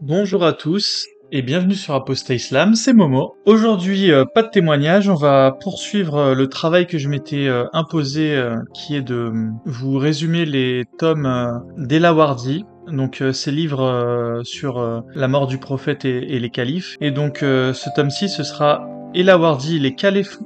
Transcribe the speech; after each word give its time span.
Bonjour 0.00 0.44
à 0.44 0.52
tous 0.52 1.08
et 1.32 1.42
bienvenue 1.42 1.74
sur 1.74 1.92
Apostat 1.92 2.34
Islam, 2.34 2.74
c'est 2.76 2.92
Momo. 2.92 3.34
Aujourd'hui, 3.46 4.12
euh, 4.12 4.24
pas 4.24 4.44
de 4.44 4.48
témoignage, 4.48 5.08
on 5.08 5.16
va 5.16 5.50
poursuivre 5.60 6.16
euh, 6.18 6.34
le 6.34 6.46
travail 6.46 6.86
que 6.86 6.98
je 6.98 7.08
m'étais 7.08 7.48
euh, 7.48 7.64
imposé, 7.72 8.40
qui 8.74 8.94
est 8.94 9.02
de 9.02 9.32
vous 9.66 9.98
résumer 9.98 10.46
les 10.46 10.84
tomes 10.98 11.60
d'Elawardi, 11.76 12.64
donc 12.86 13.22
ces 13.32 13.50
livres 13.50 14.40
sur 14.44 15.02
la 15.14 15.28
mort 15.28 15.48
du 15.48 15.58
prophète 15.58 16.04
et, 16.04 16.38
les 16.38 16.50
califes. 16.50 16.96
Et 17.00 17.10
donc 17.10 17.38
ce 17.40 17.94
tome-ci, 17.94 18.28
ce 18.28 18.44
sera 18.44 18.88
Elawardi, 19.14 19.78
les 19.78 19.96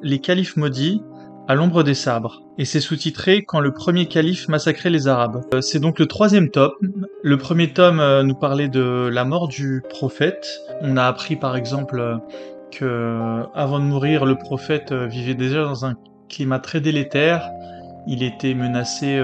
les 0.02 0.18
califes 0.20 0.56
maudits, 0.56 1.02
à 1.48 1.54
l'ombre 1.54 1.82
des 1.82 1.94
sabres. 1.94 2.42
Et 2.58 2.64
c'est 2.64 2.80
sous-titré 2.80 3.44
Quand 3.44 3.60
le 3.60 3.72
premier 3.72 4.06
calife 4.06 4.48
massacrait 4.48 4.90
les 4.90 5.08
Arabes. 5.08 5.42
Euh, 5.54 5.60
c'est 5.60 5.80
donc 5.80 5.98
le 5.98 6.06
troisième 6.06 6.50
tome. 6.50 6.72
Le 7.22 7.36
premier 7.36 7.72
tome 7.72 8.00
euh, 8.00 8.22
nous 8.22 8.34
parlait 8.34 8.68
de 8.68 9.08
la 9.12 9.24
mort 9.24 9.48
du 9.48 9.82
prophète. 9.88 10.46
On 10.80 10.96
a 10.96 11.04
appris 11.04 11.36
par 11.36 11.56
exemple 11.56 11.98
euh, 11.98 12.16
que 12.70 13.42
avant 13.54 13.80
de 13.80 13.84
mourir, 13.84 14.24
le 14.24 14.36
prophète 14.36 14.92
vivait 14.92 15.34
déjà 15.34 15.62
dans 15.64 15.84
un 15.84 15.94
climat 16.28 16.58
très 16.58 16.80
délétère. 16.80 17.50
Il 18.06 18.22
était 18.22 18.54
menacé 18.54 19.22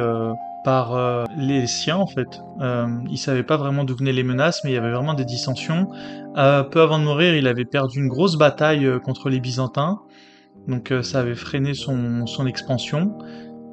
par 0.65 1.27
les 1.37 1.67
siens 1.67 1.97
en 1.97 2.07
fait. 2.07 2.41
Euh, 2.61 2.87
il 3.11 3.19
savait 3.19 3.43
pas 3.43 3.57
vraiment 3.57 3.85
d'où 3.85 3.97
venaient 3.97 4.12
les 4.12 4.25
menaces, 4.25 4.62
mais 4.65 4.71
il 4.71 4.75
y 4.75 4.79
avait 4.79 4.93
vraiment 4.93 5.15
des 5.15 5.25
dissensions. 5.25 5.89
peu 6.34 6.81
avant 6.81 6.98
de 6.98 7.05
mourir, 7.05 7.34
il 7.34 7.47
avait 7.47 7.65
perdu 7.65 8.01
une 8.01 8.09
grosse 8.09 8.37
bataille 8.37 8.89
contre 9.05 9.28
les 9.28 9.41
Byzantins 9.41 10.00
donc 10.69 10.92
euh, 10.92 11.03
ça 11.03 11.20
avait 11.20 11.34
freiné 11.34 11.75
son, 11.75 12.27
son 12.27 12.47
expansion. 12.47 13.19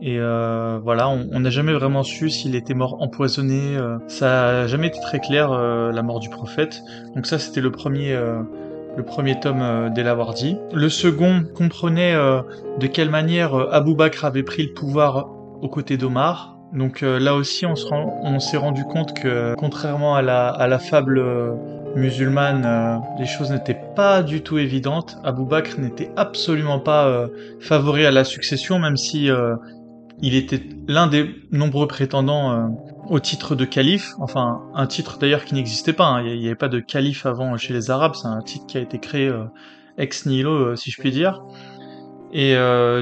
Et 0.02 0.17
euh, 0.19 0.80
voilà, 0.83 1.08
on 1.09 1.39
n'a 1.39 1.50
jamais 1.50 1.73
vraiment 1.73 2.03
su 2.03 2.30
s'il 2.30 2.55
était 2.55 2.73
mort 2.73 3.02
empoisonné. 3.02 3.77
Euh, 3.77 3.97
ça 4.08 4.25
n'a 4.25 4.67
jamais 4.67 4.88
été 4.88 4.99
très 4.99 5.20
clair 5.20 5.52
la 5.52 6.03
mort 6.03 6.20
du 6.20 6.30
prophète. 6.30 6.81
Donc 7.16 7.25
ça, 7.25 7.39
c'était 7.39 7.61
le 7.61 7.72
premier, 7.72 8.14
le 8.97 9.03
premier 9.03 9.39
tome 9.39 9.89
d'Elawardi. 9.94 10.58
Le 10.73 10.89
second 10.89 11.44
comprenait 11.53 12.14
de 12.14 12.88
quelle 12.88 13.09
manière 13.09 13.55
Abou 13.73 13.95
Bakr 13.95 14.25
avait 14.25 14.44
pris 14.44 14.67
le 14.67 14.73
pouvoir 14.73 15.30
aux 15.61 15.70
côtés 15.70 15.97
d'Omar. 15.97 16.55
Donc 16.75 17.01
là 17.01 17.35
aussi, 17.35 17.65
on 17.65 18.39
s'est 18.39 18.57
rendu 18.57 18.83
compte 18.83 19.13
que, 19.13 19.55
contrairement 19.55 20.15
à 20.15 20.21
la, 20.21 20.79
fable 20.79 21.19
musulmane, 21.95 22.65
euh, 22.65 22.97
les 23.17 23.25
choses 23.25 23.51
n'étaient 23.51 23.79
pas 23.95 24.21
du 24.21 24.41
tout 24.41 24.57
évidentes. 24.57 25.17
Abou 25.23 25.45
Bakr 25.45 25.79
n'était 25.79 26.11
absolument 26.15 26.79
pas 26.79 27.07
euh, 27.07 27.27
favori 27.59 28.05
à 28.05 28.11
la 28.11 28.23
succession, 28.23 28.79
même 28.79 28.97
si 28.97 29.29
euh, 29.29 29.55
il 30.21 30.35
était 30.35 30.61
l'un 30.87 31.07
des 31.07 31.29
nombreux 31.51 31.87
prétendants 31.87 32.73
au 33.09 33.19
titre 33.19 33.55
de 33.55 33.65
calife. 33.65 34.13
Enfin, 34.19 34.61
un 34.73 34.87
titre 34.87 35.17
d'ailleurs 35.17 35.43
qui 35.43 35.55
n'existait 35.55 35.93
pas. 35.93 36.05
Hein. 36.05 36.23
Il 36.23 36.39
n'y 36.39 36.45
avait 36.45 36.55
pas 36.55 36.69
de 36.69 36.79
calife 36.79 37.25
avant 37.25 37.57
chez 37.57 37.73
les 37.73 37.91
Arabes. 37.91 38.15
C'est 38.15 38.27
un 38.27 38.41
titre 38.41 38.65
qui 38.65 38.77
a 38.77 38.81
été 38.81 38.97
créé 38.97 39.29
ex 39.97 40.25
nihilo, 40.25 40.77
si 40.77 40.89
je 40.89 41.01
puis 41.01 41.11
dire. 41.11 41.43
Et 42.38 42.58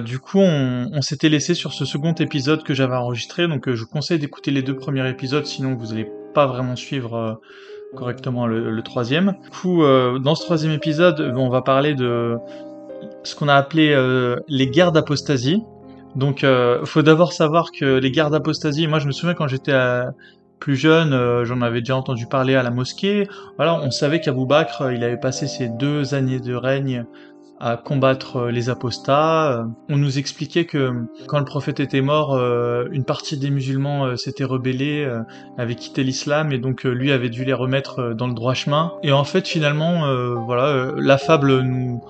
du 0.05 0.19
coup, 0.19 0.37
on, 0.37 1.01
s'était 1.01 1.27
laissé 1.27 1.55
sur 1.55 1.73
ce 1.73 1.85
second 1.85 2.13
épisode 2.13 2.61
que 2.61 2.75
j'avais 2.75 2.95
enregistré. 2.95 3.47
Donc, 3.47 3.67
je 3.67 3.81
vous 3.81 3.89
conseille 3.89 4.19
d'écouter 4.19 4.51
les 4.51 4.61
deux 4.61 4.75
premiers 4.75 5.09
épisodes, 5.09 5.47
sinon 5.47 5.73
vous 5.73 5.87
n'allez 5.87 6.07
pas 6.35 6.45
vraiment 6.45 6.75
suivre 6.75 7.41
correctement 7.93 8.47
le, 8.47 8.81
troisième. 8.81 9.35
Du 9.43 9.49
coup, 9.49 9.83
euh, 9.83 10.19
dans 10.19 10.35
ce 10.35 10.43
troisième 10.43 10.73
épisode, 10.73 11.33
on 11.35 11.49
va 11.49 11.61
parler 11.61 11.93
de 11.93 12.37
ce 13.23 13.35
qu'on 13.35 13.47
a 13.47 13.55
appelé 13.55 13.91
euh, 13.91 14.37
les 14.47 14.67
guerres 14.67 14.91
d'apostasie. 14.91 15.63
Donc, 16.15 16.43
euh, 16.43 16.85
faut 16.85 17.01
d'abord 17.01 17.33
savoir 17.33 17.71
que 17.71 17.97
les 17.97 18.11
guerres 18.11 18.29
d'apostasie, 18.29 18.87
moi 18.87 18.99
je 18.99 19.07
me 19.07 19.11
souviens 19.11 19.33
quand 19.33 19.47
j'étais 19.47 19.73
plus 20.59 20.75
jeune, 20.75 21.43
j'en 21.43 21.61
avais 21.61 21.81
déjà 21.81 21.97
entendu 21.97 22.27
parler 22.27 22.55
à 22.55 22.63
la 22.63 22.69
mosquée. 22.69 23.27
Voilà, 23.57 23.75
on 23.81 23.91
savait 23.91 24.21
qu'Abou 24.21 24.45
Bakr, 24.45 24.91
il 24.91 25.03
avait 25.03 25.19
passé 25.19 25.47
ses 25.47 25.67
deux 25.67 26.13
années 26.13 26.39
de 26.39 26.53
règne 26.53 27.05
à 27.63 27.77
combattre 27.77 28.35
euh, 28.35 28.51
les 28.51 28.69
apostats. 28.69 29.53
Euh, 29.53 29.63
on 29.87 29.95
nous 29.95 30.19
expliquait 30.19 30.65
que 30.65 30.91
quand 31.27 31.39
le 31.39 31.45
prophète 31.45 31.79
était 31.79 32.01
mort, 32.01 32.35
euh, 32.35 32.85
une 32.91 33.05
partie 33.05 33.37
des 33.37 33.49
musulmans 33.49 34.17
s'était 34.17 34.43
rebellés, 34.43 35.09
avait 35.57 35.75
quitté 35.75 36.03
l'islam 36.03 36.51
et 36.51 36.57
donc 36.57 36.83
lui 36.83 37.11
avait 37.11 37.29
dû 37.29 37.45
les 37.45 37.53
remettre 37.53 38.13
dans 38.13 38.27
le 38.27 38.33
droit 38.33 38.53
chemin. 38.53 38.91
Et 39.01 39.11
en 39.13 39.23
fait, 39.23 39.47
finalement, 39.47 40.01
voilà, 40.45 40.91
la 40.97 41.17
fable 41.17 41.61
nous, 41.61 42.01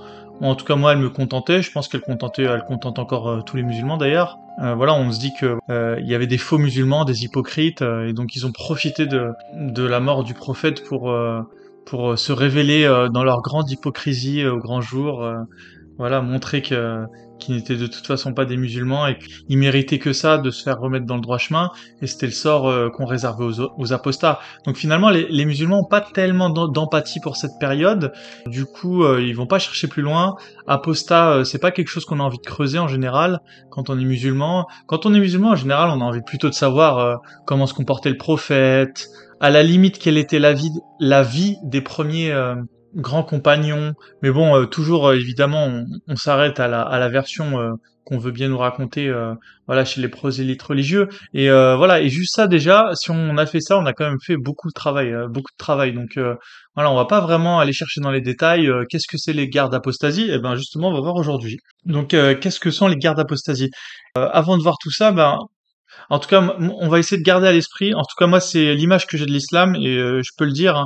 en 0.41 0.55
tout 0.55 0.65
cas 0.65 0.75
moi, 0.75 0.93
elle 0.93 0.99
me 0.99 1.09
contentait. 1.09 1.61
Je 1.61 1.71
pense 1.71 1.87
qu'elle 1.87 2.01
contentait, 2.01 2.43
elle 2.43 2.63
contente 2.63 2.97
encore 2.97 3.43
tous 3.45 3.57
les 3.57 3.63
musulmans 3.63 3.97
d'ailleurs. 3.97 4.39
voilà, 4.57 4.93
on 4.95 5.11
se 5.11 5.19
dit 5.19 5.33
que 5.39 5.57
il 5.99 6.07
y 6.07 6.15
avait 6.15 6.27
des 6.27 6.37
faux 6.37 6.57
musulmans, 6.57 7.05
des 7.05 7.23
hypocrites, 7.23 7.81
et 7.81 8.13
donc 8.13 8.35
ils 8.35 8.45
ont 8.45 8.51
profité 8.51 9.05
de, 9.05 9.31
de 9.55 9.83
la 9.83 9.99
mort 9.99 10.23
du 10.23 10.33
prophète 10.33 10.83
pour 10.83 11.13
pour 11.85 12.11
euh, 12.11 12.15
se 12.15 12.31
révéler 12.31 12.85
euh, 12.85 13.09
dans 13.09 13.23
leur 13.23 13.41
grande 13.41 13.69
hypocrisie 13.69 14.41
euh, 14.41 14.53
au 14.53 14.57
grand 14.57 14.81
jour, 14.81 15.27
voilà, 15.97 16.21
montrer 16.21 16.61
que 16.61 17.05
qu'ils 17.45 17.55
n'étaient 17.55 17.75
de 17.75 17.87
toute 17.87 18.05
façon 18.05 18.33
pas 18.33 18.45
des 18.45 18.57
musulmans 18.57 19.07
et 19.07 19.17
qu'ils 19.17 19.57
méritaient 19.57 19.99
que 19.99 20.13
ça 20.13 20.37
de 20.37 20.51
se 20.51 20.63
faire 20.63 20.79
remettre 20.79 21.05
dans 21.05 21.15
le 21.15 21.21
droit 21.21 21.37
chemin 21.37 21.71
et 22.01 22.07
c'était 22.07 22.25
le 22.25 22.31
sort 22.31 22.91
qu'on 22.91 23.05
réservait 23.05 23.45
aux, 23.77 23.93
apostats. 23.93 24.39
Donc 24.65 24.77
finalement 24.77 25.09
les, 25.09 25.27
les 25.29 25.45
musulmans 25.45 25.79
ont 25.79 25.87
pas 25.87 26.01
tellement 26.01 26.49
d'empathie 26.49 27.19
pour 27.19 27.37
cette 27.37 27.59
période, 27.59 28.13
du 28.45 28.65
coup 28.65 29.05
ils 29.17 29.35
vont 29.35 29.47
pas 29.47 29.59
chercher 29.59 29.87
plus 29.87 30.01
loin. 30.01 30.35
Apostat 30.67 31.43
c'est 31.45 31.59
pas 31.59 31.71
quelque 31.71 31.89
chose 31.89 32.05
qu'on 32.05 32.19
a 32.19 32.23
envie 32.23 32.37
de 32.37 32.45
creuser 32.45 32.79
en 32.79 32.87
général 32.87 33.39
quand 33.69 33.89
on 33.89 33.99
est 33.99 34.05
musulman. 34.05 34.67
Quand 34.87 35.05
on 35.05 35.13
est 35.13 35.19
musulman 35.19 35.51
en 35.51 35.55
général 35.55 35.89
on 35.89 36.01
a 36.01 36.05
envie 36.05 36.21
plutôt 36.21 36.49
de 36.49 36.55
savoir 36.55 37.19
comment 37.45 37.67
se 37.67 37.73
comportait 37.73 38.09
le 38.09 38.17
prophète, 38.17 39.09
à 39.39 39.49
la 39.49 39.63
limite 39.63 39.99
quelle 39.99 40.17
était 40.17 40.39
la 40.39 40.53
vie, 40.53 40.71
la 40.99 41.21
vie 41.23 41.57
des 41.63 41.81
premiers 41.81 42.31
euh, 42.95 43.01
grands 43.01 43.23
compagnons. 43.23 43.93
Mais 44.21 44.31
bon, 44.31 44.55
euh, 44.55 44.65
toujours 44.65 45.09
euh, 45.09 45.15
évidemment, 45.15 45.83
on, 46.07 46.15
s'arrête 46.15 46.59
à 46.59 46.67
la, 46.67 47.09
version 47.09 47.77
qu'on 48.05 48.17
veut 48.17 48.31
bien 48.31 48.49
nous 48.49 48.57
raconter, 48.57 49.13
voilà, 49.67 49.85
chez 49.85 50.01
les 50.01 50.07
prosélytes 50.07 50.61
religieux. 50.61 51.07
Et 51.33 51.49
voilà, 51.49 52.01
et 52.01 52.09
juste 52.09 52.35
ça 52.35 52.47
déjà, 52.47 52.91
si 52.95 53.11
on 53.11 53.37
a 53.37 53.45
fait 53.45 53.59
ça, 53.61 53.77
on 53.77 53.85
a 53.85 53.93
quand 53.93 54.07
même 54.07 54.19
fait 54.25 54.37
beaucoup 54.37 54.69
de 54.69 54.73
travail, 54.73 55.13
beaucoup 55.29 55.51
de 55.51 55.57
travail. 55.57 55.93
Donc 55.93 56.17
voilà, 56.75 56.91
on 56.91 56.95
va 56.95 57.05
pas 57.05 57.21
vraiment 57.21 57.59
aller 57.59 57.73
chercher 57.73 58.01
dans 58.01 58.11
les 58.11 58.21
détails. 58.21 58.69
qu'est-ce 58.89 59.07
que 59.07 59.17
c'est 59.17 59.33
les 59.33 59.47
guerres 59.47 59.69
d'apostasie 59.69 60.29
Eh 60.31 60.39
ben 60.39 60.55
justement, 60.55 60.89
on 60.89 60.93
va 60.93 61.01
voir 61.01 61.15
aujourd'hui. 61.15 61.57
Donc 61.85 62.09
qu'est-ce 62.09 62.59
que 62.59 62.71
sont 62.71 62.87
les 62.87 62.97
guerres 62.97 63.15
d'apostasie 63.15 63.69
Avant 64.15 64.57
de 64.57 64.63
voir 64.63 64.77
tout 64.81 64.91
ça, 64.91 65.11
ben 65.11 65.37
en 66.09 66.19
tout 66.19 66.29
cas, 66.29 66.55
on 66.59 66.87
va 66.89 66.99
essayer 66.99 67.17
de 67.17 67.23
garder 67.23 67.47
à 67.47 67.51
l'esprit. 67.51 67.93
En 67.93 68.01
tout 68.01 68.15
cas, 68.17 68.27
moi, 68.27 68.39
c'est 68.39 68.73
l'image 68.75 69.07
que 69.07 69.17
j'ai 69.17 69.25
de 69.25 69.31
l'islam 69.31 69.75
et 69.75 69.97
euh, 69.97 70.21
je 70.23 70.31
peux 70.37 70.45
le 70.45 70.51
dire. 70.51 70.77
Hein. 70.77 70.85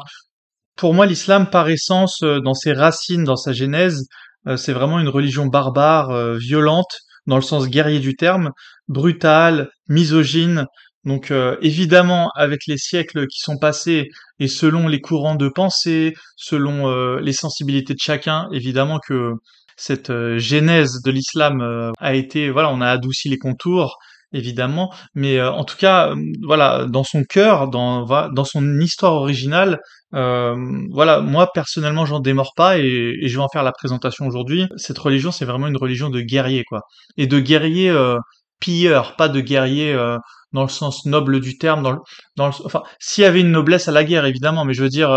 Pour 0.77 0.93
moi, 0.93 1.07
l'islam, 1.07 1.49
par 1.49 1.69
essence, 1.69 2.21
euh, 2.21 2.39
dans 2.39 2.53
ses 2.53 2.71
racines, 2.71 3.23
dans 3.23 3.35
sa 3.35 3.51
genèse, 3.51 4.07
euh, 4.47 4.57
c'est 4.57 4.73
vraiment 4.73 4.99
une 4.99 5.09
religion 5.09 5.47
barbare, 5.47 6.35
violente, 6.37 6.99
dans 7.25 7.35
le 7.35 7.41
sens 7.41 7.67
guerrier 7.67 7.99
du 7.99 8.15
terme, 8.15 8.51
brutale, 8.87 9.69
misogyne. 9.89 10.65
Donc, 11.03 11.31
évidemment, 11.61 12.29
avec 12.35 12.61
les 12.67 12.77
siècles 12.77 13.27
qui 13.27 13.39
sont 13.39 13.57
passés 13.57 14.09
et 14.39 14.49
selon 14.49 14.89
les 14.89 14.99
courants 14.99 15.35
de 15.35 15.47
pensée, 15.47 16.13
selon 16.35 17.17
les 17.17 17.31
sensibilités 17.31 17.93
de 17.93 17.99
chacun, 17.99 18.47
évidemment 18.51 18.99
que 18.99 19.31
cette 19.77 20.11
genèse 20.37 21.01
de 21.05 21.11
l'islam 21.11 21.93
a 21.99 22.13
été, 22.13 22.49
voilà, 22.49 22.69
on 22.71 22.81
a 22.81 22.89
adouci 22.89 23.29
les 23.29 23.37
contours 23.37 23.97
évidemment, 24.33 24.93
mais 25.15 25.37
euh, 25.37 25.51
en 25.51 25.63
tout 25.63 25.77
cas, 25.77 26.11
euh, 26.11 26.15
voilà, 26.43 26.85
dans 26.85 27.03
son 27.03 27.23
cœur, 27.23 27.69
dans 27.69 28.45
son 28.45 28.79
histoire 28.79 29.13
originale, 29.13 29.79
euh, 30.13 30.55
voilà, 30.91 31.19
moi 31.21 31.51
personnellement, 31.53 32.05
j'en 32.05 32.19
démords 32.19 32.53
pas 32.55 32.77
et, 32.77 33.15
je 33.21 33.35
vais 33.35 33.43
en 33.43 33.49
faire 33.49 33.63
la 33.63 33.71
présentation 33.71 34.25
aujourd'hui. 34.27 34.67
Cette 34.77 34.97
religion, 34.97 35.31
c'est 35.31 35.45
vraiment 35.45 35.67
une 35.67 35.77
religion 35.77 36.09
de 36.09 36.21
guerrier, 36.21 36.63
quoi, 36.65 36.81
et 37.17 37.27
de 37.27 37.39
guerrier 37.39 37.93
pilleur, 38.59 39.15
pas 39.15 39.29
de 39.29 39.39
guerrier 39.41 39.93
dans 40.53 40.63
le 40.63 40.69
sens 40.69 41.05
noble 41.05 41.39
du 41.41 41.57
terme, 41.57 41.83
dans 41.83 41.91
le, 41.91 41.99
dans 42.37 42.47
enfin, 42.47 42.83
s'il 42.99 43.23
y 43.23 43.27
avait 43.27 43.41
une 43.41 43.51
noblesse 43.51 43.87
à 43.87 43.91
la 43.91 44.03
guerre, 44.03 44.25
évidemment, 44.25 44.65
mais 44.65 44.73
je 44.73 44.81
veux 44.81 44.89
dire, 44.89 45.11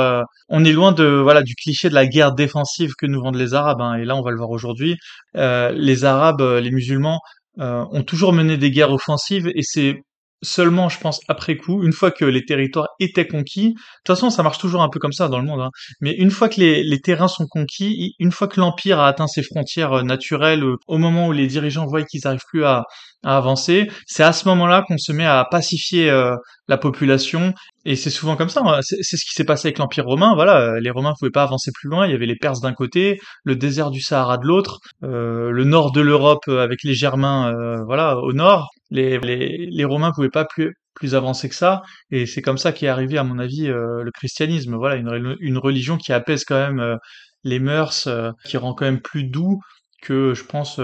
on 0.48 0.64
est 0.64 0.72
loin 0.72 0.92
de, 0.92 1.04
voilà, 1.04 1.42
du 1.42 1.54
cliché 1.54 1.88
de 1.88 1.94
la 1.94 2.06
guerre 2.06 2.32
défensive 2.32 2.92
que 2.98 3.06
nous 3.06 3.20
vendent 3.20 3.36
les 3.36 3.54
Arabes, 3.54 3.80
hein, 3.80 3.94
et 3.94 4.04
là, 4.04 4.16
on 4.16 4.22
va 4.22 4.30
le 4.30 4.36
voir 4.36 4.50
aujourd'hui. 4.50 4.96
les 5.34 6.04
Arabes, 6.04 6.42
les 6.42 6.70
musulmans, 6.70 7.20
euh, 7.58 7.84
ont 7.90 8.04
toujours 8.04 8.32
mené 8.32 8.56
des 8.56 8.70
guerres 8.70 8.92
offensives 8.92 9.50
et 9.54 9.62
c'est 9.62 10.02
seulement, 10.42 10.88
je 10.88 10.98
pense, 10.98 11.20
après 11.28 11.56
coup, 11.56 11.82
une 11.82 11.92
fois 11.92 12.10
que 12.10 12.24
les 12.24 12.44
territoires 12.44 12.88
étaient 12.98 13.26
conquis. 13.26 13.70
De 13.70 13.74
toute 14.04 14.16
façon, 14.16 14.30
ça 14.30 14.42
marche 14.42 14.58
toujours 14.58 14.82
un 14.82 14.88
peu 14.88 14.98
comme 14.98 15.12
ça 15.12 15.28
dans 15.28 15.38
le 15.38 15.44
monde. 15.44 15.60
Hein. 15.60 15.70
Mais 16.00 16.12
une 16.12 16.30
fois 16.30 16.48
que 16.48 16.60
les, 16.60 16.82
les, 16.82 17.00
terrains 17.00 17.28
sont 17.28 17.46
conquis, 17.46 18.14
une 18.18 18.32
fois 18.32 18.48
que 18.48 18.60
l'empire 18.60 19.00
a 19.00 19.08
atteint 19.08 19.26
ses 19.26 19.42
frontières 19.42 19.92
euh, 19.92 20.02
naturelles, 20.02 20.64
euh, 20.64 20.76
au 20.86 20.98
moment 20.98 21.28
où 21.28 21.32
les 21.32 21.46
dirigeants 21.46 21.86
voient 21.86 22.02
qu'ils 22.04 22.22
n'arrivent 22.24 22.40
plus 22.48 22.64
à, 22.64 22.84
à 23.22 23.36
avancer, 23.36 23.90
c'est 24.06 24.22
à 24.22 24.32
ce 24.32 24.48
moment-là 24.48 24.82
qu'on 24.86 24.96
se 24.96 25.12
met 25.12 25.26
à 25.26 25.46
pacifier 25.50 26.10
euh, 26.10 26.34
la 26.68 26.78
population. 26.78 27.52
Et 27.84 27.96
c'est 27.96 28.10
souvent 28.10 28.36
comme 28.36 28.48
ça. 28.48 28.62
Hein. 28.64 28.80
C'est 28.82 29.16
ce 29.16 29.24
qui 29.24 29.34
s'est 29.34 29.44
passé 29.44 29.68
avec 29.68 29.78
l'Empire 29.78 30.04
romain. 30.04 30.34
Voilà, 30.34 30.80
les 30.80 30.90
Romains 30.90 31.14
pouvaient 31.18 31.30
pas 31.30 31.42
avancer 31.42 31.70
plus 31.74 31.88
loin. 31.88 32.06
Il 32.06 32.12
y 32.12 32.14
avait 32.14 32.26
les 32.26 32.36
Perses 32.36 32.60
d'un 32.60 32.74
côté, 32.74 33.18
le 33.44 33.56
désert 33.56 33.90
du 33.90 34.00
Sahara 34.00 34.36
de 34.38 34.46
l'autre, 34.46 34.78
euh, 35.02 35.50
le 35.50 35.64
nord 35.64 35.92
de 35.92 36.00
l'Europe 36.00 36.46
avec 36.48 36.82
les 36.84 36.94
Germains, 36.94 37.54
voilà, 37.86 38.18
au 38.18 38.32
nord 38.32 38.68
les, 38.90 39.18
les, 39.18 39.66
les 39.66 39.84
Romains 39.84 40.12
pouvaient 40.12 40.30
pas 40.30 40.44
plus, 40.44 40.74
plus 40.94 41.14
avancer 41.14 41.48
que 41.48 41.54
ça, 41.54 41.82
et 42.10 42.26
c'est 42.26 42.42
comme 42.42 42.58
ça 42.58 42.72
qu'est 42.72 42.88
arrivé, 42.88 43.18
à 43.18 43.24
mon 43.24 43.38
avis, 43.38 43.68
euh, 43.68 44.02
le 44.02 44.10
christianisme. 44.12 44.76
Voilà, 44.76 44.96
une, 44.96 45.36
une, 45.40 45.58
religion 45.58 45.96
qui 45.96 46.12
apaise 46.12 46.44
quand 46.44 46.56
même 46.56 46.80
euh, 46.80 46.96
les 47.44 47.58
mœurs, 47.58 48.06
euh, 48.06 48.30
qui 48.44 48.56
rend 48.56 48.74
quand 48.74 48.84
même 48.84 49.00
plus 49.00 49.24
doux 49.24 49.60
que, 50.02 50.34
je 50.34 50.44
pense, 50.44 50.80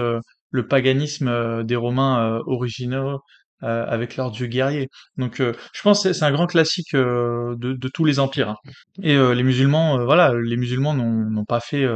le 0.51 0.67
paganisme 0.67 1.63
des 1.63 1.75
Romains 1.75 2.39
originaux 2.45 3.19
avec 3.61 4.15
leurs 4.15 4.29
dieux 4.29 4.45
guerriers. 4.45 4.89
Donc, 5.17 5.41
je 5.41 5.81
pense 5.81 6.03
que 6.03 6.13
c'est 6.13 6.23
un 6.23 6.31
grand 6.31 6.45
classique 6.45 6.93
de, 6.93 7.55
de, 7.57 7.87
tous 7.87 8.05
les 8.05 8.19
empires. 8.19 8.49
Hein. 8.49 8.55
Et 9.01 9.17
les 9.17 9.41
musulmans, 9.41 10.05
voilà, 10.05 10.33
les 10.35 10.55
musulmans 10.55 10.93
n'ont 10.93 11.45
pas 11.45 11.59
fait 11.61 11.87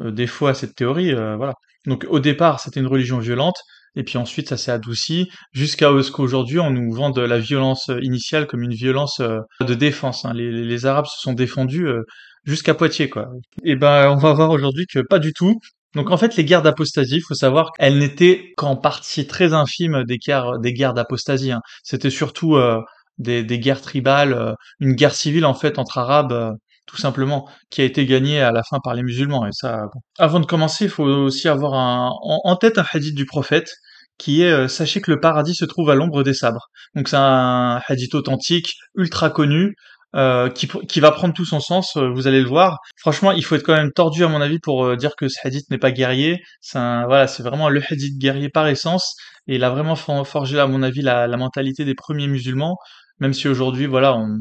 défaut 0.00 0.48
à 0.48 0.54
cette 0.54 0.74
théorie, 0.74 1.14
voilà. 1.14 1.54
Donc, 1.86 2.04
au 2.08 2.18
départ, 2.18 2.58
c'était 2.58 2.80
une 2.80 2.88
religion 2.88 3.20
violente 3.20 3.62
et 3.98 4.04
puis 4.04 4.16
ensuite 4.16 4.48
ça 4.48 4.56
s'est 4.56 4.70
adouci 4.70 5.28
jusqu'à 5.52 5.90
ce 6.02 6.10
qu'aujourd'hui 6.10 6.60
on 6.60 6.70
nous 6.70 6.92
vende 6.92 7.18
la 7.18 7.38
violence 7.38 7.90
initiale 8.00 8.46
comme 8.46 8.62
une 8.62 8.72
violence 8.72 9.20
euh, 9.20 9.40
de 9.60 9.74
défense. 9.74 10.24
Hein. 10.24 10.32
Les, 10.34 10.86
Arabes 10.86 11.06
se 11.06 11.20
sont 11.20 11.32
défendus 11.32 11.86
euh, 11.86 12.02
jusqu'à 12.44 12.74
Poitiers 12.74 13.10
quoi. 13.10 13.26
Et 13.64 13.74
ben 13.74 14.08
on 14.10 14.16
va 14.16 14.32
voir 14.32 14.50
aujourd'hui 14.50 14.86
que 14.86 15.00
pas 15.00 15.18
du 15.18 15.32
tout. 15.32 15.58
Donc 15.96 16.12
en 16.12 16.16
fait 16.16 16.36
les 16.36 16.44
guerres 16.44 16.62
d'apostasie, 16.62 17.16
il 17.16 17.22
faut 17.22 17.34
savoir 17.34 17.72
qu'elles 17.72 17.98
n'étaient 17.98 18.52
qu'en 18.56 18.76
partie 18.76 19.26
très 19.26 19.52
infime 19.52 20.04
des 20.04 20.18
guerres 20.18 20.60
des 20.60 20.72
guerres 20.72 20.94
d'apostasie. 20.94 21.50
Hein. 21.50 21.60
C'était 21.82 22.10
surtout 22.10 22.54
euh, 22.54 22.80
des, 23.18 23.44
guerres 23.58 23.80
tribales, 23.80 24.54
une 24.78 24.92
guerre 24.92 25.14
civile 25.14 25.44
en 25.44 25.54
fait 25.54 25.80
entre 25.80 25.98
Arabes 25.98 26.54
tout 26.86 26.96
simplement, 26.96 27.46
qui 27.70 27.82
a 27.82 27.84
été 27.84 28.06
gagné 28.06 28.40
à 28.40 28.50
la 28.50 28.62
fin 28.62 28.78
par 28.82 28.94
les 28.94 29.02
musulmans. 29.02 29.46
Et 29.46 29.52
ça, 29.52 29.82
Avant 30.18 30.40
de 30.40 30.46
commencer, 30.46 30.84
il 30.84 30.90
faut 30.90 31.04
aussi 31.04 31.46
avoir 31.46 31.74
un, 31.74 32.10
en, 32.22 32.56
tête 32.56 32.78
un 32.78 32.84
hadith 32.90 33.14
du 33.14 33.26
prophète 33.26 33.70
qui 34.18 34.42
est 34.42 34.50
euh, 34.50 34.68
sachez 34.68 35.00
que 35.00 35.10
le 35.10 35.20
paradis 35.20 35.54
se 35.54 35.64
trouve 35.64 35.90
à 35.90 35.94
l'ombre 35.94 36.22
des 36.22 36.34
sabres. 36.34 36.68
Donc 36.94 37.08
c'est 37.08 37.16
un 37.16 37.80
hadith 37.88 38.14
authentique, 38.14 38.74
ultra 38.96 39.30
connu, 39.30 39.74
euh, 40.16 40.48
qui, 40.50 40.66
qui 40.66 41.00
va 41.00 41.12
prendre 41.12 41.34
tout 41.34 41.44
son 41.44 41.60
sens, 41.60 41.96
euh, 41.96 42.10
vous 42.10 42.26
allez 42.26 42.40
le 42.40 42.48
voir. 42.48 42.78
Franchement, 42.96 43.32
il 43.32 43.44
faut 43.44 43.54
être 43.54 43.64
quand 43.64 43.76
même 43.76 43.92
tordu 43.92 44.24
à 44.24 44.28
mon 44.28 44.40
avis 44.40 44.58
pour 44.58 44.96
dire 44.96 45.16
que 45.16 45.28
ce 45.28 45.38
hadith 45.44 45.70
n'est 45.70 45.78
pas 45.78 45.92
guerrier. 45.92 46.42
C'est 46.60 46.78
voilà, 46.78 47.26
c'est 47.26 47.42
vraiment 47.42 47.68
le 47.68 47.82
hadith 47.88 48.18
guerrier 48.18 48.48
par 48.48 48.66
essence, 48.66 49.16
et 49.46 49.56
il 49.56 49.64
a 49.64 49.70
vraiment 49.70 49.96
forgé 49.96 50.58
à 50.58 50.66
mon 50.66 50.82
avis 50.82 51.02
la, 51.02 51.26
la 51.26 51.36
mentalité 51.36 51.84
des 51.84 51.94
premiers 51.94 52.28
musulmans. 52.28 52.76
Même 53.20 53.32
si 53.32 53.48
aujourd'hui, 53.48 53.86
voilà, 53.86 54.16
on, 54.16 54.38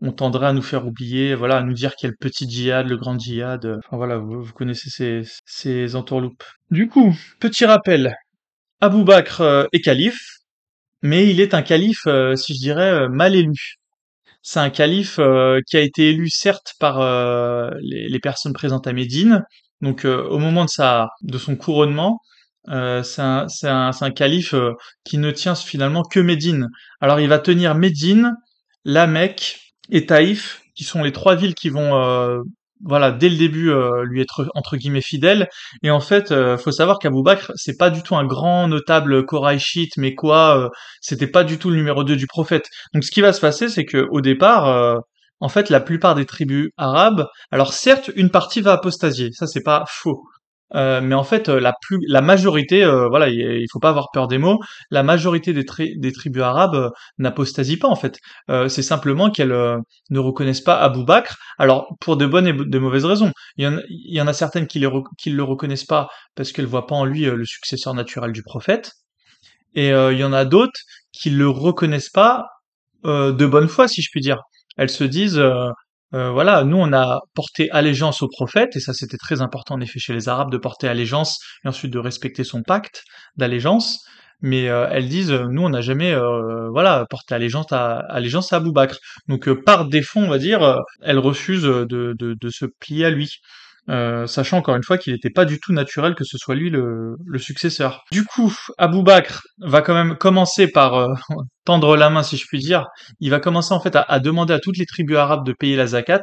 on 0.00 0.12
tendrait 0.12 0.46
à 0.46 0.52
nous 0.52 0.62
faire 0.62 0.86
oublier, 0.86 1.34
voilà, 1.34 1.58
à 1.58 1.62
nous 1.62 1.72
dire 1.72 1.94
qu'il 1.94 2.06
y 2.06 2.10
a 2.10 2.12
le 2.12 2.16
petit 2.18 2.48
djihad, 2.48 2.86
le 2.88 2.96
grand 2.96 3.18
djihad. 3.18 3.66
Enfin 3.78 3.96
voilà, 3.96 4.18
vous, 4.18 4.44
connaissez 4.54 4.90
ces, 4.90 5.22
ces 5.44 5.96
entourloupes. 5.96 6.44
Du 6.70 6.88
coup, 6.88 7.16
petit 7.40 7.64
rappel, 7.64 8.14
Abou 8.80 9.04
Bakr 9.04 9.40
euh, 9.40 9.64
est 9.72 9.80
calife, 9.80 10.38
mais 11.02 11.28
il 11.28 11.40
est 11.40 11.54
un 11.54 11.62
calife, 11.62 12.06
euh, 12.06 12.36
si 12.36 12.54
je 12.54 12.60
dirais, 12.60 12.90
euh, 12.90 13.08
mal 13.08 13.34
élu. 13.34 13.76
C'est 14.42 14.60
un 14.60 14.70
calife 14.70 15.20
qui 15.66 15.76
a 15.76 15.80
été 15.80 16.10
élu 16.10 16.30
certes 16.30 16.74
par 16.80 17.00
les, 17.80 18.20
personnes 18.20 18.54
présentes 18.54 18.86
à 18.86 18.92
Médine, 18.94 19.44
donc 19.82 20.06
au 20.06 20.38
moment 20.38 20.64
de 20.64 20.70
sa 20.70 21.08
de 21.22 21.36
son 21.36 21.54
couronnement, 21.56 22.20
c'est 22.66 23.20
un, 23.20 24.10
calife 24.14 24.54
qui 25.04 25.18
ne 25.18 25.32
tient 25.32 25.54
finalement 25.54 26.02
que 26.02 26.20
Médine. 26.20 26.68
Alors 27.00 27.20
il 27.20 27.28
va 27.28 27.40
tenir 27.40 27.74
Médine, 27.74 28.32
la 28.84 29.06
Mecque 29.06 29.60
et 29.90 30.06
Taïf, 30.06 30.62
qui 30.74 30.84
sont 30.84 31.02
les 31.02 31.12
trois 31.12 31.34
villes 31.34 31.54
qui 31.54 31.70
vont 31.70 31.96
euh, 31.96 32.40
voilà 32.84 33.10
dès 33.10 33.28
le 33.28 33.36
début 33.36 33.70
euh, 33.70 34.04
lui 34.04 34.20
être 34.20 34.46
entre 34.54 34.76
guillemets 34.76 35.00
fidèles 35.00 35.48
et 35.82 35.90
en 35.90 36.00
fait 36.00 36.32
euh, 36.32 36.56
faut 36.56 36.72
savoir 36.72 36.98
qu'Abou 36.98 37.22
Bakr 37.22 37.52
c'est 37.56 37.76
pas 37.76 37.90
du 37.90 38.02
tout 38.02 38.16
un 38.16 38.24
grand 38.24 38.68
notable 38.68 39.26
Quraishite 39.26 39.96
mais 39.96 40.14
quoi 40.14 40.70
c'était 41.00 41.26
pas 41.26 41.44
du 41.44 41.58
tout 41.58 41.70
le 41.70 41.76
numéro 41.76 42.04
2 42.04 42.16
du 42.16 42.26
prophète. 42.26 42.68
Donc 42.94 43.04
ce 43.04 43.10
qui 43.10 43.20
va 43.20 43.32
se 43.32 43.40
passer 43.40 43.68
c'est 43.68 43.84
que 43.84 44.06
au 44.10 44.20
départ 44.20 45.02
en 45.40 45.48
fait 45.48 45.70
la 45.70 45.80
plupart 45.80 46.14
des 46.14 46.26
tribus 46.26 46.70
arabes 46.76 47.26
alors 47.50 47.72
certes 47.72 48.10
une 48.16 48.30
partie 48.30 48.60
va 48.60 48.72
apostasier 48.72 49.30
ça 49.32 49.46
c'est 49.46 49.62
pas 49.62 49.84
faux 49.88 50.22
euh, 50.74 51.00
mais 51.00 51.14
en 51.14 51.24
fait, 51.24 51.48
euh, 51.48 51.60
la 51.60 52.20
majorité, 52.20 52.84
euh, 52.84 53.08
voilà, 53.08 53.28
il, 53.28 53.66
faut 53.72 53.78
pas 53.78 53.90
avoir 53.90 54.10
peur 54.12 54.28
des 54.28 54.38
mots. 54.38 54.60
La 54.90 55.02
majorité 55.02 55.52
des, 55.52 55.64
tribus 56.12 56.42
arabes 56.42 56.92
n'apostasient 57.18 57.78
pas 57.78 57.88
en 57.88 57.96
fait. 57.96 58.18
c'est 58.68 58.82
simplement 58.82 59.30
qu'elles 59.30 59.78
ne 60.10 60.18
reconnaissent 60.18 60.60
pas 60.60 60.76
Abou 60.76 61.04
Bakr. 61.04 61.36
Alors 61.58 61.96
pour 62.00 62.16
de 62.16 62.26
bonnes 62.26 62.46
et 62.46 62.52
de 62.52 62.78
mauvaises 62.78 63.04
raisons. 63.04 63.32
Il 63.56 63.82
y 63.86 64.20
en, 64.20 64.26
a 64.26 64.32
certaines 64.32 64.66
qui, 64.66 64.84
qui 65.18 65.30
le 65.30 65.42
reconnaissent 65.42 65.84
pas 65.84 66.08
parce 66.34 66.52
qu'elles 66.52 66.66
voient 66.66 66.86
pas 66.86 66.94
en 66.94 67.04
lui 67.04 67.22
le 67.24 67.44
successeur 67.44 67.94
naturel 67.94 68.32
du 68.32 68.42
prophète. 68.42 68.92
Et 69.74 69.88
il 69.88 70.18
y 70.18 70.24
en 70.24 70.32
a 70.32 70.44
d'autres 70.44 70.80
qui 71.12 71.30
le 71.30 71.48
reconnaissent 71.48 72.10
pas 72.10 72.46
de 73.04 73.46
bonne 73.46 73.68
foi, 73.68 73.88
si 73.88 74.02
je 74.02 74.10
puis 74.10 74.20
dire. 74.20 74.38
Elles 74.76 74.90
se 74.90 75.04
disent 75.04 75.42
euh, 76.14 76.30
voilà, 76.30 76.64
nous 76.64 76.76
on 76.78 76.92
a 76.92 77.20
porté 77.34 77.70
allégeance 77.70 78.22
au 78.22 78.28
prophète, 78.28 78.76
et 78.76 78.80
ça 78.80 78.94
c'était 78.94 79.18
très 79.18 79.42
important 79.42 79.74
en 79.74 79.80
effet 79.80 79.98
chez 79.98 80.12
les 80.14 80.28
Arabes 80.28 80.50
de 80.50 80.56
porter 80.58 80.88
allégeance 80.88 81.38
et 81.64 81.68
ensuite 81.68 81.92
de 81.92 81.98
respecter 81.98 82.44
son 82.44 82.62
pacte 82.62 83.04
d'allégeance. 83.36 84.04
Mais 84.40 84.68
euh, 84.68 84.88
elles 84.90 85.08
disent, 85.08 85.32
nous 85.32 85.62
on 85.62 85.68
n'a 85.70 85.80
jamais, 85.80 86.12
euh, 86.12 86.68
voilà, 86.70 87.04
porté 87.10 87.34
allégeance 87.34 87.72
à 87.72 87.98
allégeance 87.98 88.52
à 88.52 88.56
Abou 88.56 88.72
Bakr. 88.72 88.96
Donc 89.28 89.50
par 89.64 89.86
défaut, 89.86 90.20
on 90.20 90.28
va 90.28 90.38
dire, 90.38 90.78
elles 91.02 91.18
refusent 91.18 91.64
de, 91.64 92.14
de 92.18 92.48
se 92.48 92.66
plier 92.66 93.06
à 93.06 93.10
lui. 93.10 93.40
Euh, 93.90 94.26
sachant 94.26 94.58
encore 94.58 94.76
une 94.76 94.82
fois 94.82 94.98
qu'il 94.98 95.14
n'était 95.14 95.30
pas 95.30 95.46
du 95.46 95.58
tout 95.60 95.72
naturel 95.72 96.14
que 96.14 96.24
ce 96.24 96.36
soit 96.36 96.54
lui 96.54 96.68
le, 96.68 97.16
successeur. 97.38 98.04
Du 98.12 98.24
coup, 98.24 98.54
Abou 98.76 99.02
Bakr 99.02 99.42
va 99.60 99.80
quand 99.80 99.94
même 99.94 100.16
commencer 100.16 100.68
par 100.68 100.94
euh, 100.94 101.14
tendre 101.64 101.96
la 101.96 102.10
main, 102.10 102.22
si 102.22 102.36
je 102.36 102.44
puis 102.46 102.58
dire. 102.58 102.86
Il 103.20 103.30
va 103.30 103.40
commencer 103.40 103.72
en 103.72 103.80
fait 103.80 103.96
à, 103.96 104.20
demander 104.20 104.52
à 104.52 104.58
toutes 104.58 104.76
les 104.76 104.86
tribus 104.86 105.16
arabes 105.16 105.46
de 105.46 105.52
payer 105.52 105.76
la 105.76 105.86
zakat. 105.86 106.22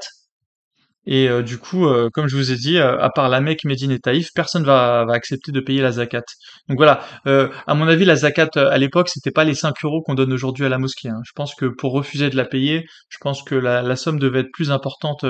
Et 1.08 1.30
euh, 1.30 1.44
du 1.44 1.60
coup, 1.60 1.88
comme 2.14 2.28
je 2.28 2.36
vous 2.36 2.52
ai 2.52 2.56
dit, 2.56 2.78
à 2.80 3.10
part 3.10 3.30
la 3.30 3.40
Mecque, 3.40 3.64
Médine 3.64 3.92
et 3.92 4.00
Taïf, 4.00 4.30
personne 4.36 4.64
va, 4.64 5.06
va 5.06 5.14
accepter 5.14 5.52
de 5.52 5.60
payer 5.60 5.82
la 5.82 5.94
zakat. 5.94 6.24
Donc 6.68 6.78
voilà, 6.78 7.02
à 7.26 7.74
mon 7.74 7.88
avis, 7.88 8.06
la 8.06 8.16
zakat 8.16 8.50
à 8.56 8.78
l'époque, 8.78 9.10
c'était 9.10 9.32
pas 9.32 9.44
les 9.44 9.56
5 9.56 9.76
euros 9.84 10.02
qu'on 10.02 10.16
donne 10.16 10.34
aujourd'hui 10.34 10.66
à 10.66 10.70
la 10.70 10.78
mosquée. 10.78 11.10
Hein. 11.10 11.22
Je 11.26 11.32
pense 11.36 11.56
que 11.56 11.66
pour 11.66 11.94
refuser 11.94 12.30
de 12.30 12.36
la 12.36 12.46
payer, 12.46 12.86
je 13.10 13.18
pense 13.22 13.44
que 13.44 13.56
la, 13.56 13.82
la 13.82 13.96
somme 13.96 14.20
devait 14.20 14.42
être 14.42 14.52
plus 14.52 14.72
importante 14.72 15.26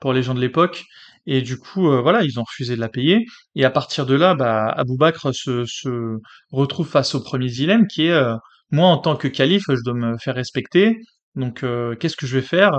pour 0.00 0.12
les 0.12 0.22
gens 0.22 0.34
de 0.34 0.40
l'époque. 0.40 0.84
Et 1.26 1.42
du 1.42 1.58
coup, 1.58 1.90
euh, 1.90 2.00
voilà, 2.00 2.22
ils 2.24 2.38
ont 2.40 2.44
refusé 2.44 2.76
de 2.76 2.80
la 2.80 2.88
payer. 2.88 3.26
Et 3.54 3.64
à 3.64 3.70
partir 3.70 4.06
de 4.06 4.14
là, 4.14 4.34
bah, 4.34 4.66
Abou 4.68 4.96
Bakr 4.96 5.34
se, 5.34 6.18
retrouve 6.50 6.88
face 6.88 7.14
au 7.14 7.22
premier 7.22 7.48
dilemme 7.48 7.86
qui 7.86 8.06
est, 8.06 8.12
euh, 8.12 8.34
moi 8.70 8.88
en 8.88 8.98
tant 8.98 9.16
que 9.16 9.28
calife, 9.28 9.64
je 9.68 9.82
dois 9.84 9.94
me 9.94 10.16
faire 10.18 10.34
respecter. 10.34 10.96
Donc, 11.36 11.62
euh, 11.62 11.94
qu'est-ce 11.96 12.16
que 12.16 12.26
je 12.26 12.36
vais 12.36 12.46
faire 12.46 12.72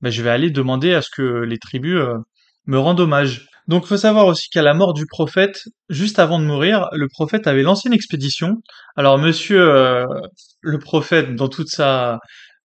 bah, 0.00 0.10
Je 0.10 0.22
vais 0.22 0.30
aller 0.30 0.50
demander 0.50 0.94
à 0.94 1.02
ce 1.02 1.10
que 1.14 1.22
les 1.22 1.58
tribus 1.58 2.00
me 2.66 2.78
rendent 2.78 3.00
hommage. 3.00 3.46
Donc, 3.68 3.86
faut 3.86 3.96
savoir 3.96 4.26
aussi 4.26 4.48
qu'à 4.50 4.62
la 4.62 4.74
mort 4.74 4.94
du 4.94 5.06
prophète, 5.06 5.60
juste 5.88 6.18
avant 6.18 6.38
de 6.38 6.44
mourir, 6.44 6.88
le 6.92 7.08
prophète 7.08 7.46
avait 7.46 7.62
lancé 7.62 7.88
une 7.88 7.94
expédition. 7.94 8.56
Alors, 8.96 9.18
monsieur 9.18 10.06
le 10.60 10.78
prophète, 10.78 11.34
dans 11.34 11.48
toute 11.48 11.68
sa 11.68 12.18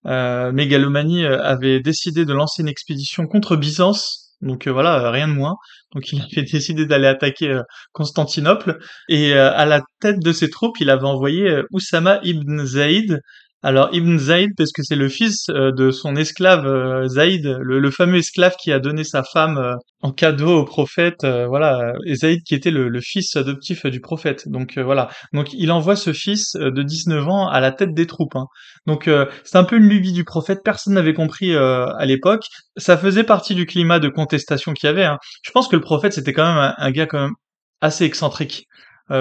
mégalomanie, 0.06 1.26
avait 1.26 1.80
décidé 1.80 2.26
de 2.26 2.34
lancer 2.34 2.62
une 2.62 2.68
expédition 2.68 3.26
contre 3.28 3.56
Byzance 3.56 4.31
donc 4.42 4.68
euh, 4.68 4.72
voilà, 4.72 5.12
rien 5.12 5.28
de 5.28 5.34
moins. 5.34 5.56
Donc 5.94 6.12
il 6.12 6.22
avait 6.22 6.44
décidé 6.44 6.86
d'aller 6.86 7.08
attaquer 7.08 7.50
euh, 7.50 7.64
Constantinople 7.92 8.80
et 9.10 9.34
euh, 9.34 9.52
à 9.54 9.66
la 9.66 9.82
tête 10.00 10.20
de 10.20 10.32
ses 10.32 10.50
troupes, 10.50 10.80
il 10.80 10.90
avait 10.90 11.06
envoyé 11.06 11.62
Oussama 11.72 12.20
ibn 12.24 12.66
Zaïd, 12.66 13.22
alors 13.64 13.90
Ibn 13.94 14.18
Zaïd, 14.18 14.56
parce 14.58 14.72
que 14.72 14.82
c'est 14.82 14.96
le 14.96 15.08
fils 15.08 15.48
euh, 15.50 15.72
de 15.72 15.92
son 15.92 16.16
esclave 16.16 16.66
euh, 16.66 17.08
Zaïd, 17.08 17.46
le, 17.62 17.92
fameux 17.92 18.18
esclave 18.18 18.56
qui 18.60 18.72
a 18.72 18.80
donné 18.80 19.04
sa 19.04 19.24
femme 19.24 19.58
euh, 19.60 19.76
en 20.02 20.12
cadeau 20.12 20.62
au 20.62 20.66
prophète, 20.66 21.24
voilà, 21.48 21.94
et 22.08 22.16
Zaïd 22.16 22.42
qui 22.44 22.56
était 22.56 22.72
le, 22.72 23.00
fils 23.02 23.36
adoptif 23.36 23.86
du 23.86 24.02
prophète. 24.02 24.48
Donc 24.48 24.80
voilà, 24.80 25.10
donc 25.32 25.54
il 25.54 25.72
envoie 25.72 25.96
ce 25.96 26.12
fils 26.12 26.54
de 26.56 26.82
19 26.82 27.28
ans 27.28 27.48
à 27.48 27.60
la 27.60 27.72
tête 27.72 27.94
des 27.94 28.08
troupes. 28.08 28.36
Hein. 28.36 28.48
Donc 28.88 29.08
c'est 29.44 29.58
un 29.58 29.64
peu 29.64 29.78
une 29.78 29.88
lubie 29.88 30.12
du 30.12 30.24
prophète, 30.24 30.62
personne 30.64 30.96
n'avait 30.96 31.14
compris 31.14 31.56
à 31.56 32.04
l'époque. 32.06 32.46
Ça 32.78 32.98
faisait 32.98 33.24
partie 33.24 33.54
du 33.54 33.68
climat 33.68 34.00
de 34.00 34.10
contestation 34.10 34.74
qu'il 34.74 34.88
y 34.88 34.90
avait. 34.90 35.06
Hein. 35.06 35.20
Je 35.44 35.52
pense 35.52 35.68
que 35.68 35.76
le 35.76 35.84
prophète 35.84 36.14
c'était 36.14 36.34
quand 36.34 36.52
même 36.52 36.74
un, 36.76 36.92
gars 36.92 37.06
quand 37.06 37.22
même 37.22 37.36
assez 37.80 38.06
excentrique. 38.06 38.66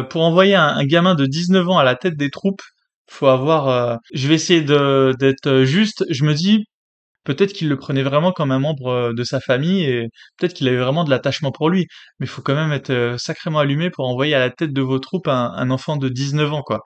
pour 0.09 0.23
envoyer 0.23 0.54
un 0.54 0.82
gamin 0.87 1.14
de 1.14 1.26
19 1.26 1.68
ans 1.68 1.78
à 1.78 1.85
la 1.85 1.94
tête 1.94 2.16
des 2.16 2.30
troupes, 2.30 2.62
faut 3.11 3.26
avoir. 3.26 3.99
Je 4.14 4.29
vais 4.29 4.35
essayer 4.35 4.62
de 4.62 5.14
d'être 5.19 5.64
juste. 5.64 6.05
Je 6.11 6.25
me 6.25 6.35
dis 6.35 6.64
peut-être 7.25 7.52
qu'il 7.52 7.69
le 7.69 7.76
prenait 7.76 8.02
vraiment 8.02 8.33
comme 8.33 8.50
un 8.50 8.59
membre 8.59 8.88
euh, 8.88 9.12
de 9.12 9.25
sa 9.25 9.40
famille 9.40 9.85
et 9.85 10.09
peut-être 10.38 10.55
qu'il 10.55 10.69
avait 10.69 10.79
vraiment 10.79 11.05
de 11.05 11.11
l'attachement 11.11 11.52
pour 11.52 11.71
lui. 11.71 11.87
Mais 12.19 12.26
faut 12.26 12.43
quand 12.43 12.55
même 12.55 12.73
être 12.73 12.90
euh, 12.90 13.19
sacrément 13.19 13.59
allumé 13.59 13.90
pour 13.90 14.07
envoyer 14.09 14.35
à 14.35 14.38
la 14.40 14.50
tête 14.50 14.73
de 14.73 14.83
vos 14.83 14.99
troupes 14.99 15.29
un, 15.29 15.71
enfant 15.71 15.97
de 15.97 16.09
19 16.09 16.52
ans, 16.52 16.62
quoi. 16.62 16.81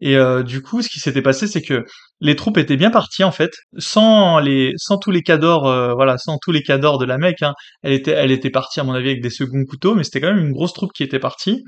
Et 0.00 0.16
euh, 0.16 0.42
du 0.42 0.62
coup, 0.62 0.82
ce 0.82 0.88
qui 0.88 1.00
s'était 1.00 1.22
passé, 1.22 1.46
c'est 1.46 1.62
que 1.62 1.84
les 2.20 2.36
troupes 2.36 2.58
étaient 2.58 2.76
bien 2.76 2.90
parties 2.90 3.24
en 3.24 3.32
fait, 3.32 3.50
sans 3.78 4.38
les, 4.38 4.72
sans 4.76 4.98
tous 4.98 5.10
les 5.10 5.22
cadors, 5.22 5.64
voilà, 5.94 6.18
sans 6.18 6.38
tous 6.38 6.52
les 6.52 6.62
cadors 6.62 6.98
de 6.98 7.04
la 7.06 7.18
Mecque. 7.18 7.42
Hein. 7.42 7.54
Elle 7.82 7.92
était, 7.92 8.12
elle 8.12 8.30
était 8.30 8.50
partie 8.50 8.80
à 8.80 8.84
mon 8.84 8.92
avis 8.92 9.10
avec 9.10 9.22
des 9.22 9.30
seconds 9.30 9.64
couteaux, 9.64 9.94
mais 9.94 10.04
c'était 10.04 10.20
quand 10.20 10.32
même 10.32 10.44
une 10.44 10.52
grosse 10.52 10.72
troupe 10.72 10.92
qui 10.92 11.02
était 11.02 11.18
partie. 11.18 11.62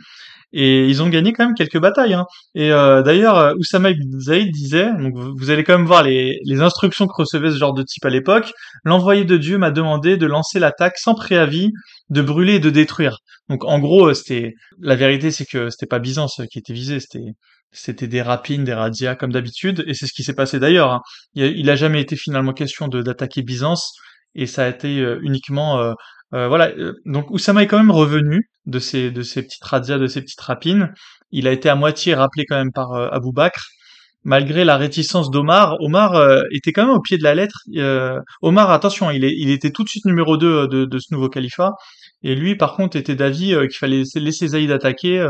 Et 0.52 0.86
ils 0.86 1.02
ont 1.02 1.08
gagné 1.08 1.32
quand 1.32 1.46
même 1.46 1.54
quelques 1.54 1.80
batailles. 1.80 2.14
Hein. 2.14 2.26
Et 2.54 2.72
euh, 2.72 3.02
d'ailleurs, 3.02 3.38
euh, 3.38 3.54
Oussama 3.58 3.90
ibn 3.90 4.20
Zayd 4.20 4.50
disait, 4.52 4.90
donc 4.98 5.14
vous, 5.16 5.50
allez 5.50 5.64
quand 5.64 5.76
même 5.76 5.86
voir 5.86 6.02
les, 6.02 6.38
les 6.44 6.60
instructions 6.60 7.06
que 7.06 7.14
recevait 7.16 7.50
ce 7.50 7.56
genre 7.56 7.72
de 7.72 7.82
type 7.82 8.04
à 8.04 8.10
l'époque, 8.10 8.52
l'envoyé 8.84 9.24
de 9.24 9.36
Dieu 9.36 9.58
m'a 9.58 9.70
demandé 9.70 10.16
de 10.16 10.26
lancer 10.26 10.58
l'attaque 10.58 10.98
sans 10.98 11.14
préavis, 11.14 11.70
de 12.10 12.22
brûler 12.22 12.54
et 12.54 12.60
de 12.60 12.70
détruire. 12.70 13.18
Donc 13.48 13.64
en 13.64 13.78
gros, 13.78 14.08
euh, 14.08 14.14
c'était 14.14 14.52
la 14.80 14.96
vérité, 14.96 15.30
c'est 15.30 15.46
que 15.46 15.70
c'était 15.70 15.86
pas 15.86 15.98
Byzance 15.98 16.42
qui 16.50 16.58
était 16.58 16.74
visé, 16.74 17.00
c'était 17.00 17.32
c'était 17.74 18.06
des 18.06 18.20
rapines, 18.20 18.64
des 18.64 18.74
radias 18.74 19.14
comme 19.14 19.32
d'habitude, 19.32 19.82
et 19.86 19.94
c'est 19.94 20.06
ce 20.06 20.12
qui 20.12 20.24
s'est 20.24 20.34
passé 20.34 20.58
d'ailleurs. 20.58 20.92
Hein. 20.92 21.00
Il, 21.34 21.44
il, 21.58 21.70
a 21.70 21.76
jamais 21.76 22.02
été 22.02 22.16
finalement 22.16 22.52
question 22.52 22.86
de 22.86 23.00
d'attaquer 23.00 23.40
Byzance, 23.40 23.94
et 24.34 24.46
ça 24.46 24.64
a 24.64 24.68
été 24.68 24.98
uniquement 25.22 25.78
euh, 25.78 25.94
voilà, 26.32 26.68
euh, 26.78 26.94
donc 27.04 27.30
Oussama 27.30 27.62
est 27.62 27.66
quand 27.66 27.78
même 27.78 27.90
revenu 27.90 28.48
de 28.66 28.78
ses 28.78 29.10
de 29.10 29.22
ses 29.22 29.42
petites 29.42 29.64
radias, 29.64 29.98
de 29.98 30.06
ses 30.06 30.22
petites 30.22 30.40
rapines. 30.40 30.92
Il 31.30 31.46
a 31.46 31.52
été 31.52 31.68
à 31.68 31.74
moitié 31.74 32.14
rappelé 32.14 32.44
quand 32.48 32.56
même 32.56 32.72
par 32.72 32.92
euh, 32.92 33.08
Abou 33.10 33.32
Bakr, 33.32 33.62
malgré 34.24 34.64
la 34.64 34.76
réticence 34.76 35.30
d'Omar. 35.30 35.76
Omar 35.80 36.14
était 36.52 36.72
quand 36.72 36.86
même 36.86 36.96
au 36.96 37.00
pied 37.00 37.18
de 37.18 37.24
la 37.24 37.34
lettre. 37.34 37.60
Omar, 38.42 38.70
attention, 38.70 39.10
il, 39.10 39.24
est, 39.24 39.34
il 39.36 39.50
était 39.50 39.70
tout 39.70 39.84
de 39.84 39.88
suite 39.88 40.04
numéro 40.04 40.36
2 40.36 40.68
de, 40.68 40.84
de 40.84 40.98
ce 40.98 41.12
nouveau 41.14 41.28
califat, 41.28 41.72
et 42.22 42.34
lui, 42.34 42.56
par 42.56 42.74
contre, 42.74 42.96
était 42.96 43.16
d'avis 43.16 43.56
qu'il 43.68 43.78
fallait 43.78 44.02
laisser 44.16 44.48
Zaïd 44.48 44.70
attaquer. 44.70 45.26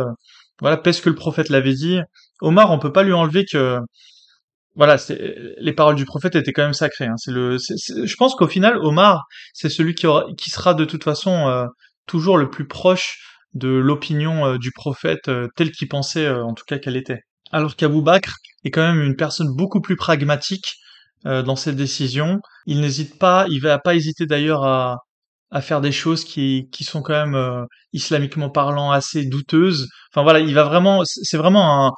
voilà, 0.61 0.77
parce 0.77 1.01
que 1.01 1.09
le 1.09 1.15
prophète 1.15 1.49
l'avait 1.49 1.75
dit. 1.75 2.01
Omar, 2.43 2.71
on 2.73 2.79
peut 2.79 2.93
pas 2.93 3.05
lui 3.05 3.13
enlever 3.13 3.45
que 3.51 3.79
voilà, 4.75 4.97
les 5.59 5.73
paroles 5.73 5.97
du 5.97 6.05
prophète 6.05 6.35
étaient 6.35 6.53
quand 6.53 6.63
même 6.63 6.73
sacrées. 6.73 7.07
Hein. 7.07 7.17
C'est 7.17 7.31
le, 7.31 7.59
je 7.59 8.17
pense 8.17 8.35
qu'au 8.35 8.49
final, 8.49 8.79
Omar, 8.79 9.25
c'est 9.53 9.69
celui 9.69 9.95
qui, 9.95 10.07
aura, 10.07 10.27
qui 10.37 10.51
sera 10.51 10.75
de 10.75 10.85
toute 10.85 11.05
façon 11.05 11.49
euh, 11.49 11.67
toujours 12.07 12.39
le 12.39 12.49
plus 12.49 12.67
proche 12.67 13.19
de 13.55 13.69
l'opinion 13.69 14.47
euh, 14.47 14.59
du 14.59 14.71
prophète 14.73 15.29
euh, 15.29 15.49
telle 15.57 15.73
qu'il 15.73 15.89
pensait, 15.89 16.29
en 16.29 16.55
tout 16.55 16.65
cas 16.67 16.79
qu'elle 16.79 16.97
était. 16.97 17.21
Alors 17.51 17.77
qu'Abou 17.77 18.01
Bakr 18.03 18.33
est 18.65 18.71
quand 18.71 18.81
même 18.81 19.03
une 19.03 19.17
personne 19.17 19.55
beaucoup 19.55 19.81
plus 19.81 19.97
pragmatique 19.97 20.77
dans 21.25 21.55
ses 21.55 21.73
décisions. 21.73 22.41
Il 22.67 22.81
n'hésite 22.81 23.17
pas, 23.17 23.47
il 23.49 23.61
va 23.61 23.79
pas 23.79 23.95
hésiter 23.95 24.27
d'ailleurs 24.27 24.65
à, 24.65 24.97
à 25.53 25.61
faire 25.61 25.83
des 25.83 25.93
choses 25.93 26.25
qui, 26.25 26.69
qui 26.73 26.83
sont 26.83 27.03
quand 27.03 27.13
même 27.13 27.35
euh, 27.35 27.65
islamiquement 27.93 28.51
parlant 28.51 28.91
assez 28.91 29.27
douteuses. 29.27 29.89
Enfin 30.11 30.23
voilà, 30.23 30.41
il 30.41 30.55
va 30.55 30.65
vraiment, 30.65 31.03
c'est 31.05 31.37
vraiment 31.37 31.89
un 31.89 31.93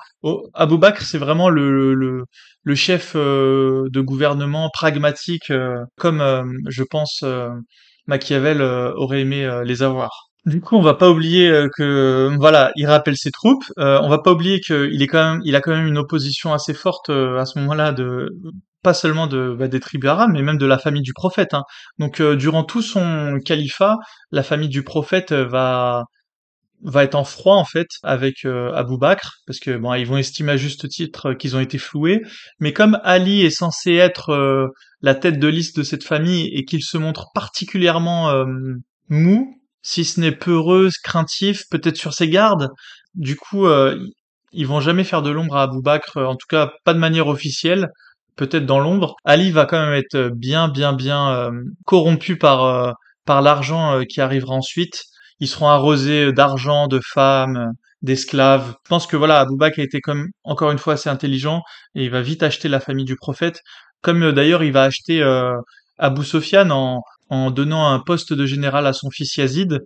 Abou 0.55 0.77
Bakr, 0.77 1.03
c'est 1.03 1.19
vraiment 1.19 1.49
le, 1.49 1.95
le, 1.95 2.25
le 2.65 2.75
chef 2.75 3.13
euh, 3.15 3.85
de 3.93 4.01
gouvernement 4.01 4.71
pragmatique, 4.71 5.51
euh, 5.51 5.77
comme 5.97 6.21
je 6.69 6.83
pense 6.83 7.25
Machiavel 8.07 8.61
aurait 8.61 9.21
aimé 9.21 9.63
les 9.65 9.83
avoir. 9.83 10.24
Du 10.47 10.61
coup, 10.61 10.77
on 10.77 10.83
va 10.83 10.95
pas 10.95 11.11
oublier 11.11 11.51
que 11.77 12.35
voilà, 12.39 12.71
il 12.77 12.87
rappelle 12.87 13.17
ses 13.17 13.31
troupes. 13.31 13.65
on 13.77 14.09
va 14.09 14.19
pas 14.19 14.33
oublier 14.33 14.61
qu'il 14.61 15.01
est 15.03 15.07
quand 15.07 15.33
même, 15.33 15.41
il 15.45 15.57
a 15.57 15.61
quand 15.61 15.73
même 15.73 15.87
une 15.87 15.99
opposition 15.99 16.53
assez 16.53 16.75
forte 16.75 17.09
à 17.11 17.47
ce 17.47 17.59
moment-là 17.59 17.93
de 17.93 18.29
pas 18.85 18.95
seulement 18.95 19.27
de, 19.27 19.57
bah, 19.59 19.67
des 19.67 19.81
tribus 19.81 20.09
arabes, 20.09 20.31
mais 20.33 20.43
même 20.43 20.59
de 20.59 20.67
la 20.67 20.79
famille 20.79 21.03
du 21.03 21.15
prophète. 21.15 21.55
Hein. 21.55 21.65
Donc 21.99 22.21
euh, 22.21 22.37
durant 22.37 22.63
tout 22.63 22.83
son 22.83 23.41
califat, 23.45 23.97
la 24.31 24.45
famille 24.45 24.69
du 24.69 24.85
prophète 24.85 25.33
euh, 25.33 25.45
va 25.45 26.05
va 26.83 27.03
être 27.03 27.15
en 27.15 27.25
froid 27.25 27.57
en 27.57 27.65
fait 27.65 27.87
avec 28.03 28.45
euh, 28.45 28.71
Abou 28.75 28.99
Bakr 28.99 29.39
parce 29.47 29.59
que 29.59 29.75
bon 29.79 29.95
ils 29.95 30.07
vont 30.07 30.19
estimer 30.19 30.53
à 30.53 30.57
juste 30.59 30.87
titre 30.87 31.33
qu'ils 31.33 31.57
ont 31.57 31.61
été 31.61 31.79
floués 31.79 32.21
mais 32.59 32.75
comme 32.75 33.01
Ali 33.05 33.41
est 33.41 33.49
censé 33.49 33.95
être 33.95 34.69
la 35.01 35.15
tête 35.15 35.39
de 35.39 35.49
liste 35.49 35.79
de 35.79 35.83
cette 35.83 36.05
famille 36.05 36.47
et 36.53 36.67
qu'il 36.67 36.83
se 36.83 36.99
montre 36.99 37.29
particulièrement 37.35 38.35
mou 39.09 39.57
si 39.85 40.05
ce 40.05 40.19
n'est 40.19 40.33
peureux 40.33 40.89
craintif 41.05 41.63
peut-être 41.71 41.97
sur 41.97 42.13
ses 42.13 42.29
gardes 42.29 42.71
du 43.15 43.37
coup 43.37 43.69
ils 44.53 44.67
vont 44.67 44.81
jamais 44.81 45.05
faire 45.05 45.23
de 45.23 45.31
l'ombre 45.31 45.57
à 45.57 45.63
Abou 45.63 45.83
Bakr 45.83 46.17
en 46.17 46.35
tout 46.35 46.49
cas 46.49 46.73
pas 46.85 46.95
de 46.95 46.99
manière 46.99 47.29
officielle 47.29 47.91
peut-être 48.37 48.67
dans 48.67 48.81
l'ombre. 48.81 49.17
Ali 49.25 49.51
va 49.51 49.67
quand 49.67 49.81
même 49.81 49.95
être 49.95 50.31
bien, 50.35 50.69
bien, 50.69 50.93
bien 50.93 51.31
euh, 51.31 51.51
corrompu 51.85 52.37
par 52.37 52.65
euh, 52.65 52.93
par 53.25 53.43
l'argent 53.43 53.99
euh, 53.99 54.05
qui 54.05 54.21
arrivera 54.21 54.55
ensuite. 54.55 55.05
Ils 55.41 55.49
seront 55.49 55.69
arrosés 55.69 56.33
d'argent, 56.33 56.87
de 56.87 57.01
femmes, 57.03 57.73
d'esclaves. 58.03 58.75
Je 58.85 58.89
pense 58.89 59.07
que 59.07 59.17
voilà, 59.17 59.41
Abou 59.41 59.57
Bakr 59.57 59.81
a 59.81 59.85
été 59.85 60.01
comme 60.01 60.29
encore 60.45 60.71
une 60.71 60.79
fois 60.79 60.95
assez 60.95 61.09
intelligent 61.09 61.63
et 61.95 62.05
il 62.05 62.11
va 62.11 62.23
vite 62.23 62.43
acheter 62.43 62.69
la 62.69 62.81
famille 62.81 63.05
du 63.05 63.17
prophète. 63.17 63.61
Comme 64.03 64.33
d'ailleurs 64.33 64.63
il 64.63 64.73
va 64.73 64.85
acheter 64.85 65.23
Abou 65.99 66.23
Sofiane 66.23 66.73
en, 66.73 67.03
en 67.29 67.51
donnant 67.51 67.89
un 67.89 68.01
poste 68.01 68.33
de 68.33 68.47
général 68.47 68.87
à 68.87 68.93
son 68.93 69.11
fils 69.11 69.37
Yazid 69.37 69.81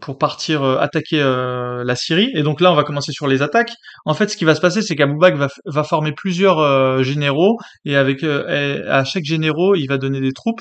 pour 0.00 0.18
partir 0.18 0.62
euh, 0.62 0.78
attaquer 0.78 1.20
euh, 1.20 1.82
la 1.84 1.96
Syrie. 1.96 2.30
Et 2.34 2.42
donc 2.42 2.60
là, 2.60 2.72
on 2.72 2.74
va 2.74 2.84
commencer 2.84 3.12
sur 3.12 3.26
les 3.26 3.42
attaques. 3.42 3.72
En 4.04 4.14
fait, 4.14 4.28
ce 4.28 4.36
qui 4.36 4.44
va 4.44 4.54
se 4.54 4.60
passer, 4.60 4.82
c'est 4.82 4.96
qu'Abou 4.96 5.18
Bakr 5.18 5.48
va, 5.64 5.84
former 5.84 6.12
plusieurs 6.12 6.58
euh, 6.58 7.02
généraux, 7.02 7.58
et 7.84 7.96
avec 7.96 8.22
à 8.24 9.04
chaque 9.04 9.24
généraux, 9.24 9.74
il 9.74 9.86
va 9.86 9.98
donner 9.98 10.20
des 10.20 10.32
troupes. 10.32 10.60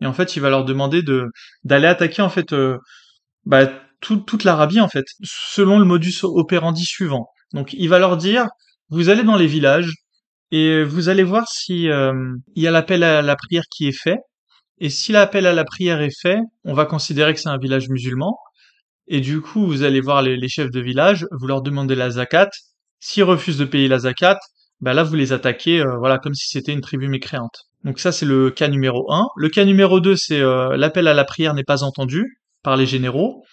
Et 0.00 0.06
en 0.06 0.12
fait, 0.12 0.36
il 0.36 0.40
va 0.40 0.50
leur 0.50 0.64
demander 0.64 1.02
de 1.02 1.26
d'aller 1.64 1.86
attaquer 1.86 2.22
en 2.22 2.30
fait 2.30 2.54
bah, 3.44 3.66
toute 4.00 4.44
l'Arabie 4.44 4.80
en 4.80 4.88
fait, 4.88 5.04
selon 5.22 5.78
le 5.78 5.84
modus 5.84 6.20
operandi 6.22 6.84
suivant. 6.84 7.26
Donc, 7.52 7.74
il 7.74 7.88
va 7.88 7.98
leur 7.98 8.16
dire, 8.16 8.46
vous 8.88 9.10
allez 9.10 9.22
dans 9.22 9.36
les 9.36 9.46
villages 9.46 9.92
et 10.50 10.82
vous 10.82 11.08
allez 11.08 11.22
voir 11.22 11.46
si 11.48 11.84
il 11.84 12.62
y 12.62 12.66
a 12.66 12.70
l'appel 12.70 13.02
à 13.04 13.22
la 13.22 13.36
prière 13.36 13.64
qui 13.70 13.86
est 13.86 13.96
fait. 13.96 14.18
Et 14.84 14.90
si 14.90 15.12
l'appel 15.12 15.46
à 15.46 15.52
la 15.52 15.62
prière 15.62 16.00
est 16.00 16.20
fait, 16.20 16.40
on 16.64 16.74
va 16.74 16.86
considérer 16.86 17.32
que 17.34 17.40
c'est 17.40 17.48
un 17.48 17.56
village 17.56 17.88
musulman. 17.88 18.36
Et 19.06 19.20
du 19.20 19.40
coup, 19.40 19.64
vous 19.64 19.84
allez 19.84 20.00
voir 20.00 20.22
les, 20.22 20.48
chefs 20.48 20.72
de 20.72 20.80
village, 20.80 21.24
vous 21.30 21.46
leur 21.46 21.62
demandez 21.62 21.94
la 21.94 22.10
zakat. 22.10 22.50
S'ils 22.98 23.22
refusent 23.22 23.58
de 23.58 23.64
payer 23.64 23.86
la 23.86 24.00
zakat, 24.00 24.40
ben 24.80 24.92
là, 24.92 25.04
vous 25.04 25.14
les 25.14 25.32
attaquez, 25.32 25.80
euh, 25.80 25.96
voilà, 25.98 26.18
comme 26.18 26.34
si 26.34 26.48
c'était 26.48 26.72
une 26.72 26.80
tribu 26.80 27.06
mécréante. 27.06 27.60
Donc 27.84 28.00
ça, 28.00 28.10
c'est 28.10 28.26
le 28.26 28.50
cas 28.50 28.66
numéro 28.66 29.08
1. 29.12 29.28
Le 29.36 29.48
cas 29.50 29.64
numéro 29.64 30.00
2, 30.00 30.16
c'est 30.16 30.40
euh, 30.40 30.76
l'appel 30.76 31.06
à 31.06 31.14
la 31.14 31.22
prière 31.22 31.54
n'est 31.54 31.62
pas 31.62 31.84
entendu 31.84 32.40
par 32.64 32.76
les 32.76 32.86
généraux. 32.86 33.44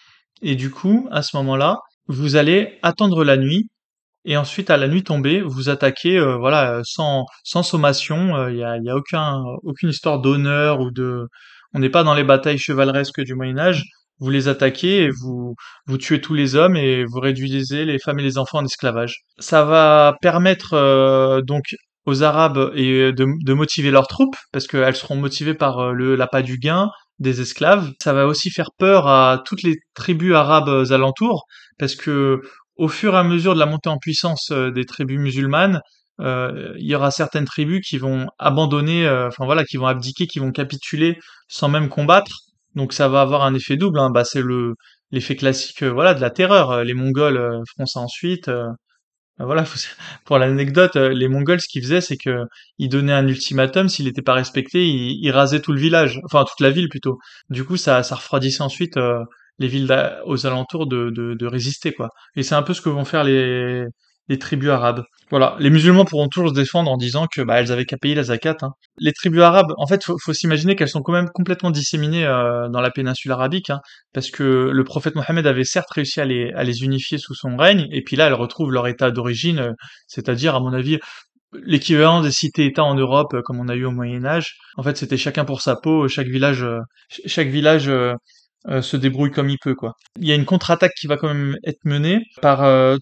Et 0.41 0.55
du 0.55 0.71
coup, 0.71 1.07
à 1.11 1.21
ce 1.21 1.37
moment-là, 1.37 1.77
vous 2.07 2.37
allez 2.37 2.79
attendre 2.81 3.23
la 3.23 3.37
nuit. 3.37 3.69
Et 4.25 4.37
ensuite, 4.37 4.69
à 4.69 4.77
la 4.77 4.87
nuit 4.87 5.03
tombée, 5.03 5.41
vous 5.41 5.69
attaquez, 5.69 6.17
euh, 6.17 6.37
voilà, 6.37 6.81
sans, 6.83 7.25
sans 7.43 7.63
sommation. 7.63 8.47
Il 8.49 8.55
n'y 8.55 8.63
a, 8.63 8.77
y 8.77 8.89
a 8.89 8.95
aucun, 8.95 9.41
aucune 9.63 9.89
histoire 9.89 10.19
d'honneur 10.19 10.81
ou 10.81 10.91
de... 10.91 11.27
On 11.73 11.79
n'est 11.79 11.89
pas 11.89 12.03
dans 12.03 12.15
les 12.15 12.23
batailles 12.23 12.57
chevaleresques 12.57 13.21
du 13.21 13.35
Moyen 13.35 13.57
Âge 13.57 13.83
vous 14.19 14.29
les 14.29 14.47
attaquez 14.47 15.03
et 15.03 15.09
vous, 15.09 15.55
vous 15.87 15.97
tuez 15.97 16.21
tous 16.21 16.33
les 16.33 16.55
hommes 16.55 16.75
et 16.75 17.05
vous 17.05 17.19
réduisez 17.19 17.85
les 17.85 17.99
femmes 17.99 18.19
et 18.19 18.23
les 18.23 18.37
enfants 18.37 18.59
en 18.59 18.65
esclavage. 18.65 19.21
Ça 19.39 19.63
va 19.63 20.17
permettre 20.21 20.73
euh, 20.73 21.41
donc 21.41 21.75
aux 22.05 22.23
Arabes 22.23 22.71
et 22.75 23.11
de, 23.13 23.27
de, 23.45 23.53
motiver 23.53 23.91
leurs 23.91 24.07
troupes, 24.07 24.35
parce 24.51 24.67
qu'elles 24.67 24.95
seront 24.95 25.15
motivées 25.15 25.53
par 25.53 25.79
euh, 25.79 25.91
le 25.93 26.15
l'appât 26.15 26.41
du 26.41 26.57
gain 26.57 26.89
des 27.19 27.41
esclaves. 27.41 27.91
Ça 28.01 28.13
va 28.13 28.25
aussi 28.25 28.49
faire 28.49 28.71
peur 28.77 29.07
à 29.07 29.43
toutes 29.45 29.63
les 29.63 29.77
tribus 29.93 30.33
arabes 30.33 30.85
alentours, 30.91 31.45
parce 31.77 31.95
que 31.95 32.41
au 32.79 32.87
fur 32.87 33.13
et 33.13 33.17
à 33.17 33.23
mesure 33.23 33.53
de 33.53 33.59
la 33.59 33.65
montée 33.65 33.89
en 33.89 33.97
puissance 33.97 34.51
euh, 34.51 34.71
des 34.71 34.85
tribus 34.85 35.19
musulmanes, 35.19 35.81
il 36.21 36.85
y 36.85 36.95
aura 36.95 37.11
certaines 37.11 37.45
tribus 37.45 37.79
qui 37.87 37.97
vont 37.97 38.27
abandonner, 38.39 39.09
enfin 39.09 39.45
voilà, 39.45 39.63
qui 39.63 39.77
vont 39.77 39.87
abdiquer, 39.87 40.27
qui 40.27 40.39
vont 40.39 40.51
capituler 40.51 41.17
sans 41.47 41.69
même 41.69 41.87
combattre, 41.87 42.49
donc 42.75 42.93
ça 42.93 43.07
va 43.07 43.21
avoir 43.21 43.43
un 43.43 43.53
effet 43.53 43.77
double. 43.77 43.99
Hein. 43.99 44.09
Bah, 44.11 44.23
c'est 44.23 44.41
le 44.41 44.75
l'effet 45.11 45.35
classique, 45.35 45.83
euh, 45.83 45.89
voilà, 45.91 46.13
de 46.13 46.21
la 46.21 46.29
terreur. 46.29 46.71
Euh, 46.71 46.83
les 46.83 46.93
Mongols 46.93 47.37
euh, 47.37 47.61
feront 47.75 47.85
ça 47.85 47.99
ensuite. 47.99 48.47
Bah, 48.47 49.45
voilà, 49.45 49.65
pour 50.25 50.37
l'anecdote, 50.37 50.95
les 50.95 51.27
Mongols, 51.27 51.61
ce 51.61 51.67
qu'ils 51.67 51.83
faisaient, 51.83 52.01
c'est 52.01 52.17
que 52.17 52.43
ils 52.77 52.89
donnaient 52.89 53.13
un 53.13 53.27
ultimatum. 53.27 53.89
S'il 53.89 54.05
n'était 54.05 54.21
pas 54.21 54.33
respecté, 54.33 54.87
ils, 54.87 55.31
rasaient 55.31 55.61
tout 55.61 55.73
le 55.73 55.79
village, 55.79 56.19
enfin 56.25 56.45
toute 56.45 56.59
la 56.61 56.71
ville 56.71 56.89
plutôt. 56.89 57.19
Du 57.49 57.63
coup, 57.65 57.77
ça, 57.77 58.03
ça 58.03 58.15
refroidissait 58.15 58.63
ensuite 58.63 58.97
les 59.59 59.67
villes 59.67 59.87
aux 60.25 60.45
alentours 60.47 60.87
de, 60.87 61.09
de, 61.11 61.35
de 61.35 61.45
résister, 61.45 61.93
quoi. 61.93 62.09
Et 62.35 62.43
c'est 62.43 62.55
un 62.55 62.63
peu 62.63 62.73
ce 62.73 62.81
que 62.81 62.89
vont 62.89 63.05
faire 63.05 63.23
les 63.23 63.85
les 64.29 64.37
tribus 64.37 64.69
arabes. 64.69 65.03
Voilà, 65.31 65.55
les 65.59 65.69
musulmans 65.69 66.05
pourront 66.05 66.27
toujours 66.27 66.49
se 66.49 66.53
défendre 66.53 66.89
en 66.91 66.97
disant 66.97 67.25
que 67.27 67.41
bah, 67.41 67.59
elles 67.59 67.71
avaient 67.71 67.85
qu'à 67.85 67.97
payer 67.97 68.15
la 68.15 68.23
zakat. 68.23 68.57
Hein. 68.61 68.71
Les 68.99 69.11
tribus 69.11 69.41
arabes, 69.41 69.73
en 69.77 69.87
fait, 69.87 70.03
faut, 70.03 70.17
faut 70.23 70.33
s'imaginer 70.33 70.75
qu'elles 70.75 70.89
sont 70.89 71.01
quand 71.01 71.11
même 71.11 71.29
complètement 71.33 71.71
disséminées 71.71 72.25
euh, 72.25 72.69
dans 72.69 72.81
la 72.81 72.91
péninsule 72.91 73.31
arabique, 73.31 73.69
hein, 73.71 73.79
parce 74.13 74.29
que 74.31 74.69
le 74.71 74.83
prophète 74.83 75.15
Mohammed 75.15 75.45
avait 75.45 75.63
certes 75.63 75.91
réussi 75.91 76.21
à 76.21 76.25
les, 76.25 76.51
à 76.53 76.63
les 76.63 76.83
unifier 76.83 77.17
sous 77.17 77.35
son 77.35 77.57
règne, 77.57 77.87
et 77.91 78.03
puis 78.03 78.15
là, 78.15 78.27
elles 78.27 78.33
retrouvent 78.33 78.71
leur 78.71 78.87
état 78.87 79.11
d'origine, 79.11 79.59
euh, 79.59 79.71
c'est-à-dire, 80.07 80.55
à 80.55 80.59
mon 80.59 80.73
avis, 80.73 80.99
l'équivalent 81.63 82.21
des 82.21 82.31
cités-États 82.31 82.83
en 82.83 82.95
Europe, 82.95 83.33
euh, 83.33 83.41
comme 83.43 83.59
on 83.59 83.67
a 83.67 83.75
eu 83.75 83.85
au 83.85 83.91
Moyen 83.91 84.25
Âge. 84.25 84.55
En 84.77 84.83
fait, 84.83 84.97
c'était 84.97 85.17
chacun 85.17 85.45
pour 85.45 85.61
sa 85.61 85.75
peau, 85.75 86.07
chaque 86.07 86.27
village, 86.27 86.63
euh, 86.63 86.79
chaque 87.25 87.49
village 87.49 87.91
euh, 88.67 88.81
se 88.81 88.97
débrouille 88.97 89.31
comme 89.31 89.49
il 89.49 89.57
peut, 89.57 89.75
quoi. 89.75 89.93
Il 90.19 90.27
y 90.27 90.31
a 90.31 90.35
une 90.35 90.45
contre-attaque 90.45 90.93
qui 90.99 91.07
va 91.07 91.17
quand 91.17 91.27
même 91.27 91.55
être 91.63 91.83
menée 91.85 92.19
par, 92.41 92.59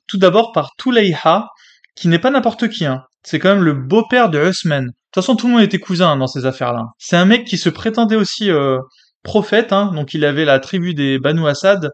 tout 0.07 0.17
d'abord 0.17 0.51
par 0.51 0.71
Tulayha, 0.77 1.47
qui 1.95 2.07
n'est 2.07 2.19
pas 2.19 2.31
n'importe 2.31 2.69
qui, 2.69 2.85
hein. 2.85 3.03
C'est 3.23 3.39
quand 3.39 3.49
même 3.49 3.63
le 3.63 3.73
beau-père 3.73 4.29
de 4.29 4.39
Usman. 4.39 4.85
De 4.85 4.89
toute 4.89 5.23
façon, 5.23 5.35
tout 5.35 5.47
le 5.47 5.53
monde 5.53 5.63
était 5.63 5.79
cousin 5.79 6.11
hein, 6.11 6.17
dans 6.17 6.27
ces 6.27 6.45
affaires-là. 6.45 6.85
C'est 6.97 7.17
un 7.17 7.25
mec 7.25 7.45
qui 7.45 7.57
se 7.57 7.69
prétendait 7.69 8.15
aussi 8.15 8.49
prophète, 9.23 9.73
hein, 9.73 9.91
donc 9.93 10.13
il 10.13 10.23
avait 10.23 10.45
la 10.45 10.59
tribu 10.59 10.93
des 10.93 11.19
Banu 11.19 11.47
Assad, 11.47 11.91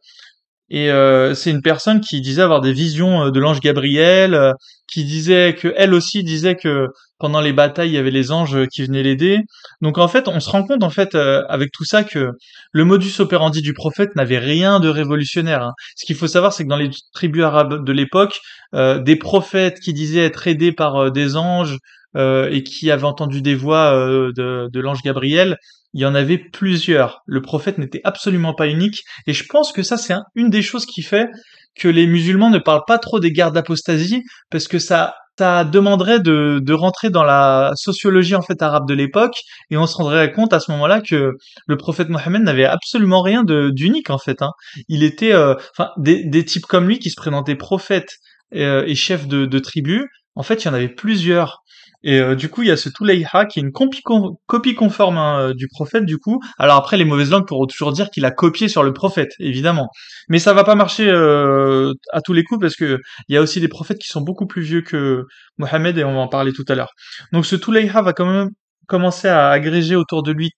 et 0.69 0.89
euh, 0.91 1.35
c'est 1.35 1.51
une 1.51 1.61
personne 1.61 2.01
qui 2.01 2.19
disait 2.21 2.41
avoir 2.41 2.61
des 2.61 2.73
visions 2.73 3.25
euh, 3.25 3.31
de 3.31 3.39
l'ange 3.39 3.59
Gabriel, 3.59 4.33
euh, 4.33 4.53
qui 4.87 5.03
disait 5.03 5.55
que 5.55 5.73
elle 5.77 5.93
aussi 5.93 6.23
disait 6.23 6.55
que 6.55 6.87
pendant 7.23 7.39
les 7.39 7.53
batailles 7.53 7.91
il 7.91 7.93
y 7.93 7.97
avait 7.97 8.11
les 8.11 8.33
anges 8.33 8.67
qui 8.67 8.83
venaient 8.83 9.01
l'aider. 9.01 9.39
Donc 9.79 9.97
en 9.97 10.09
fait, 10.09 10.27
on 10.27 10.41
se 10.41 10.49
rend 10.49 10.65
compte 10.65 10.83
en 10.83 10.89
fait 10.89 11.15
avec 11.15 11.71
tout 11.71 11.85
ça 11.85 12.03
que 12.03 12.31
le 12.73 12.83
modus 12.83 13.13
operandi 13.19 13.61
du 13.61 13.73
prophète 13.73 14.13
n'avait 14.17 14.39
rien 14.39 14.81
de 14.81 14.89
révolutionnaire. 14.89 15.63
Hein. 15.63 15.71
Ce 15.95 16.05
qu'il 16.05 16.17
faut 16.17 16.27
savoir, 16.27 16.51
c'est 16.51 16.65
que 16.65 16.69
dans 16.69 16.75
les 16.75 16.89
tribus 17.13 17.43
arabes 17.43 17.85
de 17.85 17.91
l'époque, 17.93 18.41
des 18.73 19.15
prophètes 19.15 19.79
qui 19.79 19.93
disaient 19.93 20.25
être 20.25 20.47
aidés 20.49 20.73
par 20.73 21.13
des 21.13 21.37
anges 21.37 21.77
et 22.17 22.63
qui 22.63 22.91
avaient 22.91 23.05
entendu 23.05 23.41
des 23.41 23.55
voix 23.55 23.93
de, 23.95 24.67
de 24.69 24.79
l'ange 24.81 25.01
Gabriel, 25.01 25.55
il 25.93 26.01
y 26.01 26.05
en 26.05 26.15
avait 26.15 26.37
plusieurs. 26.37 27.21
Le 27.25 27.41
prophète 27.41 27.77
n'était 27.77 28.01
absolument 28.03 28.53
pas 28.53 28.67
unique. 28.67 29.03
Et 29.27 29.33
je 29.33 29.45
pense 29.47 29.71
que 29.71 29.81
ça, 29.81 29.95
c'est 29.95 30.15
une 30.35 30.49
des 30.49 30.61
choses 30.61 30.85
qui 30.85 31.03
fait 31.03 31.29
que 31.75 31.87
les 31.87 32.05
musulmans 32.05 32.49
ne 32.49 32.59
parlent 32.59 32.85
pas 32.85 32.99
trop 32.99 33.19
des 33.19 33.31
guerres 33.31 33.51
d'apostasie, 33.51 34.23
parce 34.49 34.67
que 34.67 34.79
ça, 34.79 35.15
ça 35.37 35.63
demanderait 35.63 36.19
de, 36.19 36.59
de 36.61 36.73
rentrer 36.73 37.09
dans 37.09 37.23
la 37.23 37.71
sociologie 37.75 38.35
en 38.35 38.41
fait 38.41 38.61
arabe 38.61 38.87
de 38.87 38.93
l'époque, 38.93 39.41
et 39.71 39.77
on 39.77 39.87
se 39.87 39.97
rendrait 39.97 40.31
compte 40.31 40.53
à 40.53 40.59
ce 40.59 40.71
moment-là 40.71 41.01
que 41.01 41.33
le 41.67 41.77
prophète 41.77 42.09
Mohammed 42.09 42.43
n'avait 42.43 42.65
absolument 42.65 43.21
rien 43.21 43.43
d'unique 43.43 44.09
en 44.09 44.17
fait. 44.17 44.41
Hein. 44.41 44.51
Il 44.87 45.03
était, 45.03 45.33
euh, 45.33 45.55
enfin, 45.77 45.89
des, 45.97 46.23
des, 46.23 46.45
types 46.45 46.65
comme 46.65 46.87
lui 46.87 46.99
qui 46.99 47.09
se 47.09 47.15
présentaient 47.15 47.55
prophètes 47.55 48.17
euh, 48.55 48.83
et 48.85 48.95
chefs 48.95 49.27
de, 49.27 49.45
de 49.45 49.59
tribus. 49.59 50.03
En 50.35 50.43
fait, 50.43 50.63
il 50.63 50.67
y 50.67 50.69
en 50.69 50.73
avait 50.73 50.89
plusieurs. 50.89 51.62
Et 52.03 52.19
euh, 52.19 52.35
du 52.35 52.49
coup, 52.49 52.63
il 52.63 52.67
y 52.67 52.71
a 52.71 52.77
ce 52.77 52.89
Touleiha 52.89 53.45
qui 53.45 53.59
est 53.59 53.61
une 53.61 53.71
copie, 53.71 54.75
conforme 54.75 55.17
hein, 55.17 55.39
euh, 55.39 55.53
du 55.53 55.67
prophète, 55.69 56.05
du 56.05 56.17
coup. 56.17 56.41
Alors 56.59 56.75
après, 56.75 56.97
les 56.97 57.05
mauvaises 57.05 57.31
langues 57.31 57.47
pourront 57.47 57.65
toujours 57.65 57.93
dire 57.93 58.09
qu'il 58.09 58.25
a 58.25 58.31
copié 58.31 58.67
sur 58.67 58.83
le 58.83 58.91
prophète, 58.91 59.31
évidemment. 59.39 59.87
Mais 60.27 60.39
ça 60.39 60.53
va 60.53 60.65
pas 60.65 60.75
marcher 60.75 61.07
euh, 61.09 61.93
à 62.11 62.21
tous 62.21 62.33
les 62.33 62.43
coups 62.43 62.59
parce 62.59 62.75
que 62.75 62.99
il 63.29 63.35
y 63.35 63.37
a 63.37 63.41
aussi 63.41 63.61
des 63.61 63.69
prophètes 63.69 63.99
qui 63.99 64.09
sont 64.09 64.21
beaucoup 64.21 64.47
plus 64.47 64.61
vieux 64.61 64.81
que 64.81 65.23
Mohammed 65.57 65.97
et 65.97 66.03
on 66.03 66.13
va 66.13 66.19
en 66.19 66.27
parler 66.27 66.51
tout 66.51 66.65
à 66.67 66.75
l'heure. 66.75 66.91
Donc 67.31 67.45
ce 67.45 67.55
Touleiha 67.55 68.01
va 68.01 68.11
quand 68.13 68.25
même 68.25 68.49
commencer 68.87 69.29
à 69.29 69.49
agréger 69.49 69.95
autour 69.95 70.23
de 70.23 70.33
lui 70.33 70.51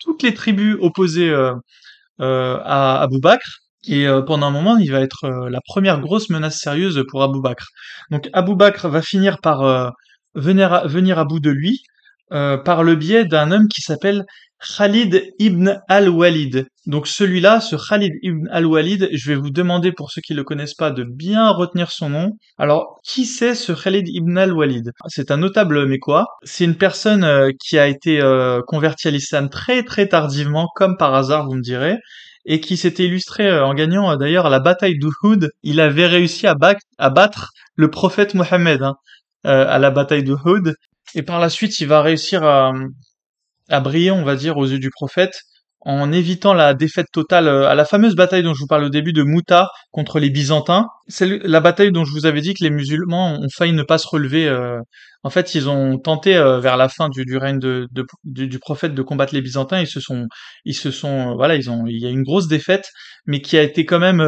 toutes 0.00 0.22
les 0.22 0.34
tribus 0.34 0.76
opposées 0.80 1.32
à 2.18 3.00
Abu 3.00 3.20
Bakr. 3.20 3.48
Et 3.86 4.06
pendant 4.26 4.48
un 4.48 4.50
moment, 4.50 4.76
il 4.76 4.90
va 4.90 5.00
être 5.00 5.28
la 5.50 5.60
première 5.64 6.00
grosse 6.00 6.30
menace 6.30 6.58
sérieuse 6.58 7.04
pour 7.08 7.22
Abu 7.22 7.40
Bakr. 7.40 7.66
Donc 8.10 8.28
Abu 8.32 8.56
Bakr 8.56 8.88
va 8.88 9.02
finir 9.02 9.38
par 9.40 9.92
venir 10.34 10.72
à, 10.72 10.86
venir 10.86 11.18
à 11.18 11.24
bout 11.24 11.40
de 11.40 11.50
lui 11.50 11.82
euh, 12.32 12.56
par 12.56 12.84
le 12.84 12.94
biais 12.94 13.24
d'un 13.24 13.50
homme 13.50 13.68
qui 13.68 13.80
s'appelle 13.80 14.24
Khalid 14.76 15.32
ibn 15.38 15.80
al-Walid. 15.88 16.66
Donc 16.86 17.06
celui-là, 17.06 17.60
ce 17.60 17.76
Khalid 17.76 18.12
ibn 18.22 18.46
al-Walid, 18.50 19.08
je 19.12 19.32
vais 19.32 19.34
vous 19.34 19.50
demander 19.50 19.90
pour 19.90 20.10
ceux 20.10 20.20
qui 20.20 20.34
le 20.34 20.44
connaissent 20.44 20.74
pas 20.74 20.90
de 20.90 21.02
bien 21.02 21.48
retenir 21.50 21.90
son 21.90 22.10
nom. 22.10 22.32
Alors, 22.58 23.00
qui 23.02 23.24
c'est 23.24 23.54
ce 23.54 23.72
Khalid 23.72 24.06
ibn 24.08 24.36
al-Walid? 24.36 24.92
C'est 25.08 25.30
un 25.30 25.38
notable 25.38 25.86
mécois. 25.86 26.26
C'est 26.44 26.64
une 26.64 26.76
personne 26.76 27.24
euh, 27.24 27.50
qui 27.58 27.78
a 27.78 27.88
été 27.88 28.20
euh, 28.20 28.60
convertie 28.66 29.08
à 29.08 29.10
l'islam 29.10 29.48
très 29.48 29.82
très 29.82 30.06
tardivement, 30.08 30.68
comme 30.76 30.96
par 30.96 31.14
hasard, 31.14 31.46
vous 31.46 31.56
me 31.56 31.62
direz 31.62 31.96
et 32.46 32.60
qui 32.60 32.76
s'était 32.76 33.04
illustré 33.04 33.60
en 33.60 33.74
gagnant 33.74 34.16
d'ailleurs 34.16 34.48
la 34.48 34.60
bataille 34.60 34.98
d'Uhud. 34.98 35.50
Il 35.62 35.80
avait 35.80 36.06
réussi 36.06 36.46
à, 36.46 36.54
battre 36.54 37.50
le 37.76 37.90
prophète 37.90 38.34
Mohammed. 38.34 38.82
Hein. 38.82 38.94
Euh, 39.46 39.64
à 39.66 39.78
la 39.78 39.90
bataille 39.90 40.22
de 40.22 40.34
Houd. 40.34 40.74
Et 41.14 41.22
par 41.22 41.40
la 41.40 41.48
suite, 41.48 41.80
il 41.80 41.86
va 41.86 42.02
réussir 42.02 42.44
à, 42.44 42.72
à 43.70 43.80
briller, 43.80 44.10
on 44.10 44.22
va 44.22 44.36
dire, 44.36 44.58
aux 44.58 44.66
yeux 44.66 44.78
du 44.78 44.90
prophète, 44.90 45.40
en 45.80 46.12
évitant 46.12 46.52
la 46.52 46.74
défaite 46.74 47.06
totale 47.10 47.48
euh, 47.48 47.66
à 47.66 47.74
la 47.74 47.86
fameuse 47.86 48.14
bataille 48.14 48.42
dont 48.42 48.52
je 48.52 48.60
vous 48.60 48.66
parle 48.66 48.84
au 48.84 48.90
début 48.90 49.14
de 49.14 49.22
Mouta 49.22 49.70
contre 49.92 50.18
les 50.20 50.28
Byzantins. 50.28 50.88
C'est 51.08 51.26
la 51.26 51.60
bataille 51.60 51.90
dont 51.90 52.04
je 52.04 52.12
vous 52.12 52.26
avais 52.26 52.42
dit 52.42 52.52
que 52.52 52.62
les 52.62 52.68
musulmans 52.68 53.38
ont 53.40 53.48
failli 53.56 53.72
ne 53.72 53.82
pas 53.82 53.96
se 53.96 54.08
relever. 54.08 54.46
Euh, 54.46 54.78
en 55.22 55.30
fait, 55.30 55.54
ils 55.54 55.70
ont 55.70 55.98
tenté 55.98 56.34
vers 56.34 56.76
la 56.76 56.90
fin 56.90 57.08
du, 57.08 57.24
du 57.24 57.38
règne 57.38 57.58
de, 57.58 57.88
du, 58.24 58.58
prophète 58.58 58.94
de 58.94 59.02
combattre 59.02 59.34
les 59.34 59.40
Byzantins. 59.40 59.80
Ils 59.80 59.86
se 59.86 60.00
sont, 60.00 60.26
ils 60.66 60.74
se 60.74 60.90
sont, 60.90 61.34
voilà, 61.34 61.56
ils 61.56 61.70
ont, 61.70 61.86
il 61.86 61.98
y 61.98 62.06
a 62.06 62.10
une 62.10 62.24
grosse 62.24 62.46
défaite, 62.46 62.90
mais 63.26 63.40
qui 63.40 63.56
a 63.56 63.62
été 63.62 63.86
quand 63.86 63.98
même 63.98 64.20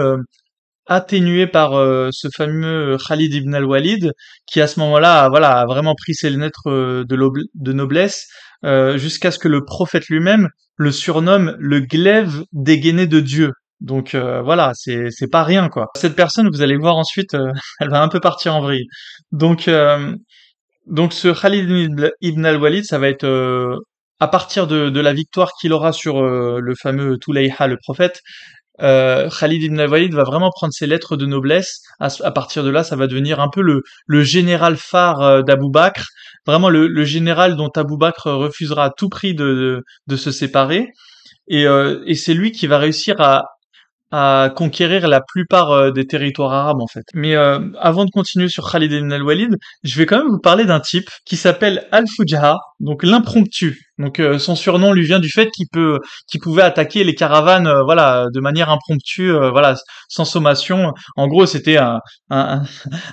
atténué 0.86 1.46
par 1.46 1.74
euh, 1.74 2.08
ce 2.12 2.28
fameux 2.34 2.96
Khalid 2.96 3.32
ibn 3.34 3.54
al-Walid, 3.54 4.12
qui 4.46 4.60
à 4.60 4.66
ce 4.66 4.80
moment-là, 4.80 5.28
voilà, 5.28 5.60
a 5.60 5.66
vraiment 5.66 5.94
pris 5.94 6.14
ses 6.14 6.30
lettres 6.30 6.68
euh, 6.68 7.04
de, 7.04 7.72
noblesse, 7.72 8.26
euh, 8.64 8.98
jusqu'à 8.98 9.30
ce 9.30 9.38
que 9.38 9.48
le 9.48 9.64
prophète 9.64 10.08
lui-même 10.08 10.48
le 10.76 10.90
surnomme 10.90 11.54
le 11.58 11.80
glaive 11.80 12.44
dégainé 12.52 13.06
de 13.06 13.20
Dieu. 13.20 13.52
Donc 13.80 14.14
voilà, 14.14 14.72
c'est 14.74 15.30
pas 15.30 15.42
rien 15.42 15.68
quoi. 15.68 15.88
Cette 15.96 16.14
personne, 16.16 16.48
vous 16.48 16.62
allez 16.62 16.76
voir 16.76 16.96
ensuite, 16.96 17.34
elle 17.80 17.90
va 17.90 18.00
un 18.00 18.08
peu 18.08 18.20
partir 18.20 18.54
en 18.54 18.62
vrille. 18.62 18.86
Donc 19.32 19.68
donc 20.86 21.12
ce 21.12 21.28
Khalid 21.28 22.12
ibn 22.20 22.44
al-Walid, 22.44 22.84
ça 22.84 22.98
va 22.98 23.08
être 23.08 23.28
à 24.18 24.28
partir 24.28 24.66
de, 24.66 24.88
de 24.88 25.00
la 25.00 25.12
victoire 25.12 25.50
qu'il 25.60 25.72
aura 25.72 25.92
sur 25.92 26.22
le 26.22 26.74
fameux 26.74 27.18
Toulayha, 27.18 27.66
le 27.66 27.76
prophète, 27.76 28.22
euh, 28.80 29.28
Khalid 29.28 29.62
ibn 29.62 29.78
al-Walid 29.78 30.14
va 30.14 30.24
vraiment 30.24 30.50
prendre 30.50 30.72
ses 30.72 30.86
lettres 30.86 31.16
de 31.16 31.26
noblesse. 31.26 31.82
À, 32.00 32.30
partir 32.30 32.64
de 32.64 32.70
là, 32.70 32.84
ça 32.84 32.96
va 32.96 33.06
devenir 33.06 33.40
un 33.40 33.48
peu 33.48 33.60
le, 33.60 33.82
le 34.06 34.22
général 34.22 34.76
phare 34.76 35.20
euh, 35.20 35.42
d'Abou 35.42 35.70
Bakr, 35.70 36.06
vraiment 36.46 36.70
le, 36.70 36.86
le, 36.86 37.04
général 37.04 37.56
dont 37.56 37.70
Abou 37.76 37.96
Bakr 37.96 38.26
refusera 38.26 38.86
à 38.86 38.90
tout 38.90 39.08
prix 39.08 39.34
de, 39.34 39.82
de, 40.06 40.16
se 40.16 40.30
séparer. 40.30 40.88
Et, 41.48 41.66
euh, 41.66 42.02
et 42.06 42.14
c'est 42.14 42.34
lui 42.34 42.52
qui 42.52 42.66
va 42.66 42.78
réussir 42.78 43.20
à, 43.20 43.44
à 44.12 44.50
conquérir 44.54 45.08
la 45.08 45.22
plupart 45.22 45.70
euh, 45.70 45.90
des 45.90 46.06
territoires 46.06 46.52
arabes 46.52 46.82
en 46.82 46.86
fait. 46.86 47.04
Mais 47.14 47.34
euh, 47.34 47.58
avant 47.80 48.04
de 48.04 48.10
continuer 48.10 48.48
sur 48.48 48.70
Khalid 48.70 48.92
ibn 48.92 49.10
al-Walid, 49.10 49.56
je 49.82 49.98
vais 49.98 50.04
quand 50.04 50.18
même 50.18 50.28
vous 50.28 50.38
parler 50.38 50.66
d'un 50.66 50.80
type 50.80 51.08
qui 51.24 51.36
s'appelle 51.36 51.88
Al-Fujah, 51.92 52.58
donc 52.80 53.02
l'impromptu. 53.02 53.80
Donc 53.98 54.20
euh, 54.20 54.38
son 54.38 54.54
surnom 54.54 54.92
lui 54.92 55.04
vient 55.04 55.18
du 55.18 55.30
fait 55.30 55.50
qu'il 55.50 55.66
peut 55.72 55.98
qu'il 56.30 56.40
pouvait 56.40 56.62
attaquer 56.62 57.04
les 57.04 57.14
caravanes 57.14 57.70
voilà 57.84 58.26
de 58.32 58.40
manière 58.40 58.68
impromptue 58.70 59.32
voilà 59.50 59.76
sans 60.08 60.26
sommation. 60.26 60.92
En 61.16 61.26
gros, 61.26 61.46
c'était 61.46 61.78
un 61.78 62.00
un, 62.30 62.62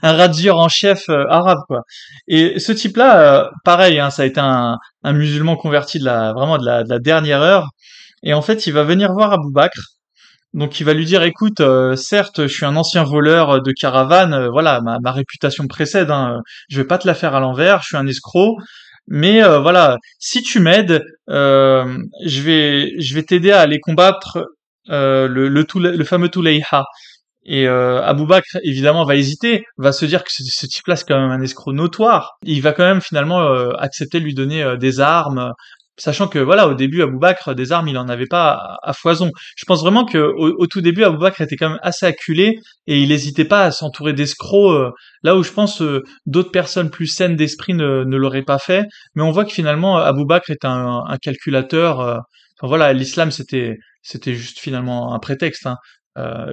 un 0.03 0.49
en 0.51 0.67
chef 0.67 1.07
arabe 1.09 1.59
quoi. 1.67 1.81
Et 2.27 2.59
ce 2.59 2.73
type-là 2.73 3.51
pareil 3.63 3.99
hein, 3.99 4.09
ça 4.09 4.23
a 4.23 4.25
été 4.25 4.41
un, 4.41 4.77
un 5.03 5.13
musulman 5.13 5.55
converti 5.55 5.99
de 5.99 6.05
la 6.05 6.33
vraiment 6.33 6.57
de 6.57 6.65
la, 6.65 6.83
de 6.83 6.89
la 6.89 6.99
dernière 6.99 7.41
heure 7.41 7.69
et 8.23 8.33
en 8.33 8.41
fait, 8.41 8.67
il 8.67 8.73
va 8.73 8.83
venir 8.83 9.13
voir 9.13 9.31
Abou 9.33 9.51
Bakr 9.51 9.79
donc 10.53 10.79
il 10.79 10.83
va 10.83 10.93
lui 10.93 11.05
dire, 11.05 11.21
écoute, 11.23 11.59
euh, 11.59 11.95
certes, 11.95 12.47
je 12.47 12.53
suis 12.53 12.65
un 12.65 12.75
ancien 12.75 13.03
voleur 13.03 13.61
de 13.61 13.71
caravane, 13.71 14.33
euh, 14.33 14.49
voilà, 14.49 14.81
ma, 14.81 15.11
réputation 15.11 15.67
précède, 15.67 16.09
hein, 16.09 16.41
je 16.69 16.81
vais 16.81 16.87
pas 16.87 16.97
te 16.97 17.07
la 17.07 17.13
faire 17.13 17.35
à 17.35 17.39
l'envers, 17.39 17.81
je 17.81 17.87
suis 17.87 17.97
un 17.97 18.07
escroc, 18.07 18.57
mais 19.07 19.43
euh, 19.43 19.59
voilà, 19.59 19.97
si 20.17 20.41
tu 20.41 20.59
m'aides, 20.59 21.03
je 21.27 22.41
vais, 22.41 22.99
je 22.99 23.15
vais 23.15 23.23
t'aider 23.23 23.51
à 23.51 23.61
aller 23.61 23.79
combattre 23.79 24.45
le, 24.87 25.27
le, 25.27 26.03
fameux 26.03 26.29
Touleiha. 26.29 26.85
Et 27.45 27.67
euh, 27.67 28.03
Abou 28.03 28.25
Bakr, 28.25 28.57
évidemment, 28.63 29.05
va 29.05 29.15
hésiter, 29.15 29.63
va 29.77 29.91
se 29.91 30.05
dire 30.05 30.23
que 30.23 30.31
ce, 30.31 30.43
ce 30.45 30.67
type-là, 30.67 30.95
c'est 30.95 31.05
quand 31.07 31.19
même 31.19 31.31
un 31.31 31.41
escroc 31.41 31.73
notoire. 31.73 32.37
Il 32.43 32.61
va 32.61 32.73
quand 32.73 32.83
même 32.83 33.01
finalement 33.01 33.39
accepter 33.73 34.19
de 34.19 34.25
lui 34.25 34.35
donner 34.35 34.77
des 34.77 34.99
armes, 34.99 35.51
sachant 35.99 36.27
que 36.27 36.39
voilà 36.39 36.67
au 36.67 36.73
début 36.73 37.01
Abou 37.01 37.19
Bakr 37.19 37.55
des 37.55 37.71
armes 37.71 37.87
il 37.87 37.97
en 37.97 38.07
avait 38.09 38.25
pas 38.25 38.77
à, 38.81 38.93
foison. 38.93 39.31
Je 39.55 39.65
pense 39.65 39.81
vraiment 39.81 40.05
que 40.05 40.17
au, 40.17 40.67
tout 40.67 40.81
début 40.81 41.03
Abou 41.03 41.19
Bakr 41.19 41.41
était 41.41 41.55
quand 41.55 41.69
même 41.69 41.79
assez 41.81 42.05
acculé 42.05 42.59
et 42.87 42.99
il 43.01 43.09
n'hésitait 43.09 43.45
pas 43.45 43.65
à 43.65 43.71
s'entourer 43.71 44.13
d'escrocs 44.13 44.71
euh, 44.71 44.91
là 45.23 45.35
où 45.35 45.43
je 45.43 45.51
pense 45.51 45.81
euh, 45.81 46.03
d'autres 46.25 46.51
personnes 46.51 46.89
plus 46.89 47.07
saines 47.07 47.35
d'esprit 47.35 47.73
ne, 47.73 48.03
l'auraient 48.03 48.43
pas 48.43 48.59
fait. 48.59 48.85
Mais 49.15 49.23
on 49.23 49.31
voit 49.31 49.45
que 49.45 49.51
finalement 49.51 49.97
Abou 49.97 50.25
Bakr 50.25 50.51
est 50.51 50.65
un, 50.65 51.03
calculateur. 51.21 51.99
Euh, 51.99 52.17
enfin 52.59 52.67
voilà 52.67 52.93
l'islam 52.93 53.31
c'était 53.31 53.77
c'était 54.01 54.33
juste 54.33 54.59
finalement 54.59 55.13
un 55.13 55.19
prétexte. 55.19 55.67
Hein. 55.67 55.77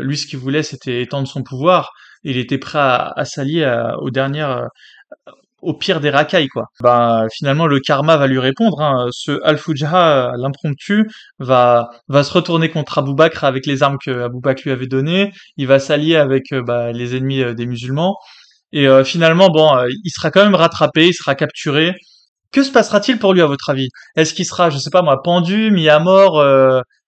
lui 0.01 0.19
ce 0.19 0.27
qu'il 0.27 0.39
voulait 0.39 0.63
c'était 0.63 1.03
étendre 1.03 1.29
son 1.29 1.43
pouvoir. 1.43 1.93
Il 2.23 2.39
était 2.39 2.59
prêt 2.59 2.79
à, 2.79 3.13
à 3.17 3.25
s'allier 3.25 3.65
aux 4.01 4.11
dernières 4.11 4.69
au 5.63 5.75
pire 5.75 6.01
des 6.01 6.11
racailles 6.11 6.49
quoi. 6.49 6.67
Bah 6.81 7.27
finalement 7.33 7.67
le 7.67 7.81
karma 7.81 8.17
va 8.17 8.27
lui 8.27 8.39
répondre. 8.39 8.81
Hein. 8.81 9.09
Ce 9.11 9.41
Al 9.45 9.59
Fujah, 9.59 10.33
l'impromptu, 10.37 11.09
va 11.39 11.91
va 12.09 12.25
se 12.25 12.33
retourner 12.33 12.71
contre 12.71 12.99
Abou 12.99 13.15
Bakr 13.15 13.45
avec 13.45 13.67
les 13.67 13.83
armes 13.83 13.99
que 14.05 14.23
Abou 14.25 14.41
Bakr 14.41 14.63
lui 14.67 14.73
avait 14.73 14.87
données. 14.87 15.33
Il 15.57 15.67
va 15.67 15.79
s'allier 15.79 16.17
avec 16.17 16.53
euh, 16.53 16.63
bah, 16.63 16.93
les 16.93 17.17
ennemis 17.17 17.43
euh, 17.43 17.55
des 17.55 17.67
musulmans 17.67 18.17
Et 18.73 18.87
finalement, 19.05 19.49
bon, 19.49 19.71
il 20.05 20.11
sera 20.11 20.31
quand 20.31 20.45
même 20.45 20.55
rattrapé, 20.55 21.09
il 21.09 21.15
sera 21.15 21.35
capturé. 21.35 21.95
Que 22.53 22.63
se 22.63 22.71
passera-t-il 22.73 23.19
pour 23.19 23.35
lui 23.35 23.43
à 23.43 23.47
votre 23.47 23.71
avis? 23.71 23.89
Est-ce 24.17 24.35
qu'il 24.35 24.47
sera, 24.47 24.71
je 24.71 24.79
sais 24.79 24.91
pas 24.91 25.03
moi, 25.03 25.23
pendu, 25.23 25.71
mis 25.71 25.89
à 25.89 25.99
mort 25.99 26.45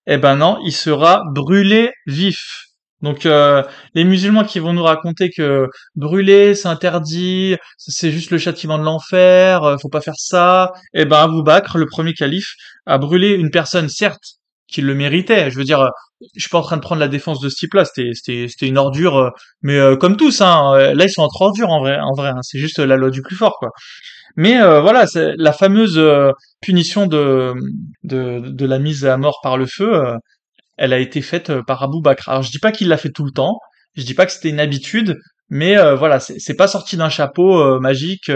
Eh 0.07 0.19
ben 0.19 0.37
non, 0.37 0.59
il 0.65 0.73
sera 0.73 1.23
brûlé 1.33 1.91
vif. 2.07 2.68
Donc 3.03 3.27
euh, 3.27 3.63
les 3.95 4.05
musulmans 4.05 4.45
qui 4.45 4.59
vont 4.59 4.73
nous 4.73 4.83
raconter 4.83 5.31
que 5.31 5.69
brûler 5.95 6.55
c'est 6.55 6.69
interdit, 6.69 7.57
c'est 7.77 8.11
juste 8.11 8.31
le 8.31 8.39
châtiment 8.39 8.79
de 8.79 8.85
l'enfer, 8.85 9.63
euh, 9.63 9.77
faut 9.81 9.89
pas 9.89 10.01
faire 10.01 10.17
ça. 10.17 10.73
Eh 10.95 11.05
ben 11.05 11.19
Abou 11.19 11.43
Bakr, 11.43 11.79
le 11.79 11.87
premier 11.87 12.13
calife, 12.15 12.55
a 12.87 12.99
brûlé 12.99 13.31
une 13.31 13.51
personne 13.51 13.89
certes 13.89 14.39
qui 14.67 14.83
le 14.83 14.95
méritait. 14.95 15.51
Je 15.51 15.57
veux 15.57 15.65
dire, 15.65 15.91
je 16.35 16.41
suis 16.41 16.51
pas 16.51 16.59
en 16.59 16.63
train 16.63 16.77
de 16.77 16.83
prendre 16.83 17.01
la 17.01 17.09
défense 17.09 17.41
de 17.41 17.49
ce 17.49 17.57
type-là, 17.57 17.85
c'était 17.85 18.11
c'était 18.15 18.47
c'était 18.49 18.67
une 18.67 18.79
ordure, 18.79 19.17
euh, 19.17 19.31
mais 19.63 19.79
comme 20.01 20.17
tous, 20.17 20.41
hein. 20.41 20.93
Là 20.95 21.05
ils 21.05 21.11
sont 21.11 21.23
entre 21.23 21.43
ordures 21.43 21.71
en 21.71 21.81
vrai, 21.81 21.99
en 22.01 22.13
vrai. 22.15 22.31
Hein. 22.31 22.43
C'est 22.43 22.59
juste 22.59 22.81
la 22.81 22.97
loi 22.97 23.11
du 23.11 23.23
plus 23.23 23.37
fort, 23.37 23.57
quoi. 23.61 23.71
Mais 24.37 24.61
voilà, 24.81 25.07
c'est 25.07 25.33
la 25.37 25.53
fameuse 25.53 26.01
punition 26.61 27.07
de 27.07 27.55
de 28.05 28.67
la 28.67 28.79
mise 28.79 29.05
à 29.07 29.17
mort 29.17 29.41
par 29.43 29.57
le 29.57 29.67
feu 29.67 30.19
elle 30.79 30.93
a 30.93 30.99
été 30.99 31.21
faite 31.21 31.51
euh, 31.51 31.63
par 31.63 31.83
Abou 31.83 32.01
Bakr. 32.01 32.29
Alors 32.29 32.43
je 32.43 32.51
dis 32.51 32.59
pas 32.59 32.73
qu'il 32.73 32.89
l'a 32.89 32.97
fait 32.97 33.11
tout 33.11 33.25
le 33.25 33.33
temps, 33.33 33.59
je 33.97 34.05
dis 34.05 34.15
pas 34.15 34.25
que 34.25 34.33
c'était 34.33 34.49
une 34.49 34.61
habitude, 34.61 35.19
mais 35.51 35.77
euh, 35.77 35.97
voilà, 35.97 36.21
c'est 36.21 36.57
pas 36.57 36.69
sorti 36.69 36.97
d'un 36.97 37.09
chapeau 37.09 37.61
euh, 37.61 37.81
magique, 37.81 38.31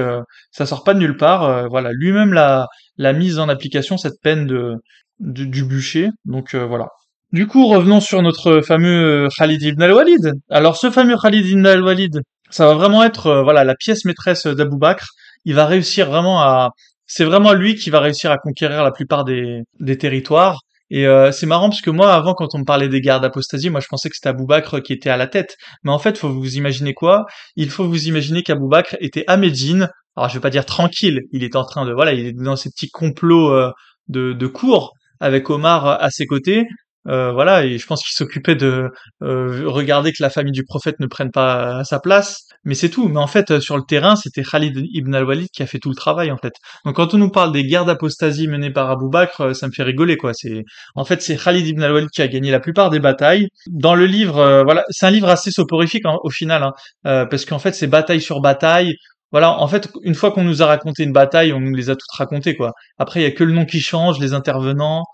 ça 0.50 0.66
sort 0.66 0.84
pas 0.84 0.92
de 0.94 0.98
nulle 0.98 1.16
part. 1.16 1.68
voilà, 1.70 1.90
lui-même 1.92 2.32
l'a 2.32 3.12
mise 3.12 3.38
en 3.38 3.48
application 3.48 3.96
cette 3.96 4.20
peine 4.22 4.46
de, 4.46 4.74
du 5.20 5.64
bûcher. 5.64 6.10
Donc 6.24 6.54
voilà. 6.54 6.88
Du 7.32 7.46
coup, 7.46 7.66
revenons 7.66 8.00
sur 8.00 8.20
notre 8.22 8.60
fameux 8.60 9.28
Khalid 9.36 9.62
ibn 9.62 9.82
al-Walid. 9.82 10.32
Alors 10.50 10.76
ce 10.76 10.90
fameux 10.90 11.16
Khalid 11.16 11.46
ibn 11.46 11.66
al-Walid, 11.66 12.20
ça 12.50 12.66
va 12.66 12.74
vraiment 12.74 13.02
être 13.04 13.42
voilà 13.42 13.64
la 13.64 13.74
pièce 13.74 14.04
maîtresse 14.04 14.46
d'Abou 14.46 14.78
Bakr. 14.78 15.06
Il 15.44 15.54
va 15.54 15.66
réussir 15.66 16.08
vraiment 16.08 16.40
à 16.42 16.70
c'est 17.06 17.24
vraiment 17.24 17.52
lui 17.52 17.74
qui 17.74 17.90
va 17.90 18.00
réussir 18.00 18.30
à 18.30 18.38
conquérir 18.38 18.82
la 18.82 18.90
plupart 18.90 19.24
des 19.24 19.98
territoires. 19.98 20.60
Et 20.94 21.06
euh, 21.06 21.32
c'est 21.32 21.46
marrant 21.46 21.70
parce 21.70 21.80
que 21.80 21.90
moi, 21.90 22.12
avant, 22.12 22.34
quand 22.34 22.54
on 22.54 22.58
me 22.58 22.64
parlait 22.64 22.90
des 22.90 23.00
guerres 23.00 23.22
d'apostasie, 23.22 23.70
moi 23.70 23.80
je 23.80 23.86
pensais 23.88 24.10
que 24.10 24.14
c'était 24.14 24.28
Abou 24.28 24.44
Bakr 24.44 24.82
qui 24.82 24.92
était 24.92 25.08
à 25.08 25.16
la 25.16 25.26
tête. 25.26 25.56
Mais 25.84 25.90
en 25.90 25.98
fait, 25.98 26.18
faut 26.18 26.28
vous 26.28 26.56
imaginer 26.56 26.92
quoi? 26.92 27.24
Il 27.56 27.70
faut 27.70 27.88
vous 27.88 28.08
imaginer 28.08 28.42
qu'Abou 28.42 28.68
Bakr 28.68 28.96
était 29.00 29.24
à 29.26 29.38
Médine. 29.38 29.88
Alors 30.16 30.28
je 30.28 30.34
vais 30.34 30.40
pas 30.40 30.50
dire 30.50 30.66
tranquille, 30.66 31.22
il 31.32 31.44
est 31.44 31.56
en 31.56 31.64
train 31.64 31.86
de 31.86 31.94
voilà, 31.94 32.12
il 32.12 32.26
est 32.26 32.32
dans 32.34 32.56
ces 32.56 32.68
petits 32.68 32.90
complots 32.90 33.50
euh, 33.52 33.70
de, 34.08 34.34
de 34.34 34.46
cours 34.46 34.92
avec 35.18 35.48
Omar 35.48 35.86
à 35.86 36.10
ses 36.10 36.26
côtés. 36.26 36.66
Euh, 37.08 37.32
voilà, 37.32 37.64
et 37.64 37.78
je 37.78 37.86
pense 37.86 38.02
qu'il 38.02 38.14
s'occupait 38.14 38.54
de 38.54 38.88
euh, 39.22 39.62
regarder 39.68 40.12
que 40.12 40.22
la 40.22 40.30
famille 40.30 40.52
du 40.52 40.64
prophète 40.64 41.00
ne 41.00 41.06
prenne 41.06 41.32
pas 41.32 41.82
sa 41.84 41.98
place, 41.98 42.46
mais 42.64 42.74
c'est 42.74 42.90
tout. 42.90 43.08
Mais 43.08 43.18
en 43.18 43.26
fait, 43.26 43.50
euh, 43.50 43.60
sur 43.60 43.76
le 43.76 43.82
terrain, 43.82 44.14
c'était 44.14 44.42
Khalid 44.44 44.86
ibn 44.92 45.12
al-Walid 45.14 45.48
qui 45.52 45.62
a 45.62 45.66
fait 45.66 45.78
tout 45.80 45.88
le 45.88 45.96
travail, 45.96 46.30
en 46.30 46.36
fait. 46.36 46.54
Donc 46.84 46.96
quand 46.96 47.12
on 47.14 47.18
nous 47.18 47.30
parle 47.30 47.52
des 47.52 47.64
guerres 47.64 47.84
d'apostasie 47.86 48.46
menées 48.46 48.70
par 48.70 48.90
Abu 48.90 49.08
Bakr, 49.10 49.54
ça 49.54 49.66
me 49.66 49.72
fait 49.72 49.82
rigoler, 49.82 50.16
quoi. 50.16 50.32
C'est, 50.32 50.64
en 50.94 51.04
fait, 51.04 51.22
c'est 51.22 51.36
Khalid 51.36 51.66
ibn 51.66 51.82
al-Walid 51.82 52.10
qui 52.10 52.22
a 52.22 52.28
gagné 52.28 52.50
la 52.52 52.60
plupart 52.60 52.90
des 52.90 53.00
batailles. 53.00 53.48
Dans 53.68 53.94
le 53.96 54.06
livre, 54.06 54.62
voilà, 54.64 54.84
c'est 54.90 55.06
un 55.06 55.10
livre 55.10 55.28
assez 55.28 55.50
soporifique 55.50 56.04
au 56.06 56.30
final, 56.30 56.62
hein, 57.04 57.26
parce 57.26 57.44
qu'en 57.44 57.58
fait, 57.58 57.72
c'est 57.72 57.88
bataille 57.88 58.20
sur 58.20 58.40
bataille. 58.40 58.94
Voilà, 59.32 59.58
en 59.58 59.66
fait, 59.66 59.88
une 60.02 60.14
fois 60.14 60.30
qu'on 60.30 60.44
nous 60.44 60.62
a 60.62 60.66
raconté 60.66 61.02
une 61.04 61.12
bataille, 61.12 61.52
on 61.54 61.60
nous 61.60 61.74
les 61.74 61.88
a 61.90 61.94
toutes 61.96 62.12
racontées, 62.16 62.54
quoi. 62.54 62.72
Après, 62.98 63.20
il 63.20 63.22
y 63.22 63.26
a 63.26 63.30
que 63.30 63.44
le 63.44 63.52
nom 63.52 63.64
qui 63.64 63.80
change, 63.80 64.20
les 64.20 64.34
intervenants, 64.34 65.04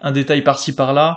un 0.00 0.12
détail 0.12 0.42
par-ci 0.42 0.74
par-là. 0.74 1.16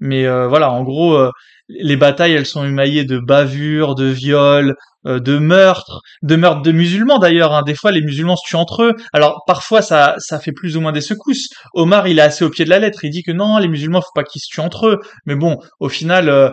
Mais 0.00 0.26
euh, 0.26 0.46
voilà, 0.48 0.70
en 0.70 0.82
gros, 0.82 1.14
euh, 1.14 1.30
les 1.68 1.96
batailles, 1.96 2.32
elles 2.32 2.46
sont 2.46 2.64
émaillées 2.64 3.04
de 3.04 3.18
bavures, 3.18 3.94
de 3.94 4.06
viols, 4.06 4.74
euh, 5.06 5.18
de 5.18 5.38
meurtres, 5.38 6.00
de 6.22 6.36
meurtres 6.36 6.62
de 6.62 6.72
musulmans 6.72 7.18
d'ailleurs. 7.18 7.52
Hein. 7.52 7.62
Des 7.62 7.74
fois, 7.74 7.90
les 7.90 8.02
musulmans 8.02 8.36
se 8.36 8.48
tuent 8.48 8.56
entre 8.56 8.84
eux. 8.84 8.94
Alors 9.12 9.42
parfois, 9.46 9.82
ça, 9.82 10.14
ça 10.18 10.38
fait 10.38 10.52
plus 10.52 10.76
ou 10.76 10.80
moins 10.80 10.92
des 10.92 11.00
secousses. 11.00 11.48
Omar, 11.74 12.06
il 12.06 12.18
est 12.18 12.22
assez 12.22 12.44
au 12.44 12.50
pied 12.50 12.64
de 12.64 12.70
la 12.70 12.78
lettre. 12.78 13.04
Il 13.04 13.10
dit 13.10 13.22
que 13.22 13.32
non, 13.32 13.58
les 13.58 13.68
musulmans, 13.68 14.00
faut 14.00 14.08
pas 14.14 14.24
qu'ils 14.24 14.40
se 14.40 14.48
tuent 14.50 14.60
entre 14.60 14.86
eux. 14.86 15.00
Mais 15.26 15.34
bon, 15.34 15.58
au 15.80 15.88
final, 15.88 16.52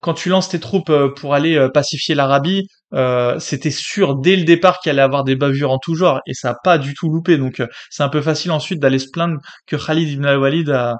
quand 0.00 0.14
tu 0.14 0.28
lances 0.30 0.48
tes 0.48 0.60
troupes 0.60 0.92
pour 1.16 1.34
aller 1.34 1.68
pacifier 1.72 2.14
l'Arabie, 2.14 2.66
c'était 3.38 3.70
sûr 3.70 4.16
dès 4.16 4.36
le 4.36 4.44
départ 4.44 4.80
qu'il 4.80 4.90
allait 4.90 5.02
avoir 5.02 5.24
des 5.24 5.36
bavures 5.36 5.72
en 5.72 5.78
tout 5.78 5.94
genre, 5.94 6.20
et 6.26 6.34
ça 6.34 6.50
a 6.50 6.54
pas 6.62 6.78
du 6.78 6.94
tout 6.94 7.08
loupé. 7.08 7.38
Donc 7.38 7.62
c'est 7.90 8.02
un 8.02 8.08
peu 8.08 8.22
facile 8.22 8.52
ensuite 8.52 8.80
d'aller 8.80 8.98
se 8.98 9.08
plaindre 9.12 9.38
que 9.66 9.76
Khalid 9.76 10.08
ibn 10.10 10.24
al-Walid 10.26 10.70
a, 10.70 10.96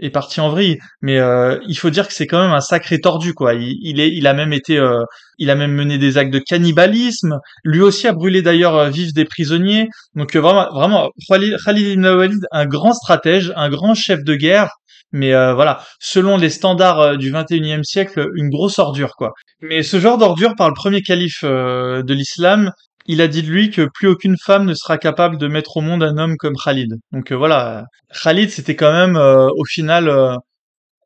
est 0.00 0.10
parti 0.10 0.40
en 0.40 0.50
vrille. 0.50 0.78
Mais 1.02 1.18
euh, 1.18 1.58
il 1.68 1.76
faut 1.76 1.90
dire 1.90 2.08
que 2.08 2.14
c'est 2.14 2.26
quand 2.26 2.42
même 2.42 2.52
un 2.52 2.60
sacré 2.60 2.98
tordu, 3.00 3.34
quoi. 3.34 3.54
Il, 3.54 4.00
est, 4.00 4.10
il 4.10 4.26
a 4.26 4.34
même 4.34 4.52
été, 4.52 4.78
euh, 4.78 5.04
il 5.38 5.50
a 5.50 5.54
même 5.54 5.72
mené 5.72 5.98
des 5.98 6.18
actes 6.18 6.32
de 6.32 6.38
cannibalisme. 6.40 7.38
Lui 7.64 7.80
aussi 7.80 8.06
a 8.08 8.12
brûlé 8.12 8.42
d'ailleurs 8.42 8.76
euh, 8.76 8.90
vif 8.90 9.12
des 9.12 9.24
prisonniers. 9.24 9.88
Donc 10.14 10.34
vraiment, 10.34 10.68
vraiment, 10.72 11.10
Khalid 11.28 11.86
ibn 11.86 12.06
Walid, 12.06 12.40
un 12.50 12.66
grand 12.66 12.92
stratège, 12.92 13.52
un 13.56 13.68
grand 13.68 13.94
chef 13.94 14.24
de 14.24 14.34
guerre. 14.34 14.70
Mais 15.12 15.32
voilà, 15.54 15.82
selon 15.98 16.36
les 16.36 16.50
standards 16.50 17.18
du 17.18 17.32
21e 17.32 17.82
siècle, 17.82 18.28
une 18.36 18.48
grosse 18.48 18.78
ordure, 18.78 19.16
quoi. 19.16 19.32
Mais 19.60 19.82
ce 19.82 19.98
genre 19.98 20.18
d'ordure 20.18 20.54
par 20.56 20.68
le 20.68 20.74
premier 20.74 21.02
calife 21.02 21.42
de 21.42 22.14
l'islam, 22.14 22.70
il 23.06 23.20
a 23.20 23.28
dit 23.28 23.42
de 23.42 23.48
lui 23.48 23.70
que 23.70 23.88
plus 23.92 24.08
aucune 24.08 24.36
femme 24.38 24.66
ne 24.66 24.74
sera 24.74 24.98
capable 24.98 25.38
de 25.38 25.48
mettre 25.48 25.76
au 25.76 25.80
monde 25.80 26.02
un 26.02 26.16
homme 26.16 26.36
comme 26.36 26.54
Khalid. 26.56 26.94
Donc 27.12 27.32
euh, 27.32 27.36
voilà, 27.36 27.84
Khalid 28.22 28.50
c'était 28.50 28.76
quand 28.76 28.92
même 28.92 29.16
euh, 29.16 29.48
au 29.56 29.64
final 29.64 30.08
euh, 30.08 30.36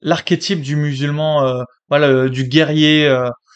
l'archétype 0.02 0.60
du 0.60 0.76
musulman, 0.76 1.64
voilà, 1.88 2.28
du 2.28 2.44
guerrier. 2.44 3.10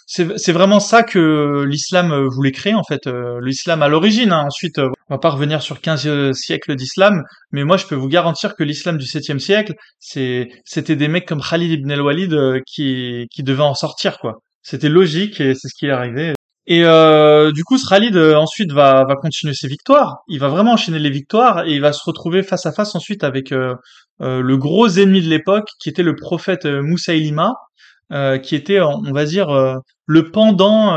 c'est 0.06 0.52
vraiment 0.52 0.80
ça 0.80 1.02
que 1.02 1.62
l'islam 1.68 2.26
voulait 2.28 2.52
créer 2.52 2.72
en 2.72 2.84
fait. 2.84 3.06
l'islam 3.42 3.82
à 3.82 3.88
l'origine. 3.88 4.32
Hein. 4.32 4.44
Ensuite, 4.46 4.80
on 5.08 5.14
va 5.14 5.18
pas 5.18 5.30
revenir 5.30 5.62
sur 5.62 5.80
15 5.80 6.32
siècles 6.32 6.76
d'islam, 6.76 7.22
mais 7.52 7.64
moi 7.64 7.76
je 7.76 7.86
peux 7.86 7.94
vous 7.94 8.08
garantir 8.08 8.54
que 8.56 8.64
l'islam 8.64 8.98
du 8.98 9.06
7e 9.06 9.38
siècle, 9.38 9.74
c'est 9.98 10.48
c'était 10.64 10.96
des 10.96 11.08
mecs 11.08 11.26
comme 11.26 11.42
Khalid 11.42 11.72
ibn 11.72 11.90
al-Walid 11.90 12.62
qui 12.66 13.26
qui 13.30 13.42
devaient 13.42 13.62
en 13.62 13.74
sortir 13.74 14.18
quoi. 14.18 14.40
C'était 14.62 14.88
logique 14.88 15.40
et 15.40 15.54
c'est 15.54 15.68
ce 15.68 15.74
qui 15.78 15.86
est 15.86 15.90
arrivé. 15.90 16.34
Et 16.70 16.84
euh, 16.84 17.50
du 17.50 17.64
coup, 17.64 17.78
Khalid 17.78 18.14
euh, 18.14 18.34
ensuite 18.36 18.72
va, 18.72 19.04
va 19.04 19.16
continuer 19.16 19.54
ses 19.54 19.68
victoires. 19.68 20.18
Il 20.28 20.38
va 20.38 20.48
vraiment 20.48 20.72
enchaîner 20.72 20.98
les 20.98 21.08
victoires 21.08 21.64
et 21.66 21.72
il 21.72 21.80
va 21.80 21.94
se 21.94 22.02
retrouver 22.04 22.42
face 22.42 22.66
à 22.66 22.72
face 22.72 22.94
ensuite 22.94 23.24
avec 23.24 23.52
euh, 23.52 23.74
le 24.20 24.56
gros 24.58 24.86
ennemi 24.86 25.22
de 25.22 25.28
l'époque, 25.28 25.70
qui 25.80 25.88
était 25.88 26.02
le 26.02 26.14
prophète 26.14 26.66
Moussaïlima, 26.66 27.54
qui 28.42 28.54
était, 28.54 28.80
on 28.80 29.12
va 29.12 29.24
dire, 29.24 29.48
le 30.06 30.30
pendant 30.30 30.96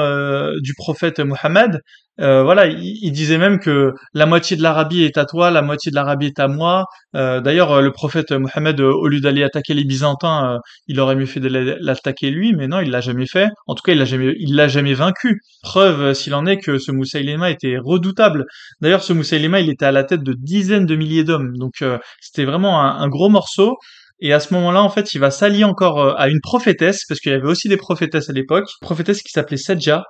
du 0.60 0.74
prophète 0.76 1.20
Mohammed. 1.20 1.82
Euh, 2.22 2.44
voilà, 2.44 2.68
il, 2.68 3.12
disait 3.12 3.38
même 3.40 3.60
que 3.60 3.94
la 4.14 4.26
moitié 4.28 4.56
de 4.56 4.62
l'Arabie 4.62 5.04
est 5.04 5.18
à 5.18 5.26
toi, 5.26 5.50
la 5.50 5.62
moitié 5.64 5.92
de 5.92 5.96
l'Arabie 5.96 6.28
est 6.28 6.40
à 6.40 6.48
moi. 6.48 6.86
Euh, 7.16 7.42
d'ailleurs, 7.42 7.72
euh, 7.72 7.82
le 7.82 7.92
prophète 7.92 8.32
Mohammed, 8.32 8.80
au 8.80 9.08
lieu 9.08 9.22
d'aller 9.22 9.44
attaquer 9.44 9.74
les 9.74 9.86
Byzantins, 9.86 10.60
il 10.88 11.00
aurait 11.00 11.16
mieux 11.16 11.26
fait 11.26 11.40
de 11.40 11.48
l'attaquer 11.80 12.30
lui, 12.30 12.54
mais 12.54 12.68
non, 12.68 12.80
il 12.80 12.92
l'a 12.92 13.02
jamais 13.02 13.26
fait. 13.26 13.50
En 13.66 13.76
tout 13.76 13.82
cas, 13.84 13.94
il 13.94 13.98
l'a 13.98 14.06
jamais, 14.06 14.36
il 14.40 14.56
l'a 14.56 14.68
jamais 14.68 14.94
vaincu. 14.94 15.42
Preuve, 15.64 16.14
s'il 16.14 16.36
en 16.36 16.46
est, 16.46 16.58
que 16.58 16.78
ce 16.78 16.92
Moussaïlema 16.92 17.50
était 17.50 17.78
redoutable. 17.80 18.46
D'ailleurs, 18.82 19.04
ce 19.04 19.14
Moussaïlema, 19.14 19.60
il 19.60 19.70
était 19.70 19.86
à 19.86 19.92
la 19.92 20.04
tête 20.04 20.22
de 20.22 20.34
dizaines 20.38 20.86
de 20.86 20.96
milliers 20.96 21.24
d'hommes, 21.24 21.58
donc 21.58 21.84
c'était 22.20 22.46
vraiment 22.46 22.82
un, 22.82 23.08
gros 23.08 23.30
morceau. 23.30 23.78
Et 24.22 24.34
à 24.34 24.40
ce 24.40 24.54
moment-là, 24.54 24.84
en 24.84 24.90
fait, 24.90 25.14
il 25.14 25.20
va 25.20 25.32
s'allier 25.32 25.64
encore 25.64 26.20
à 26.20 26.30
une 26.30 26.40
prophétesse, 26.42 27.06
parce 27.08 27.20
qu'il 27.20 27.32
y 27.32 27.36
avait 27.36 27.48
aussi 27.48 27.68
des 27.68 27.78
prophétesses 27.78 28.30
à 28.30 28.34
l'époque, 28.34 28.70
prophétesse 28.82 29.24
qui 29.24 29.32
s'appelait 29.32 29.58
Sedja, 29.58 30.04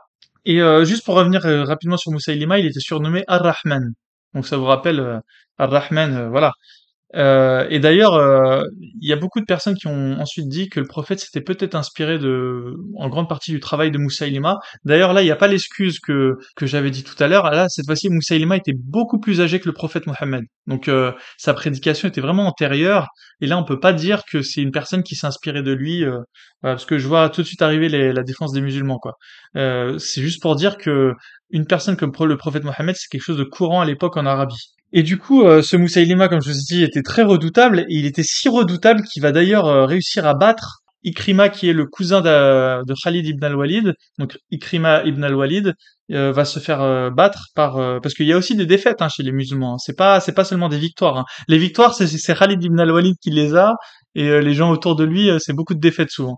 et 0.45 0.61
euh, 0.61 0.85
juste 0.85 1.05
pour 1.05 1.15
revenir 1.15 1.45
euh, 1.45 1.63
rapidement 1.63 1.97
sur 1.97 2.11
Moussaïlima, 2.11 2.57
il 2.59 2.65
était 2.65 2.79
surnommé 2.79 3.23
Ar-Rahman. 3.27 3.93
Donc 4.33 4.47
ça 4.47 4.57
vous 4.57 4.65
rappelle 4.65 4.99
euh, 4.99 5.19
Ar-Rahman, 5.57 6.29
voilà. 6.29 6.51
Euh, 7.15 7.67
et 7.69 7.79
d'ailleurs, 7.79 8.13
euh, 8.13 8.63
il 9.01 9.07
y 9.07 9.13
a 9.13 9.15
beaucoup 9.15 9.39
de 9.39 9.45
personnes 9.45 9.75
qui 9.75 9.87
ont 9.87 10.13
ensuite 10.19 10.47
dit 10.47 10.69
que 10.69 10.79
le 10.79 10.87
prophète 10.87 11.19
s'était 11.19 11.41
peut-être 11.41 11.75
inspiré 11.75 12.19
de, 12.19 12.75
en 12.95 13.09
grande 13.09 13.27
partie 13.27 13.51
du 13.51 13.59
travail 13.59 13.91
de 13.91 13.97
Moussaïlima. 13.97 14.59
D'ailleurs, 14.85 15.13
là, 15.13 15.21
il 15.21 15.25
n'y 15.25 15.31
a 15.31 15.35
pas 15.35 15.47
l'excuse 15.47 15.99
que 15.99 16.33
que 16.55 16.65
j'avais 16.65 16.91
dit 16.91 17.03
tout 17.03 17.21
à 17.21 17.27
l'heure. 17.27 17.49
Là, 17.51 17.67
cette 17.69 17.85
fois-ci, 17.85 18.09
Moussaïlima 18.09 18.57
était 18.57 18.73
beaucoup 18.75 19.19
plus 19.19 19.41
âgé 19.41 19.59
que 19.59 19.67
le 19.67 19.73
prophète 19.73 20.07
Mohammed. 20.07 20.43
Donc, 20.67 20.87
euh, 20.87 21.11
sa 21.37 21.53
prédication 21.53 22.07
était 22.07 22.21
vraiment 22.21 22.47
antérieure. 22.47 23.07
Et 23.41 23.47
là, 23.47 23.57
on 23.57 23.63
peut 23.63 23.79
pas 23.79 23.93
dire 23.93 24.23
que 24.31 24.41
c'est 24.41 24.61
une 24.61 24.71
personne 24.71 25.03
qui 25.03 25.15
s'inspirait 25.15 25.63
de 25.63 25.71
lui, 25.71 26.03
voilà, 26.61 26.75
parce 26.75 26.85
que 26.85 26.97
je 26.97 27.07
vois 27.07 27.29
tout 27.29 27.41
de 27.41 27.47
suite 27.47 27.61
arriver 27.61 27.89
la 27.89 28.23
défense 28.23 28.53
des 28.53 28.61
musulmans, 28.61 28.99
quoi. 28.99 29.13
c'est 29.55 30.21
juste 30.21 30.41
pour 30.41 30.55
dire 30.55 30.77
que 30.77 31.13
une 31.49 31.65
personne 31.65 31.97
comme 31.97 32.11
le 32.25 32.37
prophète 32.37 32.63
Mohammed, 32.63 32.95
c'est 32.95 33.07
quelque 33.09 33.23
chose 33.23 33.37
de 33.37 33.43
courant 33.43 33.81
à 33.81 33.85
l'époque 33.85 34.17
en 34.17 34.25
Arabie. 34.25 34.73
Et 34.93 35.03
du 35.03 35.17
coup, 35.17 35.43
euh, 35.43 35.61
ce 35.61 35.77
Moussaïlima, 35.77 36.27
comme 36.27 36.41
je 36.41 36.49
vous 36.49 36.57
ai 36.57 36.63
dit, 36.67 36.83
était 36.83 37.01
très 37.01 37.23
redoutable, 37.23 37.81
et 37.81 37.95
il 37.95 38.05
était 38.05 38.23
si 38.23 38.49
redoutable 38.49 39.03
qu'il 39.03 39.21
va 39.21 39.31
d'ailleurs 39.31 39.67
euh, 39.67 39.85
réussir 39.85 40.27
à 40.27 40.33
battre 40.33 40.79
Ikrima, 41.03 41.49
qui 41.49 41.69
est 41.69 41.73
le 41.73 41.85
cousin 41.85 42.21
de, 42.21 42.93
Khalid 43.03 43.25
ibn 43.25 43.43
al-Walid. 43.43 43.93
Donc 44.19 44.37
Ikrima 44.51 45.03
ibn 45.03 45.23
al-Walid 45.23 45.73
euh, 46.11 46.31
va 46.31 46.45
se 46.45 46.59
faire 46.59 47.11
battre 47.11 47.45
par... 47.55 47.99
parce 48.01 48.13
qu'il 48.13 48.27
y 48.27 48.33
a 48.33 48.37
aussi 48.37 48.55
des 48.55 48.67
défaites 48.67 49.01
hein, 49.01 49.09
chez 49.09 49.23
les 49.23 49.31
musulmans. 49.31 49.79
C'est 49.79 49.95
pas 49.97 50.19
c'est 50.19 50.33
pas 50.33 50.43
seulement 50.43 50.69
des 50.69 50.77
victoires. 50.77 51.17
Hein. 51.17 51.25
Les 51.47 51.57
victoires, 51.57 51.95
c'est 51.95 52.35
Khalid 52.35 52.63
ibn 52.63 52.79
al-Walid 52.79 53.15
qui 53.19 53.31
les 53.31 53.55
a, 53.55 53.73
et 54.13 54.41
les 54.41 54.53
gens 54.53 54.69
autour 54.71 54.95
de 54.95 55.03
lui, 55.03 55.29
c'est 55.39 55.53
beaucoup 55.53 55.73
de 55.73 55.79
défaites 55.79 56.11
souvent. 56.11 56.37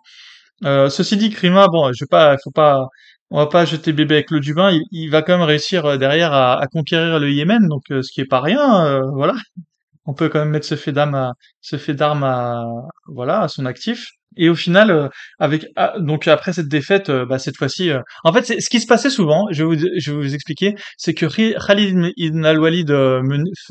ceci 0.64 1.18
dit, 1.18 1.28
Ikrima, 1.28 1.68
bon, 1.68 1.92
je 1.92 2.06
vais 2.06 2.10
pas, 2.10 2.38
faut 2.42 2.52
pas, 2.52 2.86
on 3.32 3.38
va 3.38 3.48
pas 3.48 3.66
jeter 3.66 3.94
bébé 3.94 4.16
avec 4.16 4.32
l'eau 4.32 4.40
du 4.40 4.54
bain. 4.54 4.78
Il, 4.92 5.10
va 5.10 5.22
quand 5.22 5.38
même 5.38 5.48
réussir 5.48 5.98
derrière 5.98 6.34
à, 6.34 6.62
à 6.62 6.68
conquérir 6.68 7.20
le 7.20 7.32
Yémen, 7.32 7.68
donc 7.68 7.84
ce 7.90 8.12
qui 8.12 8.22
est 8.22 8.26
pas 8.26 8.42
rien. 8.42 9.02
voilà, 9.14 9.34
on 10.06 10.14
peut 10.14 10.30
quand 10.30 10.40
même 10.40 10.50
mettre 10.50 10.66
ce 10.66 10.76
fait 10.76 10.92
d'armes 10.92 11.16
à, 11.16 11.34
ce 11.62 11.78
fait 11.78 11.94
d'armes 11.94 12.24
à, 12.24 12.64
voilà, 13.08 13.42
à 13.42 13.48
son 13.48 13.66
actif. 13.66 14.08
Et 14.36 14.50
au 14.50 14.56
final, 14.56 14.92
euh, 14.92 15.10
avec 15.40 15.68
ah, 15.76 15.94
donc 16.00 16.28
après 16.28 16.54
cette 16.54 16.68
défaite, 16.68 17.10
euh, 17.10 17.26
bah, 17.26 17.40
cette 17.40 17.58
fois-ci, 17.58 17.92
euh, 17.92 18.00
en 18.24 18.34
fait, 18.34 18.46
ce 18.60 18.70
qui 18.70 18.80
se 18.80 18.88
passait 18.88 19.10
souvent. 19.10 19.48
Je 19.52 19.64
vais 19.64 19.76
vous, 19.76 19.88
je 19.98 20.12
vais 20.12 20.18
vous 20.18 20.34
expliquer, 20.34 20.76
c'est 20.98 21.14
que 21.14 21.26
Khalid 21.26 22.14
ibn 22.18 22.46
al-Walid, 22.46 22.92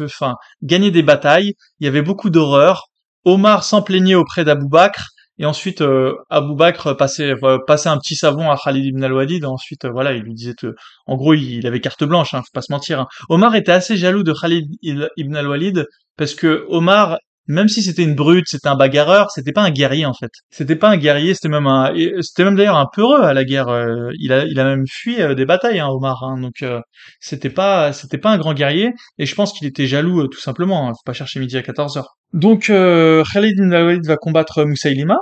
enfin, 0.01 0.37
gagnait 0.63 0.91
des 0.91 1.03
batailles. 1.03 1.55
Il 1.81 1.85
y 1.85 1.89
avait 1.89 2.03
beaucoup 2.03 2.31
d'horreur. 2.31 2.87
Omar 3.25 3.65
s'en 3.65 3.83
plaignait 3.83 4.15
auprès 4.15 4.45
d'Abou 4.45 4.69
Bakr. 4.69 5.09
Et 5.39 5.47
ensuite, 5.47 5.81
euh, 5.81 6.15
Abou 6.31 6.55
Bakr 6.55 6.97
passait, 6.97 7.35
passait 7.67 7.89
un 7.89 7.99
petit 7.99 8.17
savon 8.17 8.51
à 8.51 8.57
Khalid 8.63 8.85
ibn 8.85 9.03
al-Walid. 9.03 9.45
Ensuite, 9.45 9.87
voilà, 9.87 10.13
il 10.13 10.23
lui 10.23 10.35
disait, 10.35 10.55
en 11.07 11.17
gros, 11.17 11.35
il, 11.35 11.67
avait 11.67 11.81
carte 11.81 12.05
blanche, 12.05 12.35
hein, 12.35 12.43
faut 12.43 12.53
pas 12.53 12.63
se 12.63 12.73
mentir. 12.73 13.01
Hein. 13.01 13.09
Omar 13.29 13.55
était 13.55 13.73
assez 13.73 13.97
jaloux 13.97 14.23
de 14.23 14.33
Khalid 14.33 14.67
ibn 14.83 15.37
al-Walid 15.37 15.87
parce 16.17 16.35
que 16.35 16.67
Omar 16.69 17.19
même 17.47 17.69
si 17.69 17.83
c'était 17.83 18.05
une 18.05 18.15
brute, 18.15 18.47
c'était 18.49 18.69
un 18.69 18.77
bagarreur, 18.77 19.31
c'était 19.31 19.53
pas 19.53 19.63
un 19.63 19.71
guerrier 19.71 20.07
en 20.07 20.15
fait. 20.15 20.31
C'était 20.51 20.77
pas 20.77 20.91
un 20.91 20.97
guerrier, 20.97 21.35
c'était 21.35 21.49
même 21.49 21.67
un, 21.67 21.93
c'était 22.21 22.45
même 22.45 22.55
d'ailleurs 22.55 22.77
un 22.77 22.87
peureux 22.93 23.23
à 23.23 23.35
la 23.35 23.45
guerre. 23.45 23.69
Euh, 23.69 24.11
il 24.19 24.33
a, 24.33 24.45
il 24.45 24.59
a 24.61 24.65
même 24.65 24.85
fui 24.89 25.21
euh, 25.21 25.35
des 25.35 25.45
batailles, 25.45 25.81
hein, 25.81 25.89
Omar. 25.89 26.23
Hein, 26.23 26.41
donc 26.41 26.63
euh, 26.63 26.81
c'était 27.21 27.51
pas, 27.51 27.93
c'était 27.93 28.19
pas 28.19 28.31
un 28.31 28.39
grand 28.39 28.55
guerrier. 28.55 28.93
Et 29.19 29.27
je 29.27 29.35
pense 29.35 29.53
qu'il 29.53 29.67
était 29.67 29.87
jaloux 29.87 30.29
tout 30.29 30.41
simplement. 30.41 30.89
Hein, 30.89 30.93
faut 30.93 31.05
pas 31.05 31.13
chercher 31.13 31.41
midi 31.41 31.57
à 31.57 31.63
14 31.63 31.97
h 31.97 32.05
Donc 32.33 32.67
Khalid 32.67 33.59
ibn 33.59 33.73
Walid 33.73 34.07
va 34.07 34.17
combattre 34.17 34.65
Moussaïlima. 34.65 35.17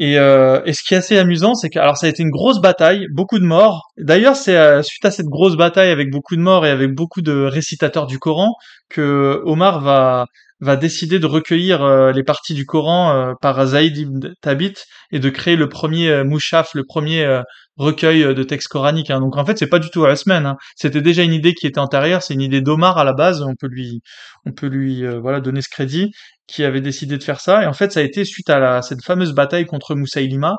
Et, 0.00 0.12
et, 0.12 0.72
ce 0.72 0.82
qui 0.86 0.94
est 0.94 0.98
assez 0.98 1.18
amusant, 1.18 1.54
c'est 1.54 1.70
que 1.70 1.78
alors 1.78 1.96
ça 1.96 2.06
a 2.06 2.08
été 2.08 2.22
une 2.22 2.30
grosse 2.30 2.60
bataille, 2.60 3.06
beaucoup 3.12 3.38
de 3.38 3.44
morts. 3.44 3.82
D'ailleurs, 3.98 4.36
c'est 4.36 4.82
suite 4.84 5.04
à 5.04 5.10
cette 5.10 5.26
grosse 5.26 5.56
bataille 5.56 5.90
avec 5.90 6.10
beaucoup 6.10 6.36
de 6.36 6.40
morts 6.40 6.64
et 6.64 6.70
avec 6.70 6.94
beaucoup 6.94 7.20
de 7.20 7.44
récitateurs 7.44 8.06
du 8.06 8.20
Coran 8.20 8.54
que 8.88 9.42
Omar 9.44 9.80
va 9.80 10.26
va 10.60 10.76
décider 10.76 11.18
de 11.18 11.26
recueillir 11.26 11.82
euh, 11.82 12.12
les 12.12 12.24
parties 12.24 12.54
du 12.54 12.66
Coran 12.66 13.12
euh, 13.12 13.32
par 13.40 13.64
Zaïd 13.64 13.96
ibn 13.96 14.32
Tabit 14.40 14.74
et 15.12 15.20
de 15.20 15.30
créer 15.30 15.56
le 15.56 15.68
premier 15.68 16.10
euh, 16.10 16.24
mouchaf, 16.24 16.74
le 16.74 16.84
premier 16.84 17.42
recueil 17.76 18.34
de 18.34 18.42
textes 18.42 18.68
coraniques. 18.68 19.10
Hein. 19.10 19.20
Donc 19.20 19.36
en 19.36 19.44
fait, 19.44 19.56
c'est 19.58 19.68
pas 19.68 19.78
du 19.78 19.90
tout 19.90 20.04
à 20.04 20.08
la 20.08 20.16
semaine. 20.16 20.46
Hein. 20.46 20.56
C'était 20.76 21.00
déjà 21.00 21.22
une 21.22 21.32
idée 21.32 21.54
qui 21.54 21.66
était 21.66 21.78
antérieure. 21.78 22.22
C'est 22.22 22.34
une 22.34 22.40
idée 22.40 22.60
d'Omar 22.60 22.98
à 22.98 23.04
la 23.04 23.12
base. 23.12 23.42
On 23.42 23.54
peut 23.54 23.68
lui, 23.68 24.00
on 24.46 24.52
peut 24.52 24.66
lui, 24.66 25.04
voilà, 25.20 25.40
donner 25.40 25.62
ce 25.62 25.68
crédit, 25.68 26.10
qui 26.48 26.64
avait 26.64 26.80
décidé 26.80 27.16
de 27.18 27.22
faire 27.22 27.40
ça. 27.40 27.62
Et 27.62 27.66
en 27.66 27.72
fait, 27.72 27.92
ça 27.92 28.00
a 28.00 28.02
été 28.02 28.24
suite 28.24 28.50
à 28.50 28.58
la, 28.58 28.82
cette 28.82 29.04
fameuse 29.04 29.32
bataille 29.32 29.66
contre 29.66 29.94
Moussaïlima. 29.94 30.56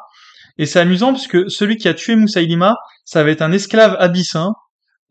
Et 0.58 0.66
c'est 0.66 0.80
amusant 0.80 1.14
parce 1.14 1.28
que 1.28 1.50
celui 1.50 1.78
qui 1.78 1.88
a 1.88 1.94
tué 1.94 2.16
Moussaïlima, 2.16 2.76
ça 3.06 3.24
va 3.24 3.32
être 3.32 3.42
un 3.42 3.52
esclave 3.52 3.98
abyssin 4.00 4.54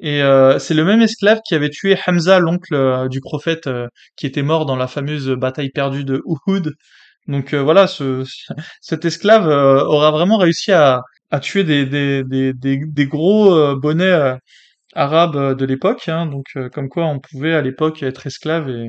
et 0.00 0.22
euh, 0.22 0.58
c'est 0.58 0.74
le 0.74 0.84
même 0.84 1.02
esclave 1.02 1.40
qui 1.46 1.54
avait 1.54 1.70
tué 1.70 1.96
Hamza, 2.06 2.38
l'oncle 2.38 2.74
euh, 2.74 3.08
du 3.08 3.20
prophète, 3.20 3.66
euh, 3.66 3.88
qui 4.16 4.26
était 4.26 4.42
mort 4.42 4.64
dans 4.66 4.76
la 4.76 4.86
fameuse 4.86 5.28
bataille 5.30 5.70
perdue 5.70 6.04
de 6.04 6.22
Uhud. 6.26 6.72
Donc 7.26 7.54
voilà, 7.54 7.86
ce, 7.86 8.24
cet 8.80 9.04
esclave 9.04 9.46
aura 9.48 10.10
vraiment 10.10 10.38
réussi 10.38 10.72
à, 10.72 11.02
à 11.30 11.40
tuer 11.40 11.64
des, 11.64 11.84
des, 11.86 12.22
des, 12.24 12.52
des, 12.54 13.06
gros 13.06 13.76
bonnets 13.76 14.36
arabes 14.94 15.56
de 15.56 15.64
l'époque. 15.66 16.08
Hein. 16.08 16.26
donc 16.26 16.46
comme 16.72 16.88
quoi 16.88 17.06
on 17.06 17.20
pouvait 17.20 17.54
à 17.54 17.60
l'époque 17.62 18.02
être 18.02 18.26
esclave 18.26 18.70
et, 18.70 18.88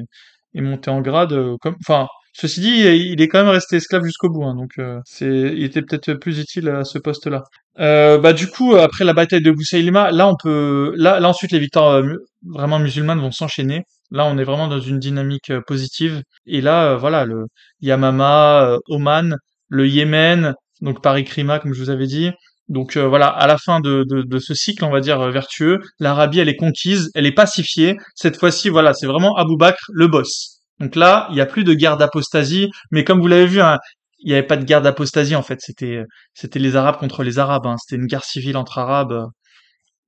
et 0.54 0.62
monter 0.62 0.90
en 0.92 1.02
grade. 1.02 1.36
comme, 1.62 1.76
enfin, 1.82 2.08
Ceci 2.34 2.62
dit, 2.62 2.70
il 2.70 3.22
est 3.22 3.28
quand 3.28 3.40
même 3.40 3.50
resté 3.52 3.78
esclave 3.78 4.06
jusqu'au 4.06 4.30
bout, 4.30 4.44
hein, 4.46 4.56
donc 4.56 4.72
euh, 4.80 5.00
c'est, 5.06 5.26
il 5.26 5.64
était 5.64 5.82
peut-être 5.82 6.14
plus 6.14 6.40
utile 6.40 6.70
à 6.70 6.84
ce 6.86 6.98
poste-là. 6.98 7.44
Euh, 7.80 8.18
bah 8.18 8.34
du 8.34 8.48
coup, 8.48 8.76
après 8.76 9.04
la 9.04 9.14
bataille 9.14 9.42
de 9.42 9.52
Boussaïlima, 9.52 10.12
là 10.12 10.28
on 10.28 10.36
peut, 10.42 10.94
là, 10.96 11.20
là 11.20 11.28
ensuite 11.30 11.52
les 11.52 11.60
victoires 11.60 11.96
euh, 11.96 12.16
vraiment 12.46 12.80
musulmanes 12.80 13.20
vont 13.20 13.32
s'enchaîner. 13.32 13.84
Là, 14.12 14.26
on 14.26 14.38
est 14.38 14.44
vraiment 14.44 14.68
dans 14.68 14.80
une 14.80 15.00
dynamique 15.00 15.52
positive. 15.68 16.22
Et 16.46 16.62
là, 16.62 16.96
voilà, 16.96 17.26
le 17.26 17.46
Yamama, 17.82 18.78
Oman, 18.88 19.36
le 19.68 19.88
Yémen, 19.88 20.56
donc 20.82 21.02
Paris 21.04 21.26
Krima, 21.26 21.60
comme 21.60 21.74
je 21.74 21.84
vous 21.84 21.90
avais 21.90 22.08
dit. 22.08 22.32
Donc 22.70 22.98
voilà, 22.98 23.28
à 23.28 23.48
la 23.48 23.58
fin 23.58 23.80
de, 23.80 24.06
de, 24.08 24.22
de, 24.22 24.40
ce 24.40 24.54
cycle, 24.54 24.86
on 24.86 24.92
va 24.92 25.02
dire 25.02 25.20
vertueux, 25.32 25.80
l'Arabie 26.00 26.40
elle 26.40 26.50
est 26.50 26.56
conquise, 26.56 27.10
elle 27.16 27.26
est 27.26 27.32
pacifiée. 27.32 27.98
Cette 28.16 28.38
fois-ci, 28.40 28.70
voilà, 28.70 28.94
c'est 28.94 29.08
vraiment 29.08 29.36
Abou 29.36 29.58
Bakr 29.58 29.84
le 29.92 30.08
boss. 30.08 30.60
Donc 30.80 30.96
là, 30.96 31.28
il 31.32 31.36
n'y 31.36 31.42
a 31.42 31.46
plus 31.46 31.64
de 31.64 31.74
guerre 31.74 31.98
d'apostasie, 31.98 32.70
mais 32.92 33.04
comme 33.04 33.20
vous 33.20 33.28
l'avez 33.28 33.48
vu, 33.48 33.62
hein, 33.62 33.80
il 34.20 34.28
n'y 34.28 34.34
avait 34.34 34.48
pas 34.48 34.58
de 34.58 34.66
guerre 34.66 34.82
d'apostasie 34.82 35.36
en 35.36 35.44
fait. 35.44 35.60
C'était 35.62 36.04
c'était 36.34 36.60
les 36.60 36.76
Arabes 36.76 36.98
contre 36.98 37.24
les 37.24 37.40
Arabes. 37.40 37.66
Hein. 37.68 37.76
C'était 37.78 38.00
une 38.02 38.08
guerre 38.08 38.24
civile 38.24 38.58
entre 38.58 38.78
Arabes. 38.78 39.26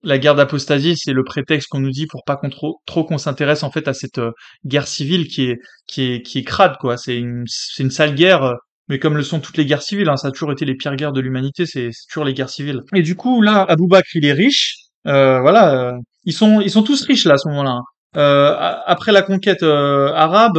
La 0.04 0.18
guerre 0.18 0.36
d'apostasie, 0.36 0.98
c'est 0.98 1.14
le 1.14 1.24
prétexte 1.24 1.68
qu'on 1.70 1.80
nous 1.80 1.92
dit 1.92 2.08
pour 2.08 2.24
pas 2.26 2.36
qu'on 2.36 2.50
trop, 2.50 2.82
trop 2.86 3.04
qu'on 3.06 3.20
s'intéresse 3.20 3.64
en 3.64 3.72
fait 3.72 3.88
à 3.88 3.94
cette 3.94 4.18
euh, 4.18 4.32
guerre 4.66 4.88
civile 4.88 5.28
qui 5.28 5.44
est 5.44 5.60
qui 5.88 6.04
est 6.04 6.22
qui 6.24 6.40
est 6.40 6.44
crade 6.44 6.78
quoi. 6.80 6.98
C'est 6.98 7.18
une 7.18 7.44
c'est 7.48 7.84
une 7.84 7.92
sale 7.92 8.16
guerre. 8.16 8.54
Mais 8.92 9.00
comme 9.00 9.16
le 9.16 9.24
sont 9.24 9.40
toutes 9.40 9.56
les 9.56 9.66
guerres 9.66 9.84
civiles, 9.84 10.10
hein, 10.10 10.18
ça 10.18 10.28
a 10.28 10.32
toujours 10.32 10.52
été 10.52 10.66
les 10.66 10.76
pires 10.76 10.98
guerres 10.98 11.14
de 11.14 11.22
l'humanité, 11.22 11.66
c'est 11.66 11.92
toujours 12.10 12.26
les 12.26 12.34
guerres 12.34 12.50
civiles. 12.50 12.82
Et 12.94 13.02
du 13.02 13.16
coup, 13.16 13.42
là, 13.42 13.64
Abou 13.70 13.88
Bakr, 13.88 14.10
il 14.16 14.26
est 14.26 14.34
riche, 14.34 14.76
euh, 15.08 15.40
voilà, 15.40 15.94
euh, 15.94 15.94
ils 16.26 16.34
sont 16.34 16.60
ils 16.60 16.70
sont 16.70 16.84
tous 16.84 17.06
riches 17.06 17.24
là 17.24 17.36
à 17.36 17.38
ce 17.38 17.48
moment-là. 17.48 17.80
Hein. 18.16 18.82
Après 18.86 19.14
la 19.14 19.22
conquête 19.22 19.64
euh, 19.64 20.12
arabe, 20.14 20.58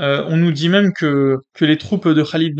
euh, 0.00 0.24
on 0.26 0.36
nous 0.36 0.50
dit 0.50 0.68
même 0.68 0.92
que, 0.92 1.36
que 1.54 1.64
les 1.64 1.78
troupes 1.78 2.08
de 2.08 2.24
Khalid 2.24 2.58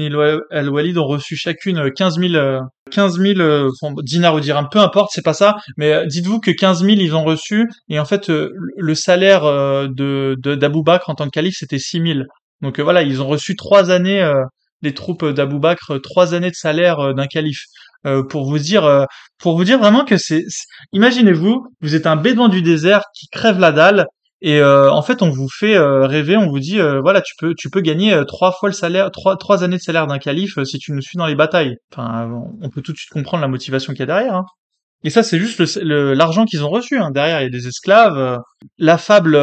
al-Walid 0.53 0.97
ont 0.97 1.07
reçu 1.07 1.35
chacune 1.35 1.91
15 1.93 2.21
000, 2.21 2.61
15 2.93 3.19
000 3.19 3.71
dinars 4.05 4.37
ou 4.37 4.41
dirhams, 4.41 4.69
peu 4.71 4.79
importe, 4.79 5.11
c'est 5.13 5.25
pas 5.25 5.35
ça, 5.35 5.57
mais 5.77 6.07
dites-vous 6.07 6.39
que 6.39 6.53
15 6.53 6.85
000 6.85 6.99
ils 7.01 7.17
ont 7.17 7.25
reçu, 7.25 7.69
et 7.89 7.99
en 7.99 8.05
fait 8.05 8.29
le 8.29 8.95
salaire 8.95 9.43
de 9.43 10.37
d'Abou 10.39 10.85
Bakr 10.85 11.11
en 11.11 11.17
tant 11.17 11.25
que 11.25 11.31
calife 11.31 11.57
c'était 11.59 11.81
6 11.81 12.01
000. 12.01 12.19
Donc 12.61 12.79
voilà, 12.79 13.03
ils 13.03 13.21
ont 13.21 13.27
reçu 13.27 13.57
trois 13.57 13.91
années, 13.91 14.25
les 14.85 14.94
troupes 14.94 15.25
d'Abou 15.25 15.59
Bakr, 15.59 16.01
trois 16.03 16.35
années 16.35 16.51
de 16.51 16.57
salaire 16.57 17.14
d'un 17.14 17.27
calife. 17.27 17.64
pour 18.29 18.44
vous 18.47 18.59
dire, 18.59 19.07
pour 19.38 19.57
vous 19.57 19.64
dire 19.64 19.79
vraiment 19.79 20.05
que 20.05 20.16
c'est, 20.16 20.44
imaginez-vous, 20.92 21.66
vous 21.81 21.94
êtes 21.94 22.07
un 22.07 22.16
bédouin 22.16 22.49
du 22.49 22.62
désert 22.62 23.03
qui 23.14 23.29
crève 23.29 23.59
la 23.59 23.73
dalle 23.73 24.07
et 24.47 24.61
euh, 24.61 24.92
en 24.92 25.01
fait 25.01 25.23
on 25.23 25.31
vous 25.31 25.49
fait 25.49 25.75
euh, 25.75 26.07
rêver, 26.07 26.37
on 26.37 26.51
vous 26.51 26.59
dit 26.59 26.79
euh, 26.79 27.01
voilà 27.01 27.23
tu 27.23 27.33
peux 27.38 27.55
tu 27.57 27.70
peux 27.70 27.81
gagner 27.81 28.23
trois 28.27 28.53
fois 28.53 28.68
le 28.68 28.75
salaire, 28.75 29.11
trois 29.11 29.38
trois 29.38 29.64
années 29.64 29.79
de 29.79 29.83
salaire 29.83 30.07
d'un 30.07 30.18
calife 30.18 30.62
si 30.64 30.79
tu 30.79 30.92
nous 30.92 31.01
suis 31.01 31.16
dans 31.16 31.25
les 31.25 31.35
batailles. 31.35 31.77
Enfin 31.90 32.31
on 32.61 32.68
peut 32.68 32.83
tout 32.83 32.92
de 32.92 32.99
suite 32.99 33.11
comprendre 33.11 33.40
la 33.40 33.49
motivation 33.49 33.94
qu'il 33.94 34.01
y 34.01 34.03
a 34.03 34.07
derrière. 34.07 34.35
Hein. 34.35 34.44
Et 35.03 35.09
ça 35.09 35.23
c'est 35.23 35.38
juste 35.38 35.79
l'argent 35.81 36.44
qu'ils 36.44 36.62
ont 36.62 36.68
reçu. 36.68 36.99
Hein. 36.99 37.11
Derrière 37.11 37.40
il 37.40 37.44
y 37.44 37.47
a 37.47 37.51
des 37.51 37.66
esclaves. 37.68 38.38
la 38.77 38.99
fable 38.99 39.35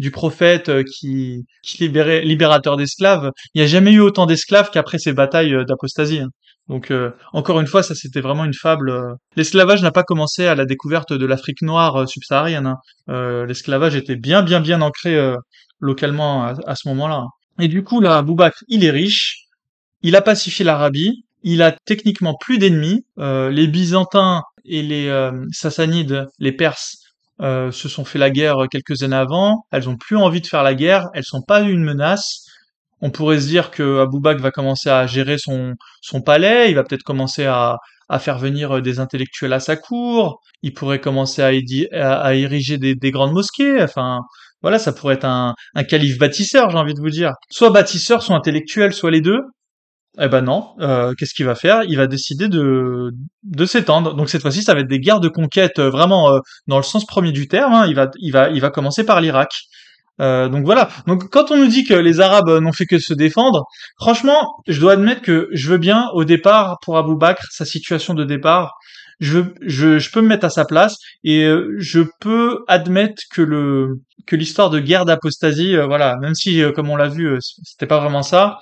du 0.00 0.10
prophète 0.10 0.70
qui, 0.84 1.44
qui 1.62 1.78
libérait, 1.82 2.22
libérateur 2.22 2.76
d'esclaves. 2.76 3.30
Il 3.54 3.60
n'y 3.60 3.64
a 3.64 3.68
jamais 3.68 3.92
eu 3.92 4.00
autant 4.00 4.26
d'esclaves 4.26 4.70
qu'après 4.72 4.98
ces 4.98 5.12
batailles 5.12 5.64
d'apostasie. 5.66 6.20
Hein. 6.20 6.28
Donc 6.70 6.92
euh, 6.92 7.10
encore 7.32 7.58
une 7.58 7.66
fois, 7.66 7.82
ça 7.82 7.96
c'était 7.96 8.20
vraiment 8.20 8.44
une 8.44 8.54
fable. 8.54 8.90
Euh. 8.90 9.12
L'esclavage 9.34 9.82
n'a 9.82 9.90
pas 9.90 10.04
commencé 10.04 10.46
à 10.46 10.54
la 10.54 10.64
découverte 10.64 11.12
de 11.12 11.26
l'Afrique 11.26 11.62
noire 11.62 11.96
euh, 11.96 12.06
subsaharienne. 12.06 12.76
Hein. 13.08 13.44
L'esclavage 13.46 13.96
était 13.96 14.14
bien 14.14 14.42
bien 14.42 14.60
bien 14.60 14.80
ancré 14.80 15.18
localement 15.80 16.44
à, 16.44 16.76
ce 16.76 16.88
moment-là. 16.88 17.24
Et 17.58 17.66
du 17.66 17.82
coup 17.82 18.00
là, 18.00 18.22
Bakr, 18.22 18.62
il 18.68 18.84
est 18.84 18.90
riche, 18.90 19.46
il 20.02 20.14
a 20.14 20.22
pacifié 20.22 20.64
l'Arabie, 20.64 21.24
il 21.42 21.60
a 21.60 21.72
techniquement 21.72 22.36
plus 22.38 22.58
d'ennemis. 22.58 23.04
les 23.18 23.66
Byzantins 23.66 24.42
et 24.64 24.82
les 24.82 25.30
Sassanides, 25.50 26.28
les 26.38 26.52
Perses, 26.52 26.98
se 27.40 27.88
sont 27.88 28.04
fait 28.04 28.18
la 28.18 28.30
guerre 28.30 28.66
quelques 28.70 29.02
années 29.02 29.16
avant. 29.16 29.64
Elles 29.72 29.88
ont 29.88 29.96
plus 29.96 30.16
envie 30.16 30.40
de 30.40 30.46
faire 30.46 30.62
la 30.62 30.74
guerre, 30.74 31.08
elles 31.14 31.24
sont 31.24 31.42
pas 31.42 31.60
une 31.60 31.82
menace 31.82 32.44
on 33.02 33.10
pourrait 33.10 33.40
se 33.40 33.46
dire 33.46 33.70
que 33.70 34.00
Abou 34.00 34.20
Bakr 34.20 34.42
va 34.42 34.50
commencer 34.50 34.90
à 34.90 35.06
gérer 35.06 35.38
son, 35.38 35.74
son 36.02 36.20
palais, 36.20 36.70
il 36.70 36.74
va 36.74 36.84
peut-être 36.84 37.02
commencer 37.02 37.46
à, 37.46 37.76
à 38.08 38.18
faire 38.18 38.38
venir 38.38 38.76
euh, 38.76 38.82
des 38.82 39.00
intellectuels 39.00 39.52
à 39.52 39.60
sa 39.60 39.76
cour, 39.76 40.40
il 40.62 40.74
pourrait 40.74 41.00
commencer 41.00 41.42
à, 41.42 42.20
à, 42.20 42.34
ériger 42.34 42.78
des, 42.78 42.94
des, 42.94 43.10
grandes 43.10 43.32
mosquées, 43.32 43.82
enfin 43.82 44.20
voilà, 44.62 44.78
ça 44.78 44.92
pourrait 44.92 45.14
être 45.14 45.24
un, 45.24 45.54
un 45.74 45.84
calife 45.84 46.18
bâtisseur, 46.18 46.68
j'ai 46.70 46.76
envie 46.76 46.94
de 46.94 47.00
vous 47.00 47.10
dire. 47.10 47.32
Soit 47.50 47.70
bâtisseur, 47.70 48.22
soit 48.22 48.36
intellectuel, 48.36 48.92
soit 48.92 49.10
les 49.10 49.22
deux. 49.22 49.40
Eh 50.18 50.28
ben 50.28 50.42
non, 50.42 50.74
euh, 50.80 51.14
qu'est-ce 51.16 51.34
qu'il 51.34 51.46
va 51.46 51.54
faire? 51.54 51.84
Il 51.84 51.96
va 51.96 52.06
décider 52.06 52.48
de, 52.48 53.12
de 53.44 53.64
s'étendre. 53.64 54.14
Donc 54.14 54.28
cette 54.28 54.42
fois-ci, 54.42 54.62
ça 54.62 54.74
va 54.74 54.80
être 54.80 54.88
des 54.88 54.98
guerres 54.98 55.20
de 55.20 55.28
conquête 55.28 55.78
euh, 55.78 55.88
vraiment 55.88 56.40
dans 56.66 56.78
le 56.78 56.82
sens 56.82 57.06
premier 57.06 57.32
du 57.32 57.46
terme. 57.46 57.72
Hein. 57.72 57.86
Il, 57.86 57.94
va, 57.94 58.10
il, 58.18 58.32
va, 58.32 58.50
il 58.50 58.60
va 58.60 58.70
commencer 58.70 59.04
par 59.04 59.20
l'Irak. 59.20 59.50
Euh, 60.20 60.48
donc 60.48 60.64
voilà. 60.64 60.88
Donc 61.06 61.30
quand 61.30 61.50
on 61.50 61.56
nous 61.56 61.66
dit 61.68 61.84
que 61.84 61.94
les 61.94 62.20
Arabes 62.20 62.50
n'ont 62.50 62.72
fait 62.72 62.86
que 62.86 62.98
se 62.98 63.14
défendre, 63.14 63.64
franchement, 63.98 64.56
je 64.66 64.80
dois 64.80 64.92
admettre 64.92 65.22
que 65.22 65.48
je 65.52 65.68
veux 65.68 65.78
bien 65.78 66.08
au 66.14 66.24
départ 66.24 66.78
pour 66.82 66.98
Abou 66.98 67.16
Bakr 67.16 67.44
sa 67.50 67.64
situation 67.64 68.14
de 68.14 68.24
départ. 68.24 68.74
Je, 69.18 69.40
je, 69.60 70.10
peux 70.10 70.22
me 70.22 70.28
mettre 70.28 70.46
à 70.46 70.50
sa 70.50 70.64
place 70.64 70.96
et 71.24 71.44
euh, 71.44 71.74
je 71.78 72.00
peux 72.20 72.64
admettre 72.68 73.22
que 73.30 73.42
le 73.42 74.00
que 74.26 74.36
l'histoire 74.36 74.70
de 74.70 74.78
guerre 74.80 75.04
d'apostasie, 75.04 75.76
euh, 75.76 75.86
voilà, 75.86 76.16
même 76.20 76.34
si 76.34 76.62
comme 76.74 76.88
on 76.88 76.96
l'a 76.96 77.08
vu, 77.08 77.36
c'était 77.40 77.86
pas 77.86 78.00
vraiment 78.00 78.22
ça. 78.22 78.58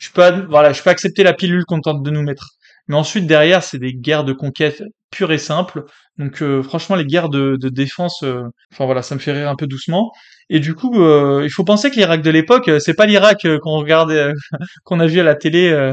Je 0.00 0.10
peux 0.10 0.46
voilà, 0.48 0.72
je 0.72 0.82
peux 0.82 0.90
accepter 0.90 1.22
la 1.22 1.32
pilule 1.32 1.64
qu'on 1.64 1.80
tente 1.80 2.02
de 2.02 2.10
nous 2.10 2.22
mettre. 2.22 2.48
Mais 2.88 2.96
ensuite 2.96 3.26
derrière, 3.26 3.62
c'est 3.62 3.78
des 3.78 3.94
guerres 3.94 4.24
de 4.24 4.32
conquête 4.32 4.82
pures 5.10 5.30
et 5.30 5.38
simples. 5.38 5.84
Donc 6.18 6.42
franchement, 6.62 6.96
les 6.96 7.04
guerres 7.06 7.28
de, 7.28 7.56
de 7.60 7.68
défense, 7.68 8.24
enfin 8.72 8.86
voilà, 8.86 9.02
ça 9.02 9.14
me 9.14 9.20
fait 9.20 9.32
rire 9.32 9.48
un 9.48 9.56
peu 9.56 9.66
doucement. 9.66 10.10
Et 10.48 10.58
du 10.58 10.74
coup, 10.74 10.94
il 11.42 11.50
faut 11.50 11.64
penser 11.64 11.90
que 11.90 11.96
l'Irak 11.96 12.22
de 12.22 12.30
l'époque, 12.30 12.70
c'est 12.80 12.94
pas 12.94 13.06
l'Irak 13.06 13.46
qu'on 13.62 13.78
regardait, 13.78 14.32
qu'on 14.84 15.00
a 15.00 15.06
vu 15.06 15.20
à 15.20 15.22
la 15.22 15.34
télé 15.34 15.92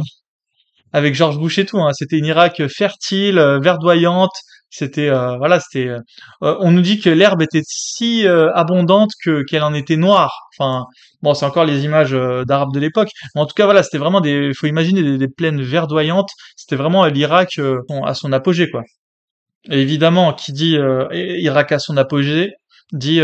avec 0.94 1.14
George 1.16 1.38
Bush 1.38 1.60
et 1.60 1.66
tout. 1.66 1.80
Hein. 1.80 1.92
C'était 1.94 2.18
une 2.18 2.26
Irak 2.26 2.68
fertile, 2.68 3.40
verdoyante, 3.62 4.36
c'était 4.70 5.10
euh, 5.10 5.38
voilà, 5.38 5.60
c'était. 5.60 5.88
Euh, 5.88 6.00
on 6.42 6.72
nous 6.72 6.82
dit 6.82 7.00
que 7.00 7.10
l'herbe 7.10 7.42
était 7.42 7.62
si 7.66 8.28
euh, 8.28 8.52
abondante 8.54 9.12
que 9.24 9.44
qu'elle 9.44 9.64
en 9.64 9.74
était 9.74 9.96
noire. 9.96 10.50
Enfin, 10.58 10.86
bon, 11.22 11.34
c'est 11.34 11.46
encore 11.46 11.66
les 11.66 11.86
images 11.86 12.12
d'Arabes 12.12 12.74
de 12.74 12.80
l'époque, 12.80 13.10
mais 13.36 13.42
en 13.42 13.46
tout 13.46 13.54
cas 13.56 13.66
voilà, 13.66 13.84
c'était 13.84 13.98
vraiment 13.98 14.22
des. 14.22 14.54
Faut 14.54 14.68
imaginer 14.68 15.18
des, 15.18 15.28
plaines 15.28 15.62
verdoyantes. 15.62 16.30
C'était 16.56 16.76
vraiment 16.76 17.06
l'Irak 17.06 17.60
à 18.06 18.14
son 18.14 18.34
apogée 18.34 18.70
quoi. 18.70 18.84
Et 19.70 19.82
évidemment, 19.82 20.34
qui 20.34 20.54
dit 20.54 20.78
Irak 21.12 21.72
à 21.72 21.80
son 21.80 21.98
apogée 21.98 22.54
dit 22.94 23.22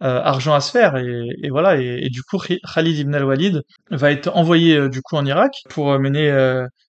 argent 0.00 0.54
à 0.54 0.60
se 0.60 0.70
faire 0.70 0.96
et, 0.96 1.26
et 1.42 1.48
voilà 1.48 1.80
et, 1.80 2.00
et, 2.02 2.10
du 2.10 2.22
coup 2.22 2.38
Khalid 2.38 2.98
ibn 2.98 3.14
al-Walid 3.14 3.62
va 3.90 4.10
être 4.10 4.28
envoyé 4.36 4.88
du 4.90 5.00
coup 5.02 5.16
en 5.16 5.24
Irak 5.24 5.52
pour 5.70 5.98
mener 5.98 6.30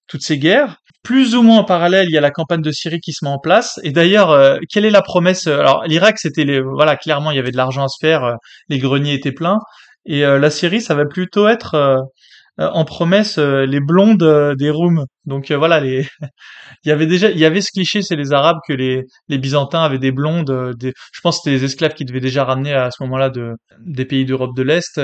toutes 0.07 0.23
ces 0.23 0.37
guerres. 0.39 0.77
Plus 1.07 1.35
ou 1.35 1.41
moins 1.41 1.59
en 1.59 1.63
parallèle, 1.63 2.09
il 2.09 2.13
y 2.13 2.17
a 2.17 2.21
la 2.21 2.31
campagne 2.31 2.61
de 2.61 2.69
Syrie 2.69 2.99
qui 2.99 3.13
se 3.13 3.23
met 3.23 3.31
en 3.31 3.39
place. 3.39 3.79
Et 3.81 3.91
d'ailleurs, 3.91 4.29
euh, 4.31 4.57
quelle 4.69 4.83
est 4.83 4.89
la 4.89 5.01
promesse 5.01 5.47
euh, 5.47 5.61
Alors, 5.61 5.85
l'Irak, 5.85 6.19
c'était 6.19 6.43
les, 6.43 6.59
voilà, 6.59 6.97
clairement, 6.97 7.31
il 7.31 7.37
y 7.37 7.39
avait 7.39 7.51
de 7.51 7.55
l'argent 7.55 7.85
à 7.85 7.87
se 7.87 7.95
faire, 8.01 8.25
euh, 8.25 8.33
les 8.67 8.77
greniers 8.77 9.13
étaient 9.13 9.31
pleins. 9.31 9.59
Et 10.05 10.21
la 10.21 10.49
Syrie, 10.49 10.81
ça 10.81 10.95
va 10.95 11.05
plutôt 11.05 11.47
être 11.49 11.99
en 12.57 12.85
promesse 12.85 13.37
les 13.37 13.81
blondes 13.81 14.55
des 14.57 14.69
Roums. 14.69 15.05
Donc 15.25 15.51
voilà, 15.51 15.81
les, 15.81 16.07
il 16.85 16.89
y 16.89 16.91
avait 16.91 17.07
déjà, 17.07 17.29
il 17.29 17.37
y 17.37 17.43
avait 17.43 17.59
ce 17.59 17.71
cliché, 17.73 18.01
c'est 18.01 18.15
les 18.15 18.31
Arabes 18.31 18.59
que 18.65 18.73
les, 18.73 19.03
les 19.27 19.37
Byzantins 19.37 19.81
avaient 19.83 19.99
des 19.99 20.13
blondes. 20.13 20.73
Des... 20.79 20.93
Je 21.13 21.19
pense 21.21 21.37
que 21.37 21.43
c'était 21.43 21.57
des 21.57 21.65
esclaves 21.65 21.93
qui 21.93 22.05
devaient 22.05 22.21
déjà 22.21 22.45
ramener 22.45 22.73
à 22.73 22.89
ce 22.89 23.03
moment-là 23.03 23.29
de 23.29 23.51
des 23.85 24.05
pays 24.05 24.23
d'Europe 24.25 24.55
de 24.55 24.63
l'Est. 24.63 24.97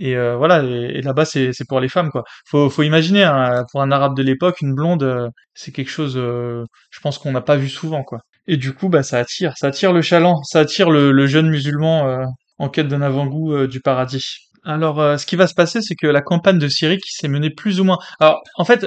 Et 0.00 0.16
euh, 0.16 0.34
voilà, 0.34 0.62
et, 0.64 1.02
là-bas 1.02 1.26
c'est 1.26 1.52
c'est 1.52 1.66
pour 1.68 1.78
les 1.78 1.90
femmes 1.90 2.10
quoi. 2.10 2.24
Faut 2.46 2.70
faut 2.70 2.82
imaginer 2.82 3.22
hein, 3.22 3.64
pour 3.70 3.82
un 3.82 3.90
arabe 3.92 4.16
de 4.16 4.22
l'époque 4.22 4.62
une 4.62 4.74
blonde 4.74 5.02
euh, 5.02 5.28
c'est 5.54 5.72
quelque 5.72 5.90
chose 5.90 6.14
euh, 6.16 6.64
je 6.90 7.00
pense 7.00 7.18
qu'on 7.18 7.32
n'a 7.32 7.42
pas 7.42 7.56
vu 7.56 7.68
souvent 7.68 8.02
quoi. 8.02 8.20
Et 8.46 8.56
du 8.56 8.72
coup 8.72 8.88
bah 8.88 9.02
ça 9.02 9.18
attire, 9.18 9.52
ça 9.58 9.66
attire 9.68 9.92
le 9.92 10.00
chaland, 10.00 10.42
ça 10.42 10.60
attire 10.60 10.90
le, 10.90 11.12
le 11.12 11.26
jeune 11.26 11.50
musulman 11.50 12.24
en 12.58 12.68
quête 12.70 12.88
d'un 12.88 13.02
avant-goût 13.02 13.66
du 13.66 13.80
paradis. 13.80 14.48
Alors 14.64 15.18
ce 15.18 15.26
qui 15.26 15.36
va 15.36 15.46
se 15.46 15.54
passer 15.54 15.82
c'est 15.82 15.94
que 15.96 16.06
la 16.06 16.22
campagne 16.22 16.58
de 16.58 16.68
Syrie 16.68 16.98
qui 16.98 17.12
s'est 17.12 17.28
menée 17.28 17.50
plus 17.50 17.78
ou 17.80 17.84
moins 17.84 17.98
Alors 18.20 18.40
en 18.56 18.64
fait 18.64 18.86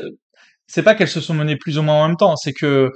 c'est 0.68 0.84
pas 0.84 0.96
qu'elles 0.96 1.08
se 1.08 1.22
sont 1.22 1.36
menées 1.36 1.58
plus 1.58 1.78
ou 1.78 1.84
moins 1.84 2.04
en 2.04 2.08
même 2.08 2.18
temps, 2.18 2.36
c'est 2.36 2.54
que 2.54 2.90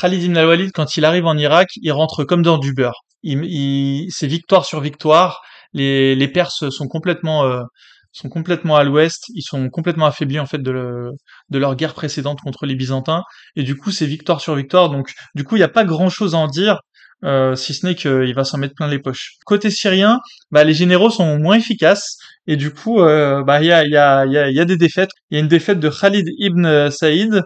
Khalid 0.00 0.22
ibn 0.22 0.36
al-Walid 0.38 0.72
quand 0.72 0.96
il 0.96 1.04
arrive 1.04 1.26
en 1.26 1.36
Irak, 1.36 1.68
il 1.76 1.92
rentre 1.92 2.24
comme 2.24 2.42
dans 2.42 2.58
du 2.58 2.72
beurre. 2.72 3.02
Il, 3.22 3.44
il 3.44 4.08
c'est 4.10 4.26
victoire 4.26 4.64
sur 4.64 4.80
victoire 4.80 5.42
les, 5.72 6.14
les 6.14 6.28
Perses 6.28 6.68
sont 6.70 6.88
complètement 6.88 7.44
euh, 7.44 7.62
sont 8.12 8.28
complètement 8.28 8.76
à 8.76 8.84
l'ouest, 8.84 9.24
ils 9.34 9.42
sont 9.42 9.70
complètement 9.70 10.06
affaiblis 10.06 10.38
en 10.38 10.46
fait 10.46 10.62
de, 10.62 11.10
de 11.48 11.58
leur 11.58 11.76
guerre 11.76 11.94
précédente 11.94 12.40
contre 12.42 12.66
les 12.66 12.74
Byzantins, 12.76 13.22
et 13.56 13.62
du 13.62 13.76
coup 13.76 13.90
c'est 13.90 14.06
victoire 14.06 14.40
sur 14.40 14.54
victoire, 14.54 14.90
donc 14.90 15.12
du 15.34 15.44
coup 15.44 15.56
il 15.56 15.60
n'y 15.60 15.64
a 15.64 15.68
pas 15.68 15.84
grand 15.84 16.10
chose 16.10 16.34
à 16.34 16.38
en 16.38 16.46
dire, 16.46 16.78
euh, 17.24 17.54
si 17.54 17.72
ce 17.72 17.86
n'est 17.86 17.94
qu'il 17.94 18.34
va 18.34 18.44
s'en 18.44 18.58
mettre 18.58 18.74
plein 18.74 18.88
les 18.88 18.98
poches. 18.98 19.36
Côté 19.46 19.70
syrien, 19.70 20.18
bah, 20.50 20.64
les 20.64 20.74
généraux 20.74 21.08
sont 21.10 21.38
moins 21.38 21.56
efficaces, 21.56 22.18
et 22.46 22.56
du 22.56 22.70
coup 22.72 23.00
euh, 23.00 23.42
bah, 23.44 23.62
il 23.62 23.66
y, 23.68 23.72
a, 23.72 23.84
y, 23.86 23.96
a, 23.96 24.26
y, 24.26 24.36
a, 24.36 24.50
y 24.50 24.60
a 24.60 24.64
des 24.66 24.76
défaites. 24.76 25.10
Il 25.30 25.36
y 25.36 25.38
a 25.38 25.40
une 25.40 25.48
défaite 25.48 25.80
de 25.80 25.88
Khalid 25.88 26.26
ibn 26.38 26.90
Saïd, 26.90 27.42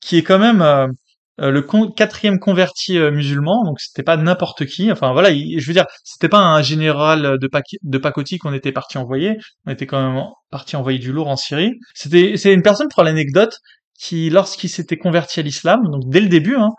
qui 0.00 0.18
est 0.18 0.22
quand 0.22 0.38
même 0.38 0.62
euh, 0.62 0.86
le 1.38 1.62
quatrième 1.90 2.38
converti 2.38 2.98
euh, 2.98 3.10
musulman, 3.10 3.64
donc 3.64 3.80
c'était 3.80 4.02
pas 4.02 4.16
n'importe 4.16 4.66
qui. 4.66 4.90
Enfin 4.90 5.12
voilà, 5.12 5.30
je 5.32 5.66
veux 5.66 5.72
dire, 5.72 5.86
c'était 6.04 6.28
pas 6.28 6.38
un 6.38 6.62
général 6.62 7.38
de, 7.38 7.48
de 7.82 7.98
pacotille 7.98 8.38
qu'on 8.38 8.54
était 8.54 8.72
parti 8.72 8.98
envoyer. 8.98 9.36
On 9.66 9.72
était 9.72 9.86
quand 9.86 10.00
même 10.00 10.24
parti 10.50 10.76
envoyer 10.76 10.98
du 10.98 11.12
lourd 11.12 11.28
en 11.28 11.36
Syrie. 11.36 11.72
C'était 11.94 12.36
c'est 12.36 12.52
une 12.52 12.62
personne 12.62 12.88
pour 12.88 13.02
l'anecdote 13.02 13.58
qui, 13.98 14.30
lorsqu'il 14.30 14.70
s'était 14.70 14.96
converti 14.98 15.40
à 15.40 15.42
l'islam, 15.42 15.80
donc 15.90 16.02
dès 16.06 16.20
le 16.20 16.28
début, 16.28 16.56
hein, 16.56 16.70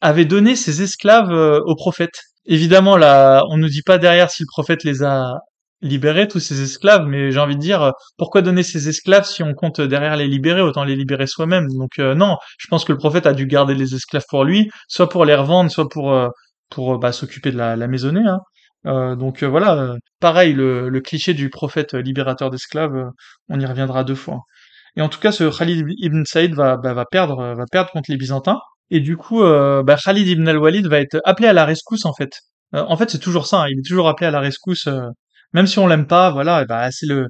avait 0.00 0.24
donné 0.24 0.56
ses 0.56 0.82
esclaves 0.82 1.30
euh, 1.32 1.60
au 1.66 1.74
prophète. 1.76 2.20
Évidemment, 2.44 2.96
là, 2.96 3.42
on 3.50 3.56
ne 3.56 3.68
dit 3.68 3.82
pas 3.82 3.98
derrière 3.98 4.30
si 4.30 4.42
le 4.42 4.48
prophète 4.52 4.84
les 4.84 5.02
a 5.02 5.38
libérer 5.82 6.28
tous 6.28 6.40
ces 6.40 6.62
esclaves, 6.62 7.06
mais 7.06 7.32
j'ai 7.32 7.40
envie 7.40 7.56
de 7.56 7.60
dire, 7.60 7.92
pourquoi 8.16 8.40
donner 8.40 8.62
ces 8.62 8.88
esclaves 8.88 9.24
si 9.24 9.42
on 9.42 9.52
compte 9.52 9.80
derrière 9.80 10.16
les 10.16 10.28
libérer, 10.28 10.60
autant 10.62 10.84
les 10.84 10.96
libérer 10.96 11.26
soi-même. 11.26 11.66
Donc 11.68 11.98
euh, 11.98 12.14
non, 12.14 12.38
je 12.58 12.68
pense 12.68 12.84
que 12.84 12.92
le 12.92 12.98
prophète 12.98 13.26
a 13.26 13.34
dû 13.34 13.46
garder 13.46 13.74
les 13.74 13.94
esclaves 13.94 14.24
pour 14.28 14.44
lui, 14.44 14.70
soit 14.88 15.08
pour 15.08 15.24
les 15.24 15.34
revendre, 15.34 15.70
soit 15.70 15.88
pour 15.88 16.12
euh, 16.12 16.28
pour 16.70 16.98
bah, 16.98 17.12
s'occuper 17.12 17.50
de 17.50 17.58
la, 17.58 17.76
la 17.76 17.88
maisonnée. 17.88 18.26
Hein. 18.26 18.38
Euh, 18.86 19.16
donc 19.16 19.44
voilà, 19.44 19.94
pareil, 20.20 20.54
le, 20.54 21.00
cliché 21.00 21.34
du 21.34 21.50
prophète 21.50 21.94
libérateur 21.94 22.50
d'esclaves, 22.50 23.10
on 23.48 23.60
y 23.60 23.66
reviendra 23.66 24.04
deux 24.04 24.14
fois. 24.14 24.40
Et 24.96 25.02
en 25.02 25.08
tout 25.08 25.20
cas, 25.20 25.32
ce 25.32 25.44
Khalid 25.44 25.86
ibn 25.98 26.24
Saïd 26.24 26.54
va, 26.54 26.76
bah, 26.76 27.04
perdre, 27.10 27.54
va 27.54 27.64
perdre 27.70 27.90
contre 27.90 28.10
les 28.10 28.16
Byzantins. 28.16 28.58
Et 28.90 29.00
du 29.00 29.16
coup, 29.16 29.42
bah, 29.42 29.96
Khalid 30.02 30.28
ibn 30.28 30.48
al-Walid 30.48 30.86
va 30.86 31.00
être 31.00 31.20
appelé 31.24 31.48
à 31.48 31.52
la 31.52 31.64
rescousse 31.64 32.04
en 32.06 32.12
fait. 32.14 32.30
en 32.72 32.96
fait, 32.96 33.10
c'est 33.10 33.18
toujours 33.18 33.46
ça. 33.46 33.62
Hein, 33.62 33.68
il 33.70 33.78
est 33.78 33.88
toujours 33.88 34.08
appelé 34.08 34.26
à 34.26 34.30
la 34.30 34.40
rescousse 34.40 34.88
même 35.52 35.66
si 35.66 35.78
on 35.78 35.86
l'aime 35.86 36.06
pas, 36.06 36.30
voilà, 36.30 36.64
bah 36.64 36.90
c'est 36.90 37.06
le 37.06 37.28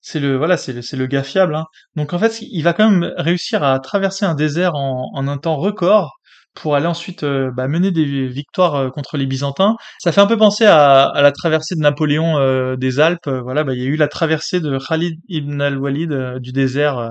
c'est 0.00 0.20
le 0.20 0.36
voilà, 0.36 0.56
c'est 0.56 0.72
le 0.72 0.82
c'est 0.82 0.96
le 0.96 1.06
gars 1.06 1.22
fiable. 1.22 1.54
Hein. 1.54 1.64
Donc 1.96 2.12
en 2.12 2.18
fait, 2.18 2.40
il 2.42 2.62
va 2.62 2.72
quand 2.74 2.88
même 2.90 3.12
réussir 3.16 3.62
à 3.64 3.78
traverser 3.80 4.24
un 4.26 4.34
désert 4.34 4.74
en, 4.74 5.10
en 5.14 5.28
un 5.28 5.38
temps 5.38 5.56
record 5.56 6.12
pour 6.54 6.76
aller 6.76 6.86
ensuite 6.86 7.24
euh, 7.24 7.50
bah, 7.50 7.68
mener 7.68 7.90
des 7.90 8.28
victoires 8.28 8.76
euh, 8.76 8.90
contre 8.90 9.16
les 9.16 9.26
Byzantins. 9.26 9.76
Ça 9.98 10.12
fait 10.12 10.20
un 10.20 10.26
peu 10.26 10.36
penser 10.36 10.64
à, 10.64 11.04
à 11.06 11.22
la 11.22 11.32
traversée 11.32 11.74
de 11.74 11.80
Napoléon 11.80 12.38
euh, 12.38 12.76
des 12.76 13.00
Alpes. 13.00 13.28
voilà, 13.28 13.64
bah, 13.64 13.74
il 13.74 13.82
y 13.82 13.84
a 13.84 13.88
eu 13.88 13.96
la 13.96 14.08
traversée 14.08 14.60
de 14.60 14.78
Khalid 14.78 15.18
ibn 15.28 15.60
al-Walid 15.60 16.38
du 16.40 16.52
désert, 16.52 17.10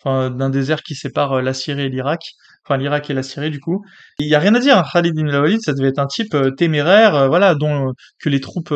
enfin 0.00 0.30
d'un 0.30 0.50
désert 0.50 0.82
qui 0.82 0.94
sépare 0.94 1.42
la 1.42 1.54
Syrie 1.54 1.82
et 1.82 1.88
l'Irak. 1.88 2.22
Enfin, 2.64 2.78
l'Irak 2.78 3.08
et 3.10 3.14
la 3.14 3.22
Syrie, 3.22 3.50
du 3.50 3.60
coup. 3.60 3.84
Il 4.18 4.28
y 4.28 4.34
a 4.34 4.38
rien 4.38 4.54
à 4.54 4.60
dire. 4.60 4.76
Hein. 4.78 4.84
Khalid 4.92 5.14
ibn 5.16 5.28
al-Walid, 5.30 5.60
ça 5.60 5.72
devait 5.72 5.88
être 5.88 5.98
un 5.98 6.06
type 6.06 6.36
téméraire, 6.56 7.28
voilà, 7.28 7.54
dont 7.54 7.92
que 8.20 8.28
les 8.28 8.40
troupes 8.40 8.72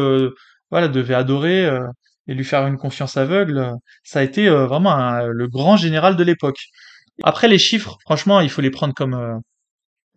voilà, 0.73 0.89
devait 0.89 1.15
adorer 1.15 1.65
euh, 1.65 1.87
et 2.27 2.35
lui 2.35 2.45
faire 2.45 2.67
une 2.67 2.79
confiance 2.79 3.17
aveugle. 3.17 3.73
Ça 4.03 4.21
a 4.21 4.23
été 4.23 4.49
euh, 4.49 4.67
vraiment 4.67 5.21
le 5.27 5.49
grand 5.49 5.77
général 5.77 6.17
de 6.17 6.25
l'époque. 6.25 6.59
Après 7.23 7.47
les 7.49 7.59
chiffres, 7.59 7.99
franchement, 8.05 8.41
il 8.41 8.51
faut 8.51 8.63
les 8.63 8.71
prendre 8.71 8.95
comme 8.95 9.15
euh, 9.15 9.37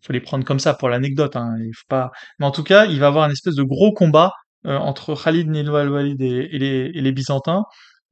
faut 0.02 0.14
les 0.14 0.22
prendre 0.22 0.46
comme 0.46 0.60
ça 0.60 0.74
pour 0.74 0.90
l'anecdote. 0.90 1.36
Hein. 1.36 1.56
Il 1.60 1.74
faut 1.76 1.86
pas. 1.90 2.12
Mais 2.40 2.46
en 2.48 2.52
tout 2.52 2.64
cas, 2.64 2.86
il 2.86 3.00
va 3.00 3.08
avoir 3.08 3.26
une 3.26 3.32
espèce 3.32 3.56
de 3.56 3.64
gros 3.64 3.94
combat 3.94 4.34
entre 4.68 5.14
Khalid 5.16 5.48
ibn 5.48 5.56
al-Walid 5.76 6.20
et, 6.22 6.58
les, 6.58 6.92
et, 6.92 7.02
les, 7.02 7.12
Byzantins. 7.12 7.66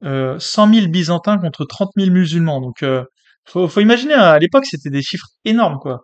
Euh, 0.04 0.38
100 0.38 0.74
000 0.74 0.86
Byzantins 0.88 1.38
contre 1.38 1.64
30 1.64 1.90
000 1.96 2.10
musulmans. 2.10 2.60
Donc, 2.60 2.82
euh, 2.82 3.04
faut, 3.46 3.68
faut 3.68 3.80
imaginer 3.80 4.14
à 4.14 4.38
l'époque, 4.38 4.66
c'était 4.66 4.90
des 4.90 5.02
chiffres 5.02 5.28
énormes, 5.44 5.78
quoi. 5.78 6.00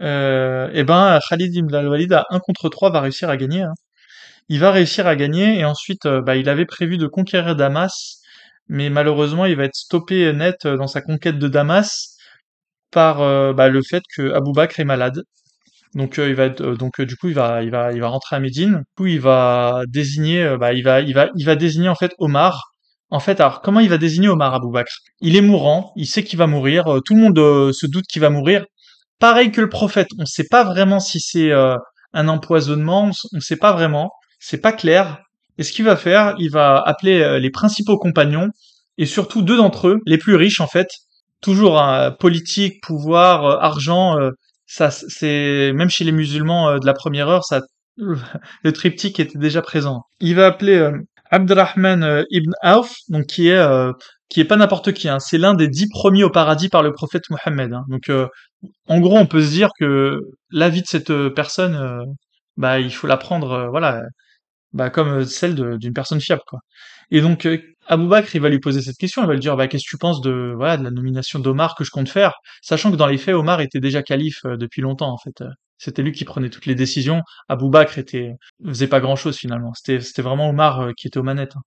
Euh, 0.00 0.70
et 0.72 0.84
ben, 0.84 1.18
Khalid 1.28 1.54
ibn 1.54 1.74
al-Walid 1.74 2.12
à 2.12 2.24
1 2.30 2.40
contre 2.40 2.68
3 2.68 2.90
va 2.90 3.00
réussir 3.00 3.28
à 3.28 3.36
gagner. 3.36 3.62
Hein 3.62 3.74
il 4.50 4.58
va 4.58 4.72
réussir 4.72 5.06
à 5.06 5.14
gagner 5.14 5.60
et 5.60 5.64
ensuite 5.64 6.06
euh, 6.06 6.20
bah, 6.22 6.36
il 6.36 6.48
avait 6.48 6.66
prévu 6.66 6.98
de 6.98 7.06
conquérir 7.06 7.54
Damas, 7.54 8.20
mais 8.68 8.90
malheureusement 8.90 9.46
il 9.46 9.56
va 9.56 9.64
être 9.64 9.76
stoppé 9.76 10.32
net 10.32 10.66
euh, 10.66 10.76
dans 10.76 10.88
sa 10.88 11.00
conquête 11.00 11.38
de 11.38 11.46
Damas 11.46 12.16
par 12.90 13.22
euh, 13.22 13.52
bah, 13.52 13.68
le 13.68 13.80
fait 13.80 14.02
que 14.16 14.32
Abou 14.32 14.52
Bakr 14.52 14.80
est 14.80 14.84
malade. 14.84 15.22
Donc 15.94 16.18
il 16.18 16.34
va 16.34 16.48
donc 16.48 17.00
du 17.00 17.16
coup 17.16 17.28
il 17.28 17.34
va 17.34 17.62
il 17.64 17.70
va 17.70 17.92
il 17.92 18.00
va 18.00 18.08
rentrer 18.08 18.36
à 18.36 18.40
Médine. 18.40 18.78
Du 18.78 18.84
coup 18.96 19.06
il 19.06 19.20
va 19.20 19.82
désigner 19.88 20.56
bah, 20.58 20.72
il 20.72 20.84
va 20.84 21.00
il 21.00 21.14
va 21.14 21.28
il 21.36 21.44
va 21.44 21.56
désigner 21.56 21.88
en 21.88 21.96
fait 21.96 22.12
Omar. 22.18 22.70
En 23.12 23.18
fait, 23.18 23.40
alors 23.40 23.60
comment 23.60 23.80
il 23.80 23.88
va 23.88 23.98
désigner 23.98 24.28
Omar 24.28 24.54
Abou 24.54 24.70
Bakr? 24.70 24.92
Il 25.20 25.34
est 25.36 25.40
mourant, 25.40 25.92
il 25.96 26.06
sait 26.06 26.22
qu'il 26.22 26.38
va 26.38 26.46
mourir, 26.46 26.84
tout 27.04 27.14
le 27.16 27.20
monde 27.20 27.72
se 27.72 27.86
doute 27.86 28.04
qu'il 28.08 28.22
va 28.22 28.30
mourir. 28.30 28.64
Pareil 29.18 29.50
que 29.50 29.60
le 29.60 29.68
prophète, 29.68 30.08
on 30.16 30.22
ne 30.22 30.26
sait 30.26 30.46
pas 30.48 30.62
vraiment 30.62 31.00
si 31.00 31.18
c'est 31.20 31.50
un 32.12 32.28
empoisonnement, 32.28 33.10
on 33.32 33.36
ne 33.36 33.40
sait 33.40 33.56
pas 33.56 33.72
vraiment 33.72 34.12
c'est 34.40 34.60
pas 34.60 34.72
clair. 34.72 35.22
Et 35.58 35.62
ce 35.62 35.72
qu'il 35.72 35.84
va 35.84 35.94
faire, 35.94 36.34
il 36.38 36.50
va 36.50 36.82
appeler 36.84 37.20
euh, 37.20 37.38
les 37.38 37.50
principaux 37.50 37.98
compagnons, 37.98 38.48
et 38.98 39.06
surtout 39.06 39.42
deux 39.42 39.58
d'entre 39.58 39.88
eux, 39.88 39.98
les 40.06 40.18
plus 40.18 40.34
riches 40.34 40.60
en 40.60 40.66
fait, 40.66 40.88
toujours 41.42 41.78
hein, 41.78 42.10
politique, 42.18 42.82
pouvoir, 42.82 43.44
euh, 43.44 43.56
argent, 43.60 44.18
euh, 44.18 44.30
ça 44.66 44.90
c'est 44.90 45.72
même 45.74 45.90
chez 45.90 46.04
les 46.04 46.12
musulmans 46.12 46.78
de 46.78 46.86
la 46.86 46.94
première 46.94 47.28
heure, 47.28 47.44
ça 47.44 47.60
le 47.96 48.72
triptyque 48.72 49.20
était 49.20 49.38
déjà 49.38 49.60
présent. 49.60 50.04
Il 50.20 50.36
va 50.36 50.46
appeler 50.46 50.90
Abdurrahman 51.30 52.24
ibn 52.30 52.52
Auf, 52.62 52.94
donc 53.08 53.26
qui 53.26 53.48
est 53.48 53.62
qui 54.28 54.40
est 54.40 54.44
pas 54.44 54.56
n'importe 54.56 54.92
qui, 54.92 55.08
hein, 55.08 55.18
c'est 55.18 55.38
l'un 55.38 55.54
des 55.54 55.68
dix 55.68 55.88
premiers 55.88 56.22
au 56.22 56.30
paradis 56.30 56.68
par 56.68 56.82
le 56.82 56.92
prophète 56.92 57.24
Mohammed. 57.30 57.72
Hein. 57.72 57.84
Donc 57.88 58.10
en 58.88 59.00
gros, 59.00 59.18
on 59.18 59.26
peut 59.26 59.42
se 59.42 59.50
dire 59.50 59.70
que 59.78 60.20
la 60.50 60.68
vie 60.68 60.82
de 60.82 60.86
cette 60.86 61.12
personne, 61.30 62.04
bah 62.56 62.78
il 62.78 62.94
faut 62.94 63.08
la 63.08 63.16
prendre, 63.16 63.68
voilà, 63.70 64.02
bah, 64.72 64.90
comme 64.90 65.08
euh, 65.08 65.24
celle 65.24 65.54
d'une 65.78 65.92
personne 65.92 66.20
fiable, 66.20 66.42
quoi. 66.46 66.60
Et 67.10 67.20
donc, 67.20 67.46
euh, 67.46 67.58
Abou 67.86 68.06
Bakr, 68.08 68.34
il 68.36 68.40
va 68.40 68.48
lui 68.48 68.60
poser 68.60 68.82
cette 68.82 68.96
question, 68.96 69.22
il 69.22 69.26
va 69.26 69.32
lui 69.34 69.40
dire, 69.40 69.56
bah, 69.56 69.66
qu'est-ce 69.68 69.84
que 69.84 69.90
tu 69.90 69.98
penses 69.98 70.20
de, 70.20 70.52
voilà, 70.56 70.76
de 70.76 70.84
la 70.84 70.90
nomination 70.90 71.38
d'Omar 71.40 71.74
que 71.74 71.84
je 71.84 71.90
compte 71.90 72.08
faire, 72.08 72.34
sachant 72.62 72.90
que 72.90 72.96
dans 72.96 73.06
les 73.06 73.18
faits, 73.18 73.34
Omar 73.34 73.60
était 73.60 73.80
déjà 73.80 74.02
calife 74.02 74.40
euh, 74.44 74.56
depuis 74.56 74.80
longtemps, 74.82 75.12
en 75.12 75.18
fait. 75.18 75.42
C'était 75.78 76.02
lui 76.02 76.12
qui 76.12 76.24
prenait 76.24 76.50
toutes 76.50 76.66
les 76.66 76.74
décisions. 76.74 77.22
Abou 77.48 77.70
Bakr 77.70 77.98
était, 77.98 78.32
faisait 78.64 78.86
pas 78.86 79.00
grand 79.00 79.16
chose 79.16 79.36
finalement. 79.38 79.72
C'était, 79.74 80.22
vraiment 80.22 80.50
Omar 80.50 80.80
euh, 80.80 80.92
qui 80.96 81.06
était 81.08 81.18
aux 81.18 81.22
manettes. 81.22 81.56
hein. 81.56 81.62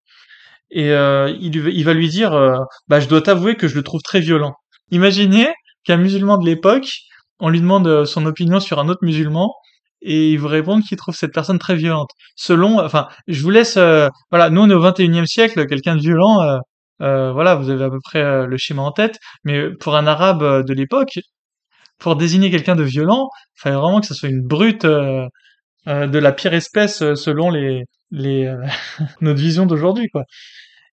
Et 0.71 0.91
euh, 0.91 1.29
il, 1.39 1.55
il 1.55 1.83
va 1.85 1.93
lui 1.93 2.09
dire, 2.09 2.33
euh, 2.33 2.57
bah, 2.87 2.99
je 2.99 3.07
dois 3.07 3.21
t'avouer 3.21 3.55
que 3.55 3.67
je 3.67 3.75
le 3.75 3.83
trouve 3.83 4.01
très 4.01 4.19
violent. 4.19 4.53
Imaginez 4.91 5.47
qu'un 5.83 5.97
musulman 5.97 6.37
de 6.37 6.45
l'époque, 6.45 6.89
on 7.39 7.49
lui 7.49 7.59
demande 7.61 7.87
euh, 7.87 8.05
son 8.05 8.25
opinion 8.25 8.59
sur 8.59 8.79
un 8.79 8.87
autre 8.89 9.03
musulman, 9.03 9.53
et 10.03 10.31
il 10.31 10.37
vous 10.37 10.47
répond 10.47 10.81
qu'il 10.81 10.97
trouve 10.97 11.15
cette 11.15 11.33
personne 11.33 11.59
très 11.59 11.75
violente. 11.75 12.11
Selon, 12.35 12.79
enfin, 12.79 13.07
je 13.27 13.41
vous 13.41 13.49
laisse, 13.49 13.77
euh, 13.77 14.09
voilà, 14.31 14.49
nous 14.49 14.61
on 14.61 14.69
est 14.69 14.73
au 14.73 14.83
21e 14.83 15.25
siècle, 15.25 15.65
quelqu'un 15.67 15.95
de 15.95 16.01
violent, 16.01 16.41
euh, 16.41 16.57
euh, 17.01 17.31
voilà, 17.31 17.55
vous 17.55 17.69
avez 17.69 17.85
à 17.85 17.89
peu 17.89 17.99
près 18.03 18.45
le 18.45 18.57
schéma 18.57 18.81
en 18.83 18.91
tête, 18.91 19.17
mais 19.43 19.71
pour 19.79 19.95
un 19.95 20.05
arabe 20.07 20.65
de 20.65 20.73
l'époque, 20.73 21.19
pour 21.99 22.15
désigner 22.17 22.51
quelqu'un 22.51 22.75
de 22.75 22.83
violent, 22.83 23.29
il 23.57 23.61
fallait 23.61 23.75
vraiment 23.77 24.01
que 24.01 24.07
ce 24.07 24.13
soit 24.13 24.29
une 24.29 24.45
brute 24.45 24.85
de 24.85 25.29
la 25.87 26.31
pire 26.33 26.53
espèce 26.53 26.99
selon 27.15 27.49
les, 27.49 27.83
les 28.11 28.53
notre 29.21 29.39
vision 29.39 29.65
d'aujourd'hui, 29.65 30.09
quoi. 30.09 30.23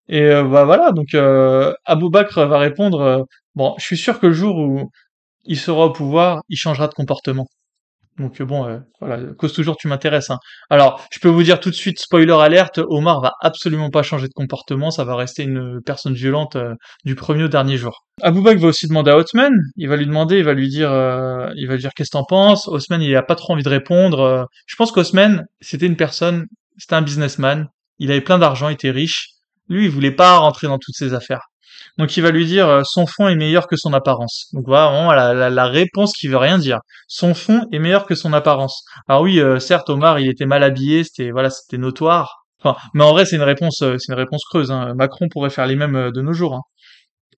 Et 0.08 0.28
bah 0.28 0.64
voilà, 0.64 0.92
donc 0.92 1.14
Abou 1.84 2.10
Bakr 2.10 2.46
va 2.46 2.58
répondre, 2.58 3.26
bon, 3.54 3.74
je 3.78 3.84
suis 3.84 3.96
sûr 3.96 4.20
que 4.20 4.26
le 4.26 4.32
jour 4.32 4.56
où 4.56 4.90
il 5.44 5.58
sera 5.58 5.86
au 5.86 5.92
pouvoir, 5.92 6.42
il 6.48 6.56
changera 6.56 6.88
de 6.88 6.94
comportement. 6.94 7.46
Donc 8.20 8.40
euh, 8.40 8.44
bon, 8.44 8.66
euh, 8.66 8.78
voilà, 9.00 9.18
cause 9.38 9.52
toujours 9.52 9.76
tu 9.76 9.88
m'intéresses. 9.88 10.30
Hein. 10.30 10.38
Alors, 10.68 11.02
je 11.10 11.18
peux 11.18 11.28
vous 11.28 11.42
dire 11.42 11.58
tout 11.58 11.70
de 11.70 11.74
suite, 11.74 11.98
spoiler 11.98 12.32
alerte, 12.32 12.78
Omar 12.88 13.20
va 13.22 13.32
absolument 13.40 13.88
pas 13.88 14.02
changer 14.02 14.28
de 14.28 14.34
comportement, 14.34 14.90
ça 14.90 15.04
va 15.04 15.16
rester 15.16 15.42
une 15.44 15.80
personne 15.84 16.12
violente 16.14 16.56
euh, 16.56 16.74
du 17.04 17.14
premier 17.14 17.44
au 17.44 17.48
dernier 17.48 17.78
jour. 17.78 18.04
Abou 18.22 18.42
Bakr 18.42 18.60
va 18.60 18.68
aussi 18.68 18.86
demander 18.86 19.10
à 19.10 19.16
Othman, 19.16 19.52
il 19.76 19.88
va 19.88 19.96
lui 19.96 20.06
demander, 20.06 20.38
il 20.38 20.44
va 20.44 20.52
lui 20.52 20.68
dire, 20.68 20.92
euh, 20.92 21.50
il 21.56 21.66
va 21.66 21.74
lui 21.74 21.80
dire 21.80 21.92
qu'est-ce 21.96 22.10
que 22.10 22.18
t'en 22.18 22.24
penses. 22.24 22.68
Othman, 22.68 23.00
il 23.00 23.16
a 23.16 23.22
pas 23.22 23.36
trop 23.36 23.54
envie 23.54 23.62
de 23.62 23.68
répondre. 23.70 24.20
euh. 24.20 24.44
je 24.66 24.76
pense 24.76 24.92
qu'Othman, 24.92 25.46
c'était 25.60 25.86
une 25.86 25.96
personne, 25.96 26.44
c'était 26.76 26.94
un 26.94 27.02
businessman, 27.02 27.68
il 27.98 28.10
avait 28.10 28.20
plein 28.20 28.38
d'argent, 28.38 28.68
il 28.68 28.74
était 28.74 28.90
riche. 28.90 29.28
Lui, 29.68 29.84
il 29.84 29.90
voulait 29.90 30.10
pas 30.10 30.36
rentrer 30.38 30.66
dans 30.66 30.78
toutes 30.78 30.96
ces 30.96 31.14
affaires. 31.14 31.49
Donc 31.98 32.16
il 32.16 32.22
va 32.22 32.30
lui 32.30 32.46
dire 32.46 32.68
euh, 32.68 32.82
son 32.84 33.06
fond 33.06 33.28
est 33.28 33.34
meilleur 33.36 33.66
que 33.66 33.76
son 33.76 33.92
apparence. 33.92 34.48
Donc 34.52 34.64
voilà 34.66 34.88
vraiment 34.90 35.12
la, 35.12 35.34
la, 35.34 35.50
la 35.50 35.66
réponse 35.66 36.12
qui 36.12 36.28
veut 36.28 36.36
rien 36.36 36.58
dire. 36.58 36.78
Son 37.08 37.34
fond 37.34 37.66
est 37.72 37.78
meilleur 37.78 38.06
que 38.06 38.14
son 38.14 38.32
apparence. 38.32 38.84
Alors 39.08 39.22
oui, 39.22 39.40
euh, 39.40 39.58
certes 39.58 39.90
Omar 39.90 40.18
il 40.20 40.28
était 40.28 40.46
mal 40.46 40.62
habillé, 40.62 41.04
c'était 41.04 41.30
voilà 41.30 41.50
c'était 41.50 41.78
notoire. 41.78 42.44
Enfin, 42.62 42.76
mais 42.94 43.04
en 43.04 43.12
vrai 43.12 43.24
c'est 43.26 43.36
une 43.36 43.42
réponse 43.42 43.82
euh, 43.82 43.96
c'est 43.98 44.12
une 44.12 44.18
réponse 44.18 44.42
creuse. 44.44 44.70
Hein. 44.70 44.94
Macron 44.94 45.28
pourrait 45.30 45.50
faire 45.50 45.66
les 45.66 45.76
mêmes 45.76 45.96
euh, 45.96 46.10
de 46.10 46.20
nos 46.22 46.32
jours. 46.32 46.54
hein. 46.54 46.62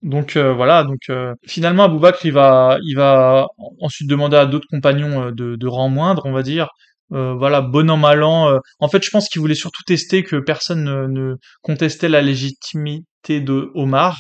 Donc 0.03 0.37
euh, 0.37 0.53
voilà 0.53 0.83
donc 0.83 0.99
euh, 1.11 1.33
finalement 1.47 1.85
Aboubakr 1.85 2.27
il 2.27 2.33
va 2.33 2.77
il 2.85 2.97
va 2.97 3.47
ensuite 3.81 4.09
demander 4.11 4.37
à 4.37 4.47
d'autres 4.47 4.67
compagnons 4.69 5.31
de, 5.31 5.55
de 5.57 5.67
rang 5.69 5.89
moindre 5.89 6.23
on 6.27 6.33
va 6.33 6.43
dire. 6.43 6.69
Euh, 7.13 7.35
voilà 7.35 7.61
bon 7.61 7.89
an 7.91 7.97
mal 7.99 8.23
an. 8.25 8.49
euh, 8.51 8.59
en 8.81 8.89
fait 8.89 9.03
je 9.05 9.11
pense 9.11 9.29
qu'il 9.29 9.41
voulait 9.41 9.55
surtout 9.55 9.83
tester 9.87 10.25
que 10.25 10.37
personne 10.37 10.83
ne, 10.85 11.07
ne 11.07 11.35
contestait 11.63 12.09
la 12.09 12.21
légitimité 12.23 13.41
de 13.41 13.71
Omar 13.75 14.19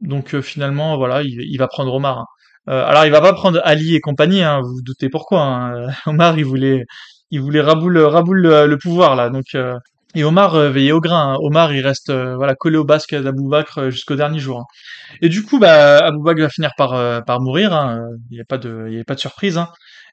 donc 0.00 0.34
euh, 0.34 0.42
finalement, 0.42 0.96
voilà, 0.96 1.22
il, 1.22 1.56
va 1.58 1.68
prendre 1.68 1.92
Omar. 1.94 2.18
hein. 2.18 2.24
Euh, 2.68 2.84
alors 2.84 3.04
il 3.06 3.10
va 3.12 3.20
pas 3.20 3.32
prendre 3.32 3.60
Ali 3.64 3.94
et 3.94 4.00
compagnie, 4.00 4.42
hein, 4.42 4.60
vous 4.62 4.74
vous 4.76 4.82
doutez 4.82 5.08
pourquoi. 5.08 5.40
hein. 5.42 5.88
Omar, 6.06 6.38
il 6.38 6.44
voulait, 6.44 6.84
il 7.30 7.40
voulait 7.40 7.60
raboule, 7.60 7.98
raboule 7.98 8.40
le, 8.42 8.76
pouvoir 8.78 9.16
là. 9.16 9.30
Donc 9.30 9.44
euh, 9.54 9.74
et 10.14 10.24
Omar 10.24 10.54
euh, 10.54 10.70
veillait 10.70 10.92
au 10.92 11.00
grain. 11.00 11.34
hein. 11.34 11.36
Omar, 11.40 11.72
il 11.74 11.80
reste 11.86 12.10
euh, 12.10 12.36
voilà 12.36 12.54
collé 12.54 12.76
au 12.78 12.84
basque 12.84 13.14
d'Abou 13.14 13.48
Bakr 13.48 13.78
euh, 13.78 13.90
jusqu'au 13.90 14.16
dernier 14.16 14.38
jour. 14.38 14.64
Et 15.22 15.28
du 15.28 15.42
coup, 15.44 15.58
bah 15.58 15.98
Abou 15.98 16.22
Bakr 16.22 16.40
va 16.42 16.48
finir 16.50 16.70
par 16.76 16.94
euh, 16.94 17.20
par 17.20 17.40
mourir. 17.40 17.70
Il 18.30 18.34
n'y 18.36 18.40
a 18.40 18.44
pas 18.48 18.58
de, 18.58 18.86
il 18.90 18.96
y 18.98 19.00
a 19.00 19.04
pas 19.04 19.14
de 19.14 19.20
surprise. 19.20 19.60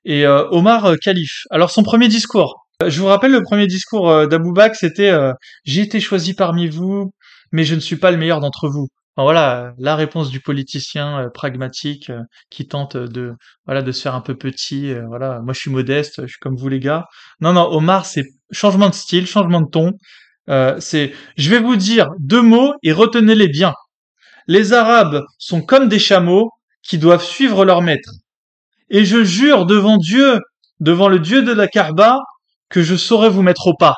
Et 0.05 0.25
euh, 0.25 0.45
Omar 0.51 0.85
euh, 0.85 0.95
calife. 0.97 1.43
Alors 1.51 1.71
son 1.71 1.83
premier 1.83 2.07
discours. 2.07 2.65
Euh, 2.83 2.89
Je 2.89 2.99
vous 3.01 3.07
rappelle 3.07 3.31
le 3.31 3.41
premier 3.43 3.67
discours 3.67 4.09
euh, 4.09 4.27
d'Abou 4.27 4.51
Bakr, 4.53 4.75
c'était 4.75 5.09
euh, 5.09 5.33
j'ai 5.65 5.81
été 5.81 5.99
choisi 5.99 6.33
parmi 6.33 6.67
vous, 6.67 7.11
mais 7.51 7.63
je 7.63 7.75
ne 7.75 7.79
suis 7.79 7.95
pas 7.97 8.11
le 8.11 8.17
meilleur 8.17 8.39
d'entre 8.41 8.67
vous. 8.69 8.87
Voilà, 9.17 9.73
la 9.77 9.95
réponse 9.95 10.29
du 10.29 10.41
politicien 10.41 11.21
euh, 11.21 11.29
pragmatique 11.29 12.09
euh, 12.09 12.21
qui 12.49 12.67
tente 12.67 12.97
de 12.97 13.33
voilà 13.65 13.81
de 13.81 13.91
se 13.93 14.01
faire 14.01 14.15
un 14.15 14.21
peu 14.21 14.35
petit. 14.35 14.91
euh, 14.91 15.05
voilà, 15.07 15.39
moi 15.41 15.53
je 15.53 15.59
suis 15.61 15.71
modeste, 15.71 16.21
je 16.23 16.27
suis 16.27 16.39
comme 16.41 16.57
vous 16.57 16.67
les 16.67 16.79
gars. 16.81 17.05
Non 17.39 17.53
non, 17.53 17.63
Omar 17.71 18.05
c'est 18.05 18.25
changement 18.51 18.89
de 18.89 18.93
style, 18.95 19.25
changement 19.25 19.61
de 19.61 19.69
ton. 19.69 19.93
C'est 20.79 21.13
je 21.37 21.49
vais 21.49 21.59
vous 21.59 21.75
dire 21.75 22.09
deux 22.19 22.41
mots 22.41 22.73
et 22.83 22.91
retenez-les 22.91 23.47
bien. 23.47 23.73
Les 24.47 24.73
Arabes 24.73 25.23
sont 25.39 25.61
comme 25.61 25.89
des 25.89 25.99
chameaux 25.99 26.51
qui 26.83 26.97
doivent 26.99 27.23
suivre 27.23 27.65
leur 27.65 27.81
maître. 27.81 28.11
Et 28.89 29.05
je 29.05 29.23
jure 29.23 29.65
devant 29.65 29.97
Dieu, 29.97 30.39
devant 30.79 31.09
le 31.09 31.19
Dieu 31.19 31.41
de 31.43 31.51
la 31.53 31.67
Kaaba, 31.67 32.19
que 32.69 32.83
je 32.83 32.95
saurai 32.95 33.29
vous 33.29 33.41
mettre 33.41 33.67
au 33.67 33.75
pas. 33.75 33.95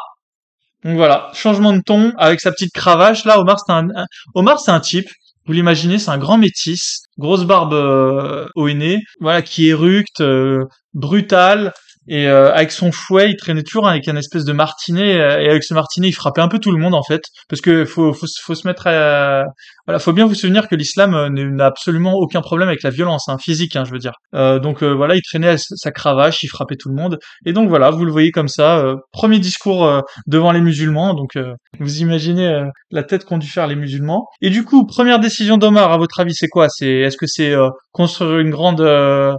Donc 0.83 0.95
voilà, 0.95 1.29
changement 1.33 1.73
de 1.73 1.81
ton 1.81 2.13
avec 2.17 2.39
sa 2.39 2.51
petite 2.51 2.73
cravache. 2.73 3.25
Là, 3.25 3.39
Omar, 3.39 3.57
c'est 3.65 3.73
un, 3.73 3.87
Omar, 4.35 4.59
c'est 4.59 4.71
un 4.71 4.79
type. 4.79 5.09
Vous 5.45 5.53
l'imaginez, 5.53 5.97
c'est 5.97 6.11
un 6.11 6.17
grand 6.17 6.37
métis, 6.37 7.03
grosse 7.17 7.45
barbe 7.45 7.73
euh, 7.73 8.45
au 8.55 8.69
nez, 8.69 8.99
voilà, 9.21 9.41
qui 9.41 9.69
éructe, 9.69 10.19
euh, 10.19 10.65
brutal, 10.93 11.73
et 12.07 12.27
euh, 12.27 12.53
avec 12.53 12.71
son 12.71 12.91
fouet, 12.91 13.31
il 13.31 13.35
traînait 13.35 13.63
toujours 13.63 13.87
avec 13.87 14.07
un 14.07 14.15
espèce 14.15 14.45
de 14.45 14.53
martinet, 14.53 15.19
euh, 15.19 15.41
et 15.41 15.49
avec 15.49 15.63
ce 15.63 15.73
martinet, 15.73 16.07
il 16.07 16.13
frappait 16.13 16.41
un 16.41 16.47
peu 16.47 16.59
tout 16.59 16.71
le 16.71 16.79
monde 16.79 16.95
en 16.95 17.03
fait, 17.03 17.21
parce 17.49 17.61
que 17.61 17.85
faut, 17.85 18.13
faut, 18.13 18.27
faut 18.41 18.55
se 18.55 18.65
mettre 18.67 18.87
à, 18.87 19.43
voilà, 19.87 19.99
faut 19.99 20.11
bien 20.11 20.25
vous 20.25 20.35
souvenir 20.35 20.67
que 20.67 20.75
l'islam 20.75 21.13
euh, 21.13 21.29
n'a 21.29 21.65
absolument 21.65 22.15
aucun 22.15 22.41
problème 22.41 22.67
avec 22.67 22.83
la 22.83 22.89
violence, 22.89 23.29
hein, 23.29 23.37
physique, 23.39 23.77
hein, 23.77 23.85
je 23.85 23.91
veux 23.91 23.99
dire. 23.99 24.11
Euh, 24.35 24.59
donc 24.59 24.83
euh, 24.83 24.93
voilà, 24.93 25.15
il 25.15 25.21
traînait 25.21 25.55
sa 25.57 25.91
cravache, 25.91 26.43
il 26.43 26.47
frappait 26.47 26.75
tout 26.75 26.89
le 26.89 26.95
monde, 26.95 27.19
et 27.45 27.53
donc 27.53 27.69
voilà, 27.69 27.89
vous 27.89 28.03
le 28.03 28.11
voyez 28.11 28.31
comme 28.31 28.49
ça, 28.49 28.79
euh, 28.79 28.95
premier 29.13 29.39
discours 29.39 29.85
euh, 29.85 30.01
devant 30.27 30.51
les 30.51 30.59
musulmans, 30.59 31.13
donc 31.13 31.37
euh, 31.37 31.53
vous 31.79 32.01
imaginez 32.01 32.63
la 32.91 33.03
tête 33.03 33.23
qu'ont 33.23 33.37
dû 33.37 33.47
faire 33.47 33.67
les 33.67 33.75
musulmans. 33.75 34.27
Et 34.41 34.49
du 34.49 34.65
coup, 34.65 34.85
première 34.85 35.19
décision 35.19 35.57
d'Omar, 35.57 35.91
à 35.91 35.97
votre 35.97 36.19
avis, 36.19 36.33
c'est 36.33 36.47
quoi? 36.49 36.67
C'est 36.69 36.89
est-ce 36.89 37.17
que 37.17 37.27
c'est 37.27 37.53
construire 37.91 38.39
une 38.39 38.49
grande 38.49 38.81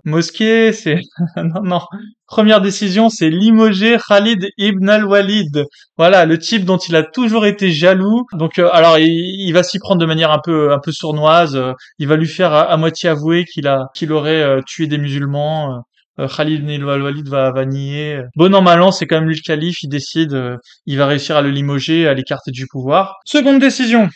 mosquée? 0.04 0.72
C'est 0.72 1.00
non, 1.36 1.62
non. 1.62 1.80
Première 2.26 2.60
décision, 2.60 3.08
c'est 3.08 3.30
limoger 3.30 3.96
Khalid 4.06 4.50
ibn 4.58 4.88
al-Walid. 4.88 5.64
Voilà, 5.96 6.26
le 6.26 6.38
type 6.38 6.64
dont 6.64 6.76
il 6.76 6.94
a 6.94 7.02
toujours 7.02 7.46
été 7.46 7.70
jaloux. 7.70 8.26
Donc, 8.34 8.58
alors, 8.58 8.98
il 8.98 9.50
va 9.52 9.62
s'y 9.62 9.78
prendre 9.78 10.00
de 10.00 10.06
manière 10.06 10.30
un 10.38 10.40
peu, 10.42 10.72
un 10.72 10.78
peu 10.78 10.92
sournoise. 10.92 11.56
euh, 11.56 11.72
il 11.98 12.08
va 12.08 12.16
lui 12.16 12.28
faire 12.28 12.52
à, 12.52 12.76
moitié 12.76 13.08
avouer 13.10 13.44
qu'il 13.44 13.66
a, 13.68 13.86
qu'il 13.94 14.12
aurait 14.12 14.42
euh, 14.42 14.60
tué 14.66 14.86
des 14.86 14.98
musulmans. 14.98 15.82
euh, 16.20 16.28
Khalid 16.28 16.60
ibn 16.68 16.88
al-Walid 16.88 17.28
va, 17.28 17.52
va 17.52 17.64
nier. 17.64 18.22
Bon 18.36 18.52
an 18.54 18.62
mal 18.62 18.82
an, 18.82 18.90
c'est 18.92 19.06
quand 19.06 19.16
même 19.16 19.28
lui 19.28 19.36
le 19.36 19.40
calife. 19.44 19.82
Il 19.82 19.88
décide, 19.88 20.34
il 20.86 20.98
va 20.98 21.06
réussir 21.06 21.36
à 21.36 21.42
le 21.42 21.50
limoger, 21.50 22.08
à 22.08 22.14
l'écarter 22.14 22.50
du 22.50 22.66
pouvoir. 22.66 23.16
Seconde 23.24 23.60
décision. 23.60 24.08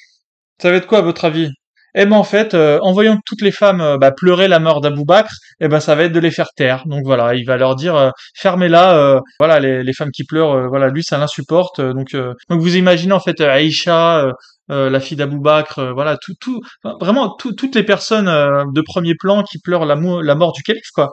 Ça 0.60 0.70
va 0.70 0.76
être 0.76 0.86
quoi 0.86 0.98
à 0.98 1.02
votre 1.02 1.24
avis? 1.24 1.50
Eh 1.94 2.06
ben 2.06 2.16
en 2.16 2.24
fait, 2.24 2.54
en 2.54 2.92
voyant 2.92 3.18
toutes 3.26 3.42
les 3.42 3.52
femmes 3.52 3.98
bah, 4.00 4.12
pleurer 4.12 4.48
la 4.48 4.58
mort 4.58 4.80
d'Abou 4.80 5.04
Bakr, 5.04 5.32
eh 5.60 5.68
ben 5.68 5.78
ça 5.78 5.94
va 5.94 6.04
être 6.04 6.12
de 6.12 6.20
les 6.20 6.30
faire 6.30 6.48
taire. 6.56 6.84
Donc 6.86 7.02
voilà, 7.04 7.34
il 7.34 7.44
va 7.44 7.56
leur 7.58 7.76
dire 7.76 8.12
fermez-la. 8.34 9.20
voilà, 9.38 9.60
les, 9.60 9.84
les 9.84 9.92
femmes 9.92 10.10
qui 10.10 10.24
pleurent, 10.24 10.68
voilà, 10.68 10.88
lui 10.88 11.02
ça 11.04 11.18
l'insupporte. 11.18 11.80
donc 11.80 12.16
donc 12.48 12.60
vous 12.60 12.76
imaginez 12.76 13.12
en 13.12 13.20
fait 13.20 13.38
Aïcha, 13.42 14.32
euh, 14.72 14.90
la 14.90 14.98
fille 15.00 15.16
d'Abou 15.16 15.40
Bakr, 15.40 15.78
euh, 15.78 15.92
voilà, 15.92 16.16
tout 16.16 16.34
tout 16.40 16.60
vraiment 17.00 17.30
tout- 17.36 17.52
toutes 17.54 17.74
les 17.76 17.84
personnes 17.84 18.28
euh, 18.28 18.64
de 18.72 18.80
premier 18.80 19.14
plan 19.14 19.42
qui 19.44 19.58
pleurent 19.60 19.84
la, 19.86 19.94
la 19.96 20.34
mort 20.34 20.52
du 20.52 20.62
calife 20.62 20.90
quoi. 20.94 21.12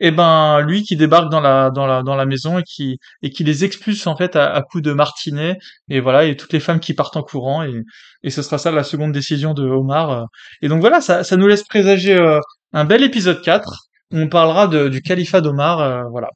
Et 0.00 0.10
ben 0.12 0.60
lui 0.60 0.82
qui 0.84 0.96
débarque 0.96 1.30
dans 1.30 1.40
la 1.40 1.70
dans 1.70 1.86
la 1.86 2.02
dans 2.04 2.14
la 2.14 2.24
maison 2.26 2.58
et 2.58 2.62
qui 2.62 2.98
et 3.22 3.30
qui 3.30 3.42
les 3.44 3.64
expulse 3.64 4.06
en 4.06 4.16
fait 4.16 4.36
à, 4.36 4.46
à 4.54 4.62
coups 4.62 4.82
de 4.84 4.92
martinet 4.92 5.58
et 5.88 6.00
voilà 6.00 6.24
et 6.24 6.36
toutes 6.36 6.52
les 6.52 6.60
femmes 6.60 6.78
qui 6.80 6.94
partent 6.94 7.16
en 7.16 7.22
courant 7.22 7.62
et 7.64 7.82
et 8.22 8.30
ce 8.30 8.42
sera 8.42 8.58
ça 8.58 8.70
la 8.70 8.84
seconde 8.84 9.12
décision 9.12 9.54
de 9.54 9.64
Omar. 9.68 10.10
euh. 10.10 10.24
Et 10.62 10.68
donc 10.68 10.80
voilà, 10.80 11.00
ça, 11.00 11.24
ça 11.24 11.36
nous 11.36 11.46
laisse 11.48 11.64
présager 11.64 12.16
un 12.72 12.84
bel 12.84 13.02
épisode 13.02 13.40
4 13.42 13.70
où 14.12 14.18
on 14.18 14.28
parlera 14.28 14.66
de- 14.68 14.88
du 14.88 15.02
califat 15.02 15.40
d'Omar. 15.40 16.04
voilà. 16.10 16.28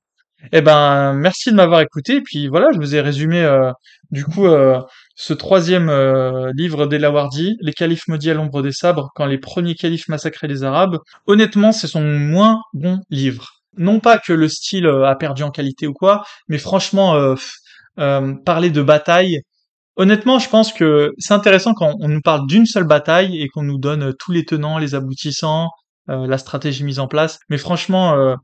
Eh 0.53 0.61
ben, 0.61 1.13
merci 1.15 1.51
de 1.53 1.57
m'avoir 1.57 1.81
écouté. 1.83 2.17
Et 2.17 2.21
puis 2.23 2.49
voilà, 2.49 2.69
je 2.73 2.79
vous 2.79 2.95
ai 2.97 3.01
résumé 3.01 3.43
euh, 3.45 3.71
du 4.11 4.25
coup 4.25 4.47
euh, 4.47 4.81
ce 5.15 5.33
troisième 5.35 5.89
euh, 5.89 6.51
livre 6.55 6.87
d'Elawardi, 6.87 7.57
Les 7.61 7.73
califes 7.73 8.09
maudits 8.09 8.31
à 8.31 8.35
l'ombre 8.35 8.63
des 8.63 8.73
sabres, 8.73 9.11
quand 9.15 9.27
les 9.27 9.39
premiers 9.39 9.75
califes 9.75 10.09
massacraient 10.09 10.49
les 10.49 10.65
Arabes. 10.65 10.99
Honnêtement, 11.27 11.73
c'est 11.73 11.87
son 11.87 12.03
moins 12.03 12.61
bon 12.73 13.01
livre. 13.11 13.63
Non 13.77 14.01
pas 14.01 14.19
que 14.19 14.33
le 14.33 14.49
style 14.49 14.87
euh, 14.87 15.07
a 15.07 15.17
perdu 15.17 15.43
en 15.43 15.51
qualité 15.51 15.87
ou 15.87 15.95
quoi, 15.95 16.25
mais 16.49 16.59
franchement, 16.59 17.15
euh, 17.15 17.35
euh, 17.99 18.35
parler 18.45 18.71
de 18.71 18.83
bataille, 18.83 19.41
Honnêtement, 19.97 20.39
je 20.39 20.49
pense 20.49 20.73
que 20.73 21.13
c'est 21.19 21.35
intéressant 21.35 21.75
quand 21.75 21.97
on 22.01 22.09
nous 22.09 22.23
parle 22.23 22.47
d'une 22.47 22.65
seule 22.65 22.85
bataille 22.85 23.43
et 23.43 23.49
qu'on 23.49 23.63
nous 23.63 23.77
donne 23.77 24.15
tous 24.19 24.33
les 24.33 24.47
tenants, 24.47 24.79
les 24.79 24.95
aboutissants, 24.95 25.69
la 26.07 26.39
stratégie 26.39 26.83
mise 26.83 26.99
en 26.99 27.09
place. 27.09 27.39
Mais 27.51 27.59
franchement, 27.59 28.35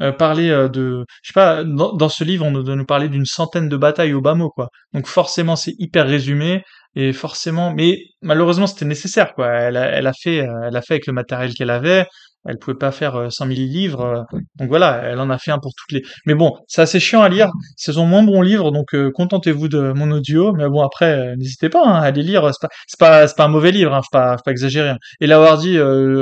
euh, 0.00 0.12
parler 0.12 0.50
euh, 0.50 0.68
de, 0.68 1.04
je 1.22 1.28
sais 1.28 1.34
pas, 1.34 1.64
dans, 1.64 1.92
dans 1.92 2.08
ce 2.08 2.22
livre, 2.22 2.46
on 2.46 2.52
nous 2.52 2.62
nous 2.62 2.84
parler 2.84 3.08
d'une 3.08 3.24
centaine 3.24 3.68
de 3.68 3.76
batailles 3.76 4.12
au 4.14 4.20
bas 4.20 4.34
mot, 4.34 4.50
quoi. 4.50 4.68
Donc 4.94 5.06
forcément, 5.06 5.56
c'est 5.56 5.74
hyper 5.78 6.06
résumé 6.06 6.62
et 6.94 7.12
forcément, 7.12 7.72
mais 7.74 7.98
malheureusement 8.22 8.66
c'était 8.66 8.84
nécessaire 8.84 9.34
quoi. 9.34 9.48
Elle 9.48 9.76
a, 9.76 9.86
elle 9.86 10.06
a 10.06 10.12
fait, 10.12 10.40
euh, 10.46 10.68
elle 10.68 10.76
a 10.76 10.82
fait 10.82 10.94
avec 10.94 11.06
le 11.06 11.12
matériel 11.12 11.52
qu'elle 11.54 11.70
avait. 11.70 12.06
Elle 12.46 12.58
pouvait 12.58 12.78
pas 12.78 12.92
faire 12.92 13.30
100 13.30 13.46
000 13.46 13.58
livres, 13.58 14.24
donc 14.58 14.68
voilà, 14.68 15.02
elle 15.04 15.18
en 15.18 15.28
a 15.28 15.38
fait 15.38 15.50
un 15.50 15.58
pour 15.58 15.72
toutes 15.76 15.92
les. 15.92 16.02
Mais 16.24 16.34
bon, 16.34 16.54
c'est 16.68 16.80
assez 16.80 17.00
chiant 17.00 17.20
à 17.20 17.28
lire. 17.28 17.50
C'est 17.76 17.92
son 17.92 18.06
moins 18.06 18.22
bon 18.22 18.40
livre, 18.40 18.70
donc 18.70 18.94
contentez-vous 19.14 19.68
de 19.68 19.92
mon 19.92 20.10
audio. 20.12 20.52
Mais 20.54 20.68
bon 20.68 20.82
après, 20.82 21.36
n'hésitez 21.36 21.68
pas 21.68 21.82
hein, 21.84 22.00
à 22.00 22.10
les 22.10 22.22
lire. 22.22 22.48
C'est 22.52 22.68
pas, 22.68 22.68
c'est 22.86 22.98
pas, 22.98 23.26
pas 23.36 23.44
un 23.44 23.48
mauvais 23.48 23.72
livre. 23.72 23.92
Hein, 23.92 24.02
faut 24.02 24.16
pas, 24.16 24.36
faut 24.36 24.44
pas 24.44 24.52
exagérer. 24.52 24.90
Hein. 24.90 24.98
Et 25.20 25.26
la 25.26 25.40
Wardy, 25.40 25.78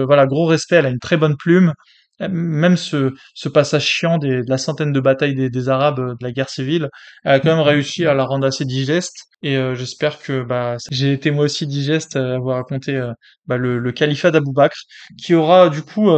voilà, 0.07 0.27
gros 0.27 0.47
respect. 0.47 0.77
Elle 0.77 0.87
a 0.87 0.91
une 0.91 0.99
très 0.99 1.19
bonne 1.19 1.37
plume 1.37 1.75
même 2.21 2.77
ce, 2.77 3.13
ce 3.35 3.49
passage 3.49 3.85
chiant 3.85 4.19
des, 4.19 4.43
de 4.43 4.51
la 4.51 4.59
centaine 4.59 4.93
de 4.93 5.01
batailles 5.01 5.35
des, 5.35 5.51
des, 5.51 5.69
Arabes 5.69 6.01
euh, 6.01 6.15
de 6.15 6.25
la 6.25 6.33
guerre 6.33 6.49
civile, 6.49 6.89
elle 7.25 7.33
a 7.33 7.41
quand 7.41 7.51
même 7.55 7.61
réussi 7.61 8.07
à 8.07 8.15
la 8.15 8.25
rendre 8.25 8.47
assez 8.47 8.65
digeste. 8.65 9.17
Et 9.43 9.57
euh, 9.57 9.75
j'espère 9.75 10.19
que 10.19 10.43
bah, 10.43 10.77
j'ai 10.91 11.13
été 11.13 11.31
moi 11.31 11.45
aussi 11.45 11.67
digeste 11.67 12.17
à 12.17 12.35
avoir 12.37 12.57
raconté 12.57 12.97
euh, 12.97 13.13
bah, 13.47 13.57
le, 13.57 13.79
le, 13.79 13.93
califat 13.93 14.31
d'Abou 14.31 14.53
Bakr, 14.53 14.77
qui 15.23 15.35
aura 15.35 15.69
du 15.69 15.83
coup 15.83 16.11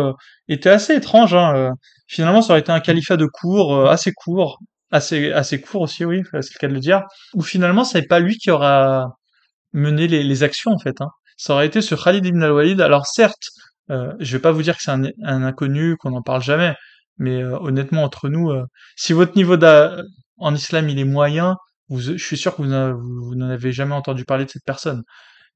été 0.49 0.71
assez 0.71 0.95
étrange. 0.95 1.35
Hein, 1.35 1.73
finalement, 2.07 2.43
ça 2.43 2.53
aurait 2.53 2.61
été 2.61 2.73
un 2.73 2.81
califat 2.81 3.17
de 3.17 3.27
court, 3.27 3.89
assez 3.89 4.13
court, 4.13 4.59
assez 4.91 5.33
assez 5.33 5.61
court 5.61 5.83
aussi, 5.83 6.05
oui, 6.05 6.23
c'est 6.33 6.55
le 6.55 6.59
cas 6.59 6.69
de 6.69 6.75
le 6.75 6.81
dire. 6.81 7.03
Où 7.35 7.43
finalement, 7.43 7.85
c'est 7.85 8.07
pas 8.07 8.21
lui 8.21 8.37
qui 8.39 8.51
aura 8.51 9.09
mené 9.73 10.09
les, 10.09 10.23
les 10.23 10.43
actions 10.43 10.73
en 10.73 10.79
fait. 10.79 11.01
Hein. 11.01 11.09
Ça 11.37 11.55
aurait 11.55 11.67
été 11.67 11.81
ce 11.83 11.95
Khalid 11.95 12.27
ibn 12.27 12.43
al-Walid. 12.43 12.81
Alors 12.81 13.07
certes, 13.07 13.49
euh, 13.91 14.15
je 14.21 14.37
vais 14.37 14.41
pas 14.41 14.53
vous 14.53 14.63
dire 14.63 14.77
que 14.77 14.83
c'est 14.83 14.91
un, 14.91 15.05
inconnu, 15.23 15.97
qu'on 15.97 16.11
n'en 16.11 16.23
parle 16.23 16.43
jamais, 16.43 16.75
mais 17.19 17.43
euh, 17.43 17.59
honnêtement 17.61 18.05
entre 18.05 18.29
nous, 18.29 18.51
euh, 18.51 18.65
si 18.97 19.13
votre 19.13 19.37
niveau 19.37 19.57
en 20.39 20.55
islam 20.55 20.89
il 20.89 20.99
est 20.99 21.05
moyen, 21.05 21.57
je 21.91 22.17
suis 22.17 22.37
sûr 22.37 22.55
que 22.57 22.63
vous 22.63 23.35
n'en 23.35 23.51
avez 23.51 23.73
jamais 23.73 23.95
entendu 23.95 24.25
parler 24.25 24.45
de 24.45 24.51
cette 24.51 24.65
personne. 24.65 25.03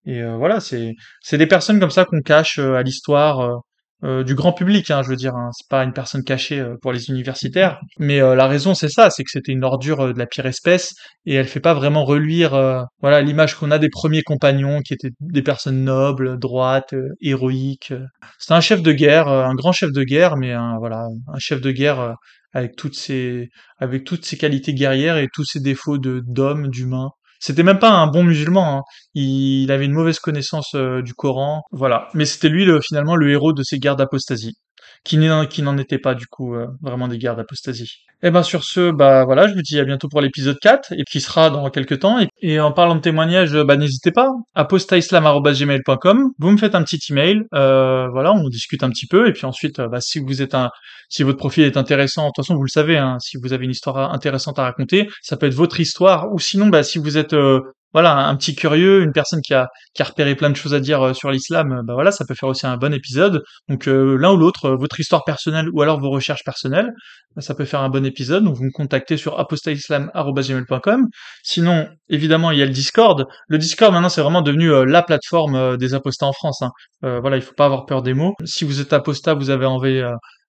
Et 0.07 0.23
voilà, 0.25 0.61
c'est 0.61 0.95
c'est 1.23 1.39
des 1.39 1.47
personnes 1.47 1.81
comme 1.81 1.91
ça 1.91 2.05
qu'on 2.05 2.21
cache 2.23 2.59
à 2.59 2.83
l'histoire 2.83 3.63
euh, 4.05 4.25
du 4.25 4.35
grand 4.35 4.53
public, 4.53 4.91
hein, 4.91 5.03
je 5.03 5.09
veux 5.09 5.17
dire, 5.17 5.35
hein, 5.37 5.51
c'est 5.53 5.69
pas 5.69 5.85
une 5.85 5.93
personne 5.93 6.25
cachée 6.25 6.59
euh, 6.59 6.75
pour 6.83 6.93
les 6.93 7.09
universitaires. 7.09 7.79
Mais 7.99 8.21
euh, 8.21 8.35
la 8.35 8.49
raison, 8.49 8.75
c'est 8.75 8.89
ça, 8.89 9.11
c'est 9.11 9.23
que 9.23 9.31
c'était 9.31 9.53
une 9.53 9.63
ordure 9.63 10.13
de 10.13 10.19
la 10.19 10.27
pire 10.27 10.47
espèce 10.47 10.95
et 11.25 11.35
elle 11.35 11.47
fait 11.47 11.61
pas 11.61 11.75
vraiment 11.75 12.05
reluire, 12.05 12.51
voilà, 13.01 13.21
l'image 13.21 13.55
qu'on 13.55 13.71
a 13.71 13.79
des 13.79 13.89
premiers 13.89 14.23
compagnons 14.23 14.81
qui 14.81 14.95
étaient 14.95 15.13
des 15.21 15.43
personnes 15.43 15.85
nobles, 15.85 16.39
droites, 16.39 16.95
héroïques. 17.21 17.95
C'est 18.39 18.55
un 18.55 18.61
chef 18.61 18.83
de 18.83 18.93
guerre, 18.93 19.29
un 19.29 19.55
grand 19.55 19.73
chef 19.73 19.93
de 19.93 20.03
guerre, 20.03 20.37
mais 20.37 20.53
un, 20.53 20.79
voilà, 20.79 21.07
un 21.29 21.39
chef 21.39 21.61
de 21.61 21.71
guerre 21.71 22.17
avec 22.53 22.75
toutes 22.77 22.97
ses, 22.97 23.49
avec 23.79 24.05
toutes 24.05 24.25
ses 24.25 24.37
qualités 24.37 24.75
guerrières 24.75 25.17
et 25.17 25.29
tous 25.33 25.45
ses 25.45 25.61
défauts 25.61 25.99
de 25.99 26.23
d'homme, 26.27 26.69
d'humain. 26.69 27.11
C'était 27.43 27.65
même 27.65 27.81
pas 27.81 27.91
un 27.91 28.07
bon 28.07 28.23
musulman. 28.23 28.79
Hein. 28.79 28.83
Il, 29.15 29.73
avait 29.73 29.87
une 29.87 29.95
mauvaise 29.95 30.21
connaissance 30.21 30.77
euh, 30.77 31.03
du 31.03 31.13
Coran. 31.13 31.65
Voilà. 31.73 32.09
Mais 32.15 32.25
c'était 32.25 32.49
lui 32.49 32.65
le, 32.65 32.81
finalement 32.81 33.17
le 33.17 33.29
héros 33.33 33.53
de 33.53 33.65
ces 33.65 33.81
guerres 33.81 33.97
d'apostasie, 33.97 34.55
qui 35.05 35.19
n'en 35.19 35.79
était 35.79 35.99
pas 35.99 36.15
du 36.15 36.27
coup 36.27 36.55
euh, 36.55 36.67
vraiment 36.81 37.09
des 37.09 37.19
guerres 37.19 37.37
d'apostasie. 37.37 38.05
Et 38.25 38.29
eh 38.29 38.31
ben 38.31 38.45
sur 38.45 38.63
ce, 38.63 38.93
bah 38.93 39.25
voilà, 39.25 39.49
je 39.49 39.55
vous 39.55 39.63
dis 39.63 39.81
à 39.81 39.85
bientôt 39.85 40.09
pour 40.09 40.21
l'épisode 40.21 40.57
4, 40.61 40.93
et 40.93 41.03
qui 41.03 41.21
sera 41.21 41.51
dans 41.51 41.69
quelques 41.71 41.99
temps. 41.99 42.25
Et, 42.41 42.61
en 42.61 42.71
parlant 42.71 42.95
de 42.95 43.01
témoignages, 43.01 43.53
bah 43.65 43.77
n'hésitez 43.77 44.13
pas, 44.13 44.31
apostaislam.gmail.com, 44.55 46.31
vous 46.39 46.51
me 46.53 46.57
faites 46.57 46.77
un 46.77 46.85
petit 46.85 47.01
email, 47.11 47.43
euh, 47.53 48.07
voilà, 48.13 48.33
on 48.33 48.49
discute 48.49 48.85
un 48.85 48.91
petit 48.91 49.09
peu, 49.09 49.27
et 49.27 49.33
puis 49.33 49.45
ensuite, 49.45 49.81
bah, 49.81 50.01
si 50.01 50.21
vous 50.21 50.41
êtes 50.41 50.55
un, 50.55 50.71
si 51.09 51.25
votre 51.25 51.39
profil 51.39 51.65
est 51.65 51.77
intéressant, 51.77 52.27
de 52.27 52.29
toute 52.29 52.45
façon 52.45 52.55
vous 52.55 52.63
le 52.63 52.69
savez, 52.69 52.97
hein, 52.97 53.17
si 53.19 53.39
vous 53.43 53.53
avez 53.53 53.65
une 53.65 53.73
histoire 53.73 54.13
intéressante 54.13 54.61
à 54.61 54.63
raconter, 54.63 55.09
ça 55.21 55.37
peut 55.37 55.47
être 55.47 55.55
votre 55.55 55.81
histoire, 55.81 56.33
ou 56.33 56.39
sinon, 56.39 56.69
bah 56.69 56.85
si 56.85 57.01
vous 57.01 57.19
êtes 57.19 57.33
euh, 57.33 57.61
voilà, 57.93 58.17
un 58.29 58.37
petit 58.37 58.55
curieux, 58.55 59.03
une 59.03 59.13
personne 59.13 59.41
qui 59.43 59.55
a, 59.55 59.69
qui 59.95 60.03
a 60.03 60.05
repéré 60.05 60.35
plein 60.35 60.51
de 60.51 60.57
choses 60.57 60.75
à 60.75 60.81
dire 60.81 61.03
euh, 61.03 61.15
sur 61.15 61.31
l'islam, 61.31 61.73
euh, 61.73 61.83
bah 61.85 61.95
voilà, 61.95 62.11
ça 62.11 62.25
peut 62.25 62.35
faire 62.35 62.49
aussi 62.49 62.67
un 62.67 62.77
bon 62.77 62.93
épisode. 62.95 63.43
Donc 63.69 63.87
euh, 63.87 64.17
l'un 64.17 64.33
ou 64.33 64.37
l'autre, 64.37 64.71
votre 64.71 64.99
histoire 64.99 65.25
personnelle 65.25 65.69
ou 65.73 65.83
alors 65.83 66.01
vos 66.01 66.11
recherches 66.11 66.45
personnelles, 66.45 66.91
bah, 67.37 67.43
ça 67.43 67.55
peut 67.55 67.65
faire 67.65 67.81
un 67.81 67.91
bon 67.91 68.05
épisode. 68.07 68.45
Donc 68.45 68.57
vous 68.57 68.65
me 68.65 68.73
contactez 68.73 69.17
sur 69.17 69.39
apostaislam.com. 69.39 71.07
Sinon, 71.43 71.89
évidemment, 72.09 72.51
il 72.51 72.59
y 72.59 72.63
a 72.63 72.67
le 72.67 72.73
Discord. 72.73 73.27
Le 73.49 73.59
Discord 73.59 73.93
maintenant 73.93 74.09
c'est 74.09 74.23
vraiment 74.23 74.43
devenu 74.43 74.71
la 74.87 75.03
plateforme 75.03 75.77
des 75.77 75.95
apostats 75.95 76.27
en 76.27 76.33
France. 76.33 76.63
Hein. 76.63 76.71
voilà, 77.21 77.37
il 77.37 77.43
faut 77.43 77.55
pas 77.55 77.67
avoir 77.67 77.87
peur 77.87 78.03
des 78.03 78.15
mots. 78.15 78.35
Si 78.45 78.65
vous 78.65 78.81
êtes 78.81 78.93
apostat, 78.93 79.35
vous 79.35 79.51
avez 79.51 79.67
envie 79.67 80.03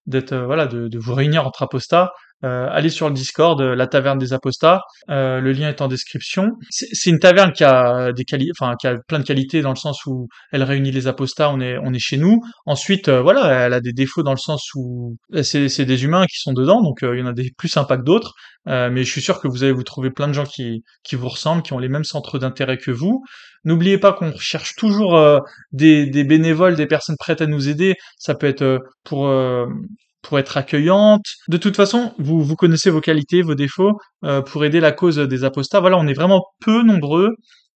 d'être 0.05 0.35
voilà 0.35 0.67
de, 0.67 0.87
de, 0.87 0.99
vous 0.99 1.13
réunir 1.13 1.47
entre 1.47 1.63
apostats 1.63 2.11
euh, 2.43 2.67
allez 2.69 2.89
sur 2.89 3.07
le 3.07 3.13
Discord, 3.13 3.59
euh, 3.61 3.75
la 3.75 3.87
taverne 3.87 4.17
des 4.17 4.33
apostats. 4.33 4.81
Euh, 5.09 5.39
le 5.39 5.51
lien 5.53 5.69
est 5.69 5.81
en 5.81 5.87
description. 5.87 6.51
C'est 6.69 7.09
une 7.09 7.19
taverne 7.19 7.53
qui 7.53 7.63
a 7.63 8.11
des 8.11 8.25
enfin 8.51 8.75
qui 8.79 8.87
a 8.87 8.97
plein 9.07 9.19
de 9.19 9.23
qualités 9.23 9.61
dans 9.61 9.69
le 9.69 9.77
sens 9.77 10.05
où 10.05 10.27
elle 10.51 10.63
réunit 10.63 10.91
les 10.91 11.07
apostats. 11.07 11.49
On 11.51 11.61
est 11.61 11.77
on 11.77 11.93
est 11.93 11.99
chez 11.99 12.17
nous. 12.17 12.41
Ensuite, 12.65 13.09
voilà, 13.09 13.65
elle 13.65 13.73
a 13.73 13.79
des 13.79 13.93
défauts 13.93 14.23
dans 14.23 14.31
le 14.31 14.37
sens 14.37 14.69
où 14.75 15.15
c'est 15.41 15.85
des 15.85 16.03
humains 16.03 16.25
qui 16.25 16.39
sont 16.39 16.53
dedans, 16.53 16.81
donc 16.81 16.99
il 17.01 17.19
y 17.19 17.21
en 17.21 17.27
a 17.27 17.33
des 17.33 17.51
plus 17.57 17.69
sympas 17.69 17.97
que 17.97 18.03
d'autres. 18.03 18.33
mais 18.65 19.03
je 19.03 19.11
suis 19.11 19.21
sûr 19.21 19.39
que 19.39 19.47
vous 19.47 19.63
allez 19.63 19.73
vous 19.73 19.83
trouver 19.83 20.11
plein 20.11 20.27
de 20.27 20.33
gens 20.33 20.45
qui 20.45 20.83
qui 21.03 21.15
vous 21.15 21.29
ressemblent, 21.29 21.61
qui 21.63 21.73
ont 21.73 21.79
les 21.79 21.89
mêmes 21.89 22.03
centres 22.03 22.39
d'intérêt 22.39 22.77
que 22.77 22.91
vous. 22.91 23.23
N'oubliez 23.65 23.97
pas 23.97 24.11
qu'on 24.11 24.35
cherche 24.37 24.75
toujours 24.75 25.17
des, 25.71 26.23
bénévoles, 26.25 26.75
des 26.75 26.87
personnes 26.87 27.15
prêtes 27.17 27.41
à 27.41 27.45
nous 27.45 27.69
aider. 27.69 27.95
Ça 28.17 28.35
peut 28.35 28.47
être 28.47 28.79
pour 29.03 29.29
pour 30.23 30.39
être 30.39 30.57
accueillante. 30.57 31.25
De 31.49 31.57
toute 31.57 31.75
façon, 31.75 32.13
vous, 32.17 32.41
vous 32.41 32.55
connaissez 32.55 32.89
vos 32.89 33.01
qualités, 33.01 33.43
vos 33.43 33.55
défauts, 33.55 33.99
euh, 34.23 34.41
pour 34.41 34.65
aider 34.65 34.79
la 34.79 34.91
cause 34.91 35.17
des 35.17 35.43
apostats. 35.43 35.79
Voilà, 35.79 35.97
on 35.97 36.07
est 36.07 36.13
vraiment 36.13 36.43
peu 36.61 36.81
nombreux, 36.81 37.35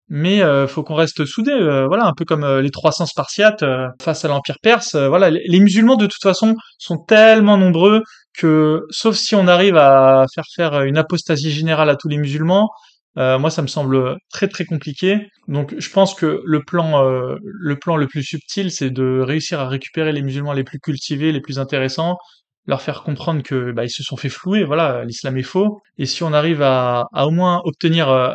mais 0.09 0.42
euh, 0.42 0.66
faut 0.66 0.82
qu'on 0.82 0.95
reste 0.95 1.24
soudés. 1.24 1.53
Euh, 1.53 1.86
voilà, 1.86 2.05
un 2.05 2.12
peu 2.12 2.24
comme 2.24 2.45
euh, 2.45 2.61
les 2.62 2.70
300 2.70 3.07
Spartiates 3.07 3.64
face 4.03 4.24
à 4.24 4.28
l'Empire 4.28 4.57
perse. 4.62 4.95
voilà, 4.95 5.30
les, 5.30 5.61
musulmans 5.61 5.97
de 5.97 6.07
toute 6.07 6.22
façon 6.22 6.55
sont 6.78 6.99
tellement 6.99 7.57
nombreux 7.57 8.03
que, 8.36 8.82
sauf 8.90 9.16
si 9.16 9.34
on 9.34 9.47
arrive 9.47 9.76
à 9.76 10.26
faire 10.34 10.45
faire 10.55 10.82
une 10.82 10.99
apostasie 10.99 11.53
générale 11.53 11.88
à 11.88 11.97
tous 11.97 12.09
les 12.09 12.18
musulmans, 12.18 12.68
moi, 13.16 13.50
ça 13.50 13.62
me 13.62 13.66
semble 13.68 14.16
très 14.30 14.48
très 14.48 14.64
compliqué. 14.64 15.28
Donc, 15.48 15.74
je 15.78 15.90
pense 15.90 16.14
que 16.14 16.42
le 16.44 16.62
plan, 16.64 17.02
le 17.02 17.78
plan 17.78 17.96
le 17.96 18.06
plus 18.06 18.22
subtil, 18.22 18.70
c'est 18.70 18.90
de 18.90 19.20
réussir 19.20 19.60
à 19.60 19.68
récupérer 19.68 20.12
les 20.12 20.22
musulmans 20.22 20.52
les 20.52 20.64
plus 20.64 20.80
cultivés, 20.80 21.32
les 21.32 21.40
plus 21.40 21.58
intéressants, 21.58 22.16
leur 22.66 22.82
faire 22.82 23.02
comprendre 23.02 23.42
que 23.42 23.72
bah, 23.72 23.84
ils 23.84 23.90
se 23.90 24.02
sont 24.02 24.16
fait 24.16 24.28
flouer, 24.28 24.64
voilà, 24.64 25.04
l'islam 25.04 25.36
est 25.36 25.42
faux. 25.42 25.80
Et 25.98 26.06
si 26.06 26.22
on 26.22 26.32
arrive 26.32 26.62
à, 26.62 27.06
à 27.12 27.26
au 27.26 27.30
moins 27.30 27.60
obtenir 27.64 28.08
euh, 28.08 28.34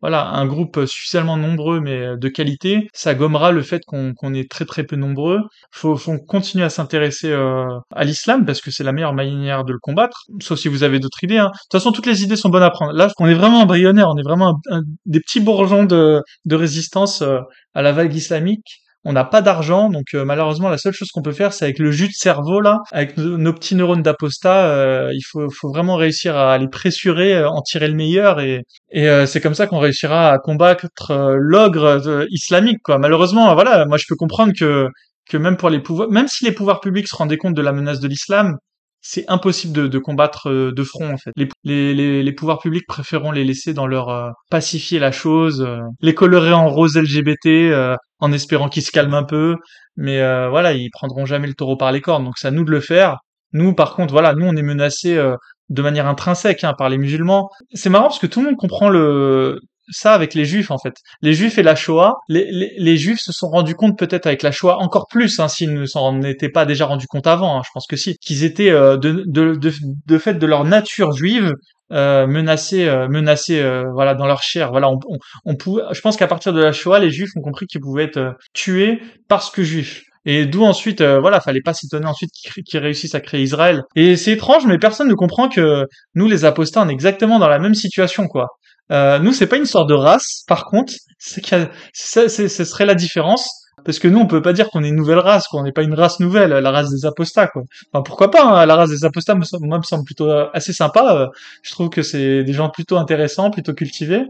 voilà, 0.00 0.28
un 0.28 0.46
groupe 0.46 0.86
suffisamment 0.86 1.36
nombreux 1.36 1.80
mais 1.80 2.16
de 2.16 2.28
qualité, 2.28 2.88
ça 2.92 3.14
gommera 3.14 3.52
le 3.52 3.62
fait 3.62 3.82
qu'on 3.86 4.34
est 4.34 4.50
très 4.50 4.64
très 4.64 4.84
peu 4.84 4.96
nombreux. 4.96 5.40
Faut, 5.70 5.96
faut 5.96 6.18
continuer 6.18 6.64
à 6.64 6.70
s'intéresser 6.70 7.30
euh, 7.30 7.66
à 7.94 8.04
l'islam 8.04 8.44
parce 8.44 8.60
que 8.60 8.70
c'est 8.70 8.84
la 8.84 8.92
meilleure 8.92 9.14
manière 9.14 9.64
de 9.64 9.72
le 9.72 9.78
combattre. 9.78 10.24
Sauf 10.40 10.58
si 10.58 10.68
vous 10.68 10.82
avez 10.82 11.00
d'autres 11.00 11.22
idées. 11.22 11.38
Hein. 11.38 11.50
De 11.52 11.58
toute 11.70 11.72
façon, 11.72 11.92
toutes 11.92 12.06
les 12.06 12.22
idées 12.22 12.36
sont 12.36 12.48
bonnes 12.48 12.62
à 12.62 12.70
prendre. 12.70 12.92
Là, 12.92 13.08
on 13.18 13.26
est 13.26 13.34
vraiment 13.34 13.60
embryonnaire, 13.60 14.08
on 14.08 14.16
est 14.16 14.22
vraiment 14.22 14.60
des 15.06 15.20
petits 15.20 15.40
bourgeons 15.40 15.84
de, 15.84 16.22
de 16.44 16.56
résistance 16.56 17.22
euh, 17.22 17.40
à 17.74 17.82
la 17.82 17.92
vague 17.92 18.14
islamique 18.14 18.80
on 19.04 19.12
n'a 19.12 19.24
pas 19.24 19.42
d'argent, 19.42 19.88
donc 19.88 20.14
euh, 20.14 20.24
malheureusement 20.24 20.68
la 20.68 20.78
seule 20.78 20.92
chose 20.92 21.08
qu'on 21.10 21.22
peut 21.22 21.32
faire, 21.32 21.52
c'est 21.52 21.64
avec 21.64 21.78
le 21.78 21.90
jus 21.90 22.08
de 22.08 22.12
cerveau 22.12 22.60
là, 22.60 22.80
avec 22.92 23.16
nos, 23.16 23.52
petits 23.52 23.74
neurones 23.74 24.02
d'apostat, 24.02 24.66
euh, 24.66 25.10
il 25.12 25.22
faut, 25.22 25.48
vraiment 25.72 25.96
réussir 25.96 26.36
à 26.36 26.58
les 26.58 26.68
pressurer, 26.68 27.34
euh, 27.34 27.48
en 27.48 27.62
tirer 27.62 27.88
le 27.88 27.94
meilleur, 27.94 28.40
et, 28.40 28.62
et 28.90 29.26
c'est 29.26 29.40
comme 29.40 29.54
ça 29.54 29.66
qu'on 29.66 29.78
réussira 29.78 30.30
à 30.30 30.38
combattre 30.38 31.12
l'ogre 31.38 32.26
islamique. 32.30 32.78
Quoi. 32.82 32.98
Malheureusement, 32.98 33.54
voilà, 33.54 33.86
moi 33.86 33.96
je 33.96 34.04
peux 34.08 34.16
comprendre 34.16 34.52
que 34.58 34.88
que 35.28 35.36
même 35.36 35.56
pour 35.56 35.70
les 35.70 35.80
pouvoirs, 35.80 36.10
même 36.10 36.28
si 36.28 36.44
les 36.44 36.52
pouvoirs 36.52 36.80
publics 36.80 37.08
se 37.08 37.14
rendaient 37.14 37.36
compte 37.36 37.54
de 37.54 37.62
la 37.62 37.72
menace 37.72 38.00
de 38.00 38.08
l'islam, 38.08 38.56
c'est 39.02 39.24
impossible 39.28 39.72
de, 39.72 39.86
de, 39.86 39.98
combattre 39.98 40.50
de 40.50 40.84
front 40.84 41.12
en 41.12 41.16
fait. 41.16 41.30
Les, 41.36 41.48
les, 41.64 42.22
les, 42.22 42.32
pouvoirs 42.32 42.58
publics 42.58 42.86
préféreront 42.86 43.32
les 43.32 43.44
laisser 43.44 43.72
dans 43.72 43.86
leur 43.86 44.32
pacifier 44.50 44.98
la 44.98 45.12
chose, 45.12 45.66
les 46.00 46.14
colorer 46.14 46.52
en 46.52 46.68
rose 46.68 46.96
LGBT, 46.96 47.96
en 48.20 48.32
espérant 48.32 48.68
qu'ils 48.68 48.82
se 48.82 48.90
calment 48.90 49.14
un 49.14 49.24
peu. 49.24 49.56
Mais 49.96 50.20
euh, 50.20 50.48
voilà, 50.48 50.72
ils 50.72 50.90
prendront 50.90 51.26
jamais 51.26 51.46
le 51.46 51.54
taureau 51.54 51.76
par 51.76 51.92
les 51.92 52.00
cornes. 52.00 52.24
Donc 52.24 52.34
c'est 52.38 52.48
à 52.48 52.50
nous 52.50 52.64
de 52.64 52.70
le 52.70 52.80
faire. 52.80 53.18
Nous, 53.52 53.74
par 53.74 53.94
contre, 53.94 54.12
voilà, 54.12 54.34
nous 54.34 54.46
on 54.46 54.56
est 54.56 54.62
menacés 54.62 55.16
euh, 55.16 55.36
de 55.68 55.82
manière 55.82 56.06
intrinsèque 56.06 56.64
hein, 56.64 56.74
par 56.76 56.88
les 56.88 56.98
musulmans. 56.98 57.50
C'est 57.74 57.90
marrant 57.90 58.06
parce 58.06 58.18
que 58.18 58.26
tout 58.26 58.40
le 58.40 58.46
monde 58.46 58.56
comprend 58.56 58.88
le 58.88 59.60
ça 59.90 60.14
avec 60.14 60.34
les 60.34 60.44
juifs 60.44 60.70
en 60.70 60.78
fait. 60.78 60.94
Les 61.22 61.34
juifs 61.34 61.58
et 61.58 61.62
la 61.62 61.74
Shoah, 61.74 62.14
les, 62.28 62.72
les, 62.76 62.96
juifs 62.96 63.20
se 63.20 63.32
sont 63.32 63.48
rendus 63.48 63.74
compte 63.74 63.98
peut-être 63.98 64.26
avec 64.26 64.42
la 64.42 64.52
Shoah 64.52 64.78
encore 64.78 65.06
plus, 65.08 65.40
hein, 65.40 65.48
s'ils 65.48 65.72
ne 65.72 65.86
s'en 65.86 66.22
étaient 66.22 66.48
pas 66.48 66.64
déjà 66.64 66.86
rendus 66.86 67.06
compte 67.06 67.26
avant, 67.26 67.58
hein, 67.58 67.62
je 67.64 67.70
pense 67.72 67.86
que 67.86 67.96
si, 67.96 68.16
qu'ils 68.18 68.44
étaient 68.44 68.70
euh, 68.70 68.96
de, 68.96 69.24
de, 69.26 69.54
de, 69.54 69.72
de, 70.06 70.18
fait 70.18 70.34
de 70.34 70.46
leur 70.46 70.64
nature 70.64 71.12
juive 71.12 71.52
euh, 71.92 72.28
menacés, 72.28 72.86
euh, 72.88 73.08
menacés 73.08 73.60
euh, 73.60 73.90
voilà 73.92 74.14
dans 74.14 74.26
leur 74.26 74.42
chair. 74.42 74.70
Voilà, 74.70 74.88
on, 74.90 74.98
on, 75.44 75.56
pouvait, 75.56 75.82
je 75.90 76.00
pense 76.00 76.16
qu'à 76.16 76.28
partir 76.28 76.52
de 76.52 76.62
la 76.62 76.70
Shoah, 76.70 77.00
les 77.00 77.10
Juifs 77.10 77.30
ont 77.36 77.40
compris 77.40 77.66
qu'ils 77.66 77.80
pouvaient 77.80 78.04
être 78.04 78.36
tués 78.52 79.02
parce 79.28 79.50
que 79.50 79.64
Juifs. 79.64 80.02
Et 80.26 80.44
d'où 80.46 80.64
ensuite, 80.64 81.02
voilà, 81.02 81.40
fallait 81.40 81.62
pas 81.62 81.72
s'étonner 81.72 82.06
ensuite 82.06 82.30
qu'ils 82.32 82.78
réussissent 82.78 83.14
à 83.14 83.20
créer 83.20 83.42
Israël. 83.42 83.82
Et 83.96 84.16
c'est 84.16 84.32
étrange, 84.32 84.66
mais 84.66 84.78
personne 84.78 85.08
ne 85.08 85.14
comprend 85.14 85.48
que 85.48 85.86
nous, 86.14 86.28
les 86.28 86.44
apostats, 86.44 86.82
on 86.82 86.88
est 86.90 86.92
exactement 86.92 87.38
dans 87.38 87.48
la 87.48 87.58
même 87.58 87.74
situation, 87.74 88.28
quoi. 88.28 88.48
Euh, 88.90 89.18
nous, 89.18 89.32
c'est 89.32 89.46
pas 89.46 89.56
une 89.56 89.64
histoire 89.64 89.86
de 89.86 89.94
race. 89.94 90.44
Par 90.46 90.64
contre, 90.64 90.92
c'est 91.18 91.68
ce 91.92 92.64
serait 92.64 92.86
la 92.86 92.94
différence. 92.94 93.48
Parce 93.84 93.98
que 93.98 94.08
nous, 94.08 94.18
on 94.18 94.26
peut 94.26 94.42
pas 94.42 94.52
dire 94.52 94.68
qu'on 94.68 94.84
est 94.84 94.88
une 94.88 94.96
nouvelle 94.96 95.18
race, 95.18 95.46
qu'on 95.48 95.62
n'est 95.62 95.72
pas 95.72 95.82
une 95.82 95.94
race 95.94 96.20
nouvelle, 96.20 96.50
la 96.50 96.70
race 96.70 96.90
des 96.90 97.06
apostats, 97.06 97.46
quoi. 97.46 97.62
Enfin, 97.92 98.02
pourquoi 98.02 98.30
pas 98.30 98.44
hein, 98.44 98.66
La 98.66 98.76
race 98.76 98.90
des 98.90 99.04
apostats, 99.04 99.34
moi, 99.34 99.78
me 99.78 99.82
semble 99.82 100.04
plutôt 100.04 100.28
euh, 100.28 100.48
assez 100.52 100.72
sympa. 100.72 101.16
Euh, 101.16 101.26
je 101.62 101.70
trouve 101.70 101.88
que 101.88 102.02
c'est 102.02 102.44
des 102.44 102.52
gens 102.52 102.68
plutôt 102.68 102.98
intéressants, 102.98 103.50
plutôt 103.50 103.72
cultivés. 103.72 104.24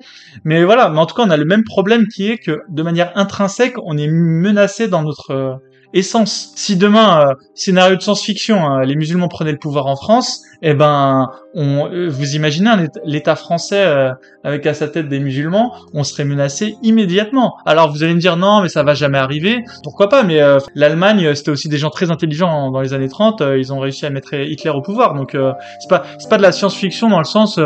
Mais 0.44 0.64
voilà, 0.64 0.88
mais 0.90 0.98
en 0.98 1.06
tout 1.06 1.14
cas, 1.16 1.22
on 1.24 1.30
a 1.30 1.36
le 1.36 1.44
même 1.44 1.64
problème 1.64 2.06
qui 2.06 2.30
est 2.30 2.38
que, 2.38 2.60
de 2.68 2.82
manière 2.82 3.12
intrinsèque, 3.16 3.74
on 3.84 3.98
est 3.98 4.08
menacé 4.08 4.88
dans 4.88 5.02
notre 5.02 5.60
essence. 5.92 6.52
Si 6.56 6.76
demain, 6.76 7.30
euh, 7.30 7.34
scénario 7.54 7.96
de 7.96 8.00
science-fiction, 8.00 8.56
hein, 8.64 8.84
les 8.84 8.96
musulmans 8.96 9.28
prenaient 9.28 9.52
le 9.52 9.58
pouvoir 9.58 9.86
en 9.86 9.96
France, 9.96 10.42
eh 10.62 10.74
ben, 10.74 11.28
on, 11.54 11.90
euh, 11.90 12.08
vous 12.08 12.36
imaginez 12.36 12.70
l'État 13.04 13.34
français 13.34 13.84
euh, 13.84 14.12
avec 14.44 14.66
à 14.66 14.74
sa 14.74 14.88
tête 14.88 15.08
des 15.08 15.20
musulmans, 15.20 15.74
on 15.94 16.04
serait 16.04 16.24
menacé 16.24 16.76
immédiatement. 16.82 17.56
Alors 17.66 17.90
vous 17.90 18.02
allez 18.02 18.14
me 18.14 18.20
dire 18.20 18.36
non, 18.36 18.62
mais 18.62 18.68
ça 18.68 18.82
va 18.82 18.94
jamais 18.94 19.18
arriver. 19.18 19.64
Pourquoi 19.82 20.08
pas 20.08 20.22
Mais 20.22 20.40
l'Allemagne, 20.74 21.34
c'était 21.34 21.50
aussi 21.50 21.68
des 21.68 21.78
gens 21.78 21.90
très 21.90 22.10
intelligents 22.10 22.70
dans 22.70 22.80
les 22.80 22.94
années 22.94 23.08
30. 23.08 23.42
ils 23.58 23.72
ont 23.72 23.78
réussi 23.78 24.06
à 24.06 24.10
mettre 24.10 24.34
Hitler 24.34 24.70
au 24.70 24.82
pouvoir. 24.82 25.14
Donc 25.14 25.36
c'est 25.80 25.88
pas 25.88 26.04
c'est 26.18 26.28
pas 26.28 26.36
de 26.36 26.42
la 26.42 26.52
science-fiction 26.52 27.08
dans 27.08 27.18
le 27.18 27.24
sens 27.24 27.58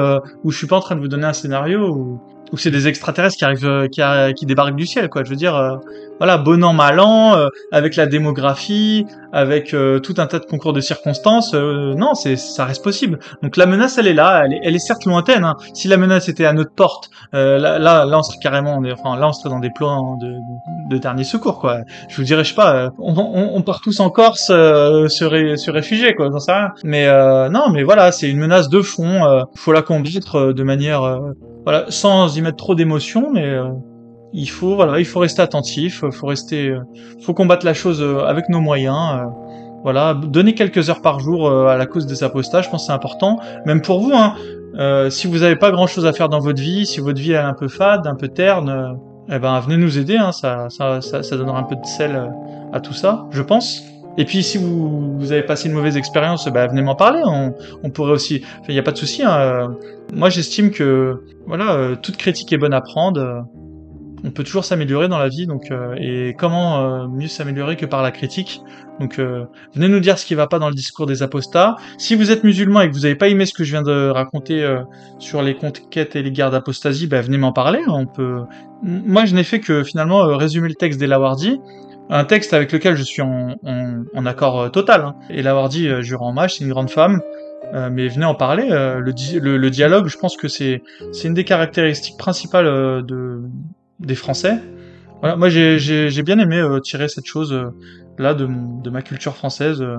où 0.43 0.51
je 0.51 0.57
suis 0.57 0.66
pas 0.66 0.77
en 0.77 0.81
train 0.81 0.97
de 0.97 1.01
vous 1.01 1.09
donner 1.09 1.27
un 1.27 1.33
scénario 1.33 1.89
où, 1.89 2.20
où 2.53 2.57
c'est 2.57 2.71
des 2.71 2.89
extraterrestres 2.89 3.37
qui 3.37 3.45
arrivent, 3.45 3.89
qui, 3.91 4.03
qui 4.37 4.47
débarquent 4.47 4.77
du 4.77 4.87
ciel, 4.87 5.09
quoi. 5.09 5.25
Je 5.25 5.31
veux 5.31 5.37
dire, 5.37 5.81
voilà, 6.19 6.39
bon 6.39 6.63
an, 6.63 6.73
mal 6.73 7.01
an, 7.01 7.37
euh, 7.37 7.49
avec 7.73 7.97
la 7.97 8.07
démographie, 8.07 9.07
avec 9.33 9.75
euh, 9.75 9.99
tout 9.99 10.15
un 10.19 10.27
tas 10.27 10.39
de 10.39 10.45
concours 10.45 10.73
de 10.73 10.81
circonstances, 10.81 11.55
euh, 11.55 11.95
non, 11.95 12.15
c'est 12.15 12.37
ça 12.37 12.65
reste 12.65 12.85
possible. 12.85 13.19
Donc 13.43 13.57
la 13.57 13.67
menace, 13.67 13.99
elle 13.99 14.07
est 14.07 14.15
là, 14.15 14.43
elle 14.45 14.53
est, 14.53 14.61
elle 14.63 14.77
est 14.77 14.81
certes 14.81 15.05
lointaine. 15.07 15.45
Hein. 15.45 15.57
Si 15.73 15.89
la 15.89 15.97
menace 15.97 16.29
était 16.29 16.45
à 16.45 16.53
notre 16.53 16.73
porte, 16.73 17.11
là, 17.33 17.59
là, 17.59 18.05
là, 18.05 18.19
on 18.19 18.23
serait 18.23 18.39
carrément, 18.41 18.81
enfin, 18.93 19.19
là, 19.19 19.29
on 19.29 19.33
serait 19.33 19.51
dans 19.51 19.59
des 19.59 19.71
plans 19.71 20.17
de, 20.19 20.35
de 20.91 20.99
dernier 20.99 21.25
secours, 21.25 21.59
quoi. 21.59 21.79
Je 22.09 22.17
vous 22.17 22.23
dirais, 22.23 22.45
je 22.45 22.51
sais 22.51 22.55
pas, 22.55 22.91
on, 22.99 23.15
on, 23.17 23.57
on 23.57 23.63
part 23.63 23.81
tous 23.81 23.99
en 24.01 24.11
Corse 24.11 24.47
se, 24.47 25.07
se 25.09 25.71
réfugier, 25.71 26.15
quoi, 26.15 26.31
j'en 26.31 26.39
sais. 26.39 26.53
Mais 26.85 27.09
non, 27.51 27.71
mais 27.71 27.83
voilà, 27.83 28.13
c'est 28.13 28.31
une 28.31 28.39
menace 28.39 28.69
de 28.69 28.81
fond. 28.83 29.45
faut 29.57 29.73
la 29.73 29.83
combattre 29.83 30.53
de 30.53 30.63
manière, 30.63 31.03
voilà, 31.65 31.87
sans 31.89 32.37
y 32.37 32.43
mettre 32.43 32.57
trop 32.57 32.75
d'émotion, 32.75 33.31
mais 33.33 33.59
il 34.35 34.51
faut 34.51 34.75
voilà, 34.75 34.99
il 34.99 35.07
faut 35.07 35.21
rester 35.21 35.41
attentif, 35.41 36.05
faut 36.11 36.27
rester, 36.27 36.69
euh, 36.69 36.81
faut 37.23 37.35
combattre 37.35 37.65
la 37.65 37.73
chose 37.73 38.03
euh, 38.03 38.25
avec 38.27 38.49
nos 38.49 38.61
moyens. 38.61 39.21
Euh, 39.21 39.25
voilà, 39.85 40.15
donner 40.15 40.55
quelques 40.55 40.89
heures 40.89 41.03
par 41.03 41.21
jour 41.21 41.51
à 41.51 41.77
la 41.77 41.85
cause 41.85 42.07
des 42.07 42.25
apostats, 42.25 42.62
je 42.62 42.71
pense 42.71 42.85
que 42.85 42.87
c'est 42.87 42.93
important, 42.95 43.39
même 43.67 43.83
pour 43.83 44.01
vous. 44.01 44.12
Hein, 44.15 44.35
si 45.11 45.27
vous 45.27 45.41
n'avez 45.41 45.57
pas 45.57 45.71
grand 45.73 45.87
chose 45.87 46.07
à 46.07 46.15
faire 46.15 46.31
dans 46.31 46.39
votre 46.39 46.62
vie, 46.62 46.87
si 46.87 47.01
votre 47.01 47.21
vie 47.21 47.33
est 47.33 47.37
un 47.37 47.53
peu 47.53 47.69
fade, 47.69 48.07
un 48.07 48.15
peu 48.15 48.29
terne, 48.29 48.99
eh 49.31 49.39
ben 49.39 49.61
venez 49.61 49.77
nous 49.77 49.99
aider, 49.99 50.17
hein, 50.17 50.33
ça, 50.33 50.69
ça, 50.71 51.03
ça, 51.03 51.23
ça, 51.23 51.37
donnera 51.37 51.59
un 51.59 51.65
peu 51.65 51.77
de 51.77 51.85
sel 51.85 52.19
à 52.73 52.81
tout 52.81 52.95
ça, 52.95 53.27
je 53.31 53.43
pense. 53.43 53.83
Et 54.17 54.25
puis 54.25 54.43
si 54.43 54.59
vous, 54.59 55.19
vous 55.19 55.33
avez 55.33 55.43
passé 55.43 55.69
une 55.69 55.75
mauvaise 55.75 55.97
expérience, 55.97 56.49
bah, 56.49 56.67
venez 56.67 56.83
m'en 56.83 56.95
parler. 56.95 57.21
On, 57.25 57.55
on, 57.83 57.91
pourrait 57.91 58.12
aussi, 58.12 58.45
il 58.69 58.73
n'y 58.73 58.79
a 58.79 58.83
pas 58.83 58.93
de 58.93 58.99
souci. 58.99 59.23
Hein. 59.23 59.77
Moi 60.12 60.31
j'estime 60.31 60.71
que 60.71 61.23
voilà, 61.47 61.97
toute 62.03 62.17
critique 62.17 62.53
est 62.53 62.59
bonne 62.59 62.75
à 62.75 62.81
prendre 62.81 63.45
on 64.25 64.31
peut 64.31 64.43
toujours 64.43 64.65
s'améliorer 64.65 65.07
dans 65.07 65.19
la 65.19 65.29
vie, 65.29 65.47
donc 65.47 65.71
euh, 65.71 65.95
et 65.99 66.35
comment 66.39 66.81
euh, 66.81 67.09
mieux 67.09 67.29
s'améliorer 67.29 67.77
que 67.77 67.85
par 67.85 68.03
la 68.03 68.11
critique? 68.11 68.62
Donc 68.99 69.19
euh, 69.19 69.45
venez 69.75 69.89
nous 69.89 70.01
dire 70.01 70.19
ce 70.19 70.25
qui 70.25 70.35
va 70.35 70.47
pas 70.47 70.59
dans 70.59 70.71
le 70.71 70.75
discours 70.75 71.05
des 71.05 71.23
apostats. 71.23 71.77
Si 71.99 72.15
vous 72.15 72.31
êtes 72.31 72.43
musulman 72.43 72.81
et 72.81 72.89
que 72.89 72.95
vous 72.95 73.03
n'avez 73.03 73.17
pas 73.17 73.29
aimé 73.29 73.45
ce 73.45 73.53
que 73.53 73.65
je 73.65 73.73
viens 73.73 73.83
de 73.83 74.09
raconter 74.09 74.67
sur 75.19 75.43
les 75.43 75.55
conquêtes 75.55 76.17
et 76.17 76.23
les 76.23 76.31
guerres 76.31 76.53
d'apostasie, 76.53 77.07
bah, 77.07 77.21
venez 77.21 77.37
m'en 77.37 77.53
parler. 77.53 77.81
On 77.87 78.07
peut. 78.07 78.41
Moi, 78.83 79.27
je 79.27 79.35
n'ai 79.35 79.45
fait 79.45 79.61
que 79.61 79.83
finalement 79.83 80.25
résumer 80.37 80.69
le 80.69 80.75
texte 80.75 80.99
des 80.99 81.07
Lawardi 81.07 81.61
un 82.11 82.25
texte 82.25 82.53
avec 82.53 82.71
lequel 82.73 82.97
je 82.97 83.03
suis 83.03 83.23
en, 83.23 83.57
en, 83.65 84.27
accord 84.27 84.71
total. 84.71 85.03
Hein. 85.03 85.15
Et 85.31 85.43
Lawardi, 85.43 85.89
je 86.01 86.15
rends 86.15 86.31
hommage, 86.31 86.57
c'est 86.57 86.65
une 86.65 86.71
grande 86.71 86.91
femme, 86.91 87.21
mais 87.73 88.09
venez 88.09 88.27
en 88.27 88.35
parler. 88.35 88.69
le, 88.69 89.57
le, 89.57 89.71
dialogue, 89.71 90.07
je 90.07 90.19
pense 90.19 90.37
que 90.37 90.49
c'est 90.49 90.83
une 91.25 91.35
des 91.35 91.45
caractéristiques 91.45 92.19
principales 92.19 92.67
de, 93.07 93.41
des 94.01 94.15
Français. 94.15 94.61
Voilà, 95.21 95.37
moi 95.37 95.49
j'ai 95.49 96.23
bien 96.23 96.39
aimé 96.39 96.59
euh, 96.59 96.81
tirer 96.81 97.09
cette 97.09 97.27
chose 97.27 97.53
euh, 97.53 97.71
là 98.19 98.35
de, 98.35 98.47
de, 98.47 98.91
ma 98.91 99.03
culture 99.03 99.35
française. 99.35 99.81
Euh. 99.81 99.97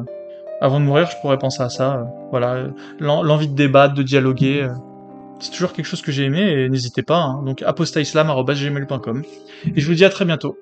avant 0.62 0.80
de 0.80 0.86
mourir, 0.86 1.10
je 1.10 1.20
pourrais 1.22 1.39
penser 1.39 1.64
à 1.64 1.70
ça. 1.70 2.06
voilà, 2.30 2.68
l'envie 2.99 3.47
de 3.47 3.56
débattre, 3.56 3.95
de 3.95 4.03
dialoguer. 4.03 4.70
c'est 5.39 5.51
toujours 5.51 5.74
quelque 5.74 5.86
chose 5.86 6.01
que 6.01 6.12
j'ai 6.12 6.24
aimé 6.24 6.41
et 6.41 6.70
n'hésitez 6.70 7.01
pas. 7.01 7.18
Hein. 7.18 7.43
Donc 7.43 7.64
apostaislam.gmail.com 7.64 9.24
Et 9.76 9.82
je 9.82 9.88
vous 9.88 9.95
dis 9.95 10.06
à 10.06 10.10
très 10.10 10.26
bientôt. 10.26 10.58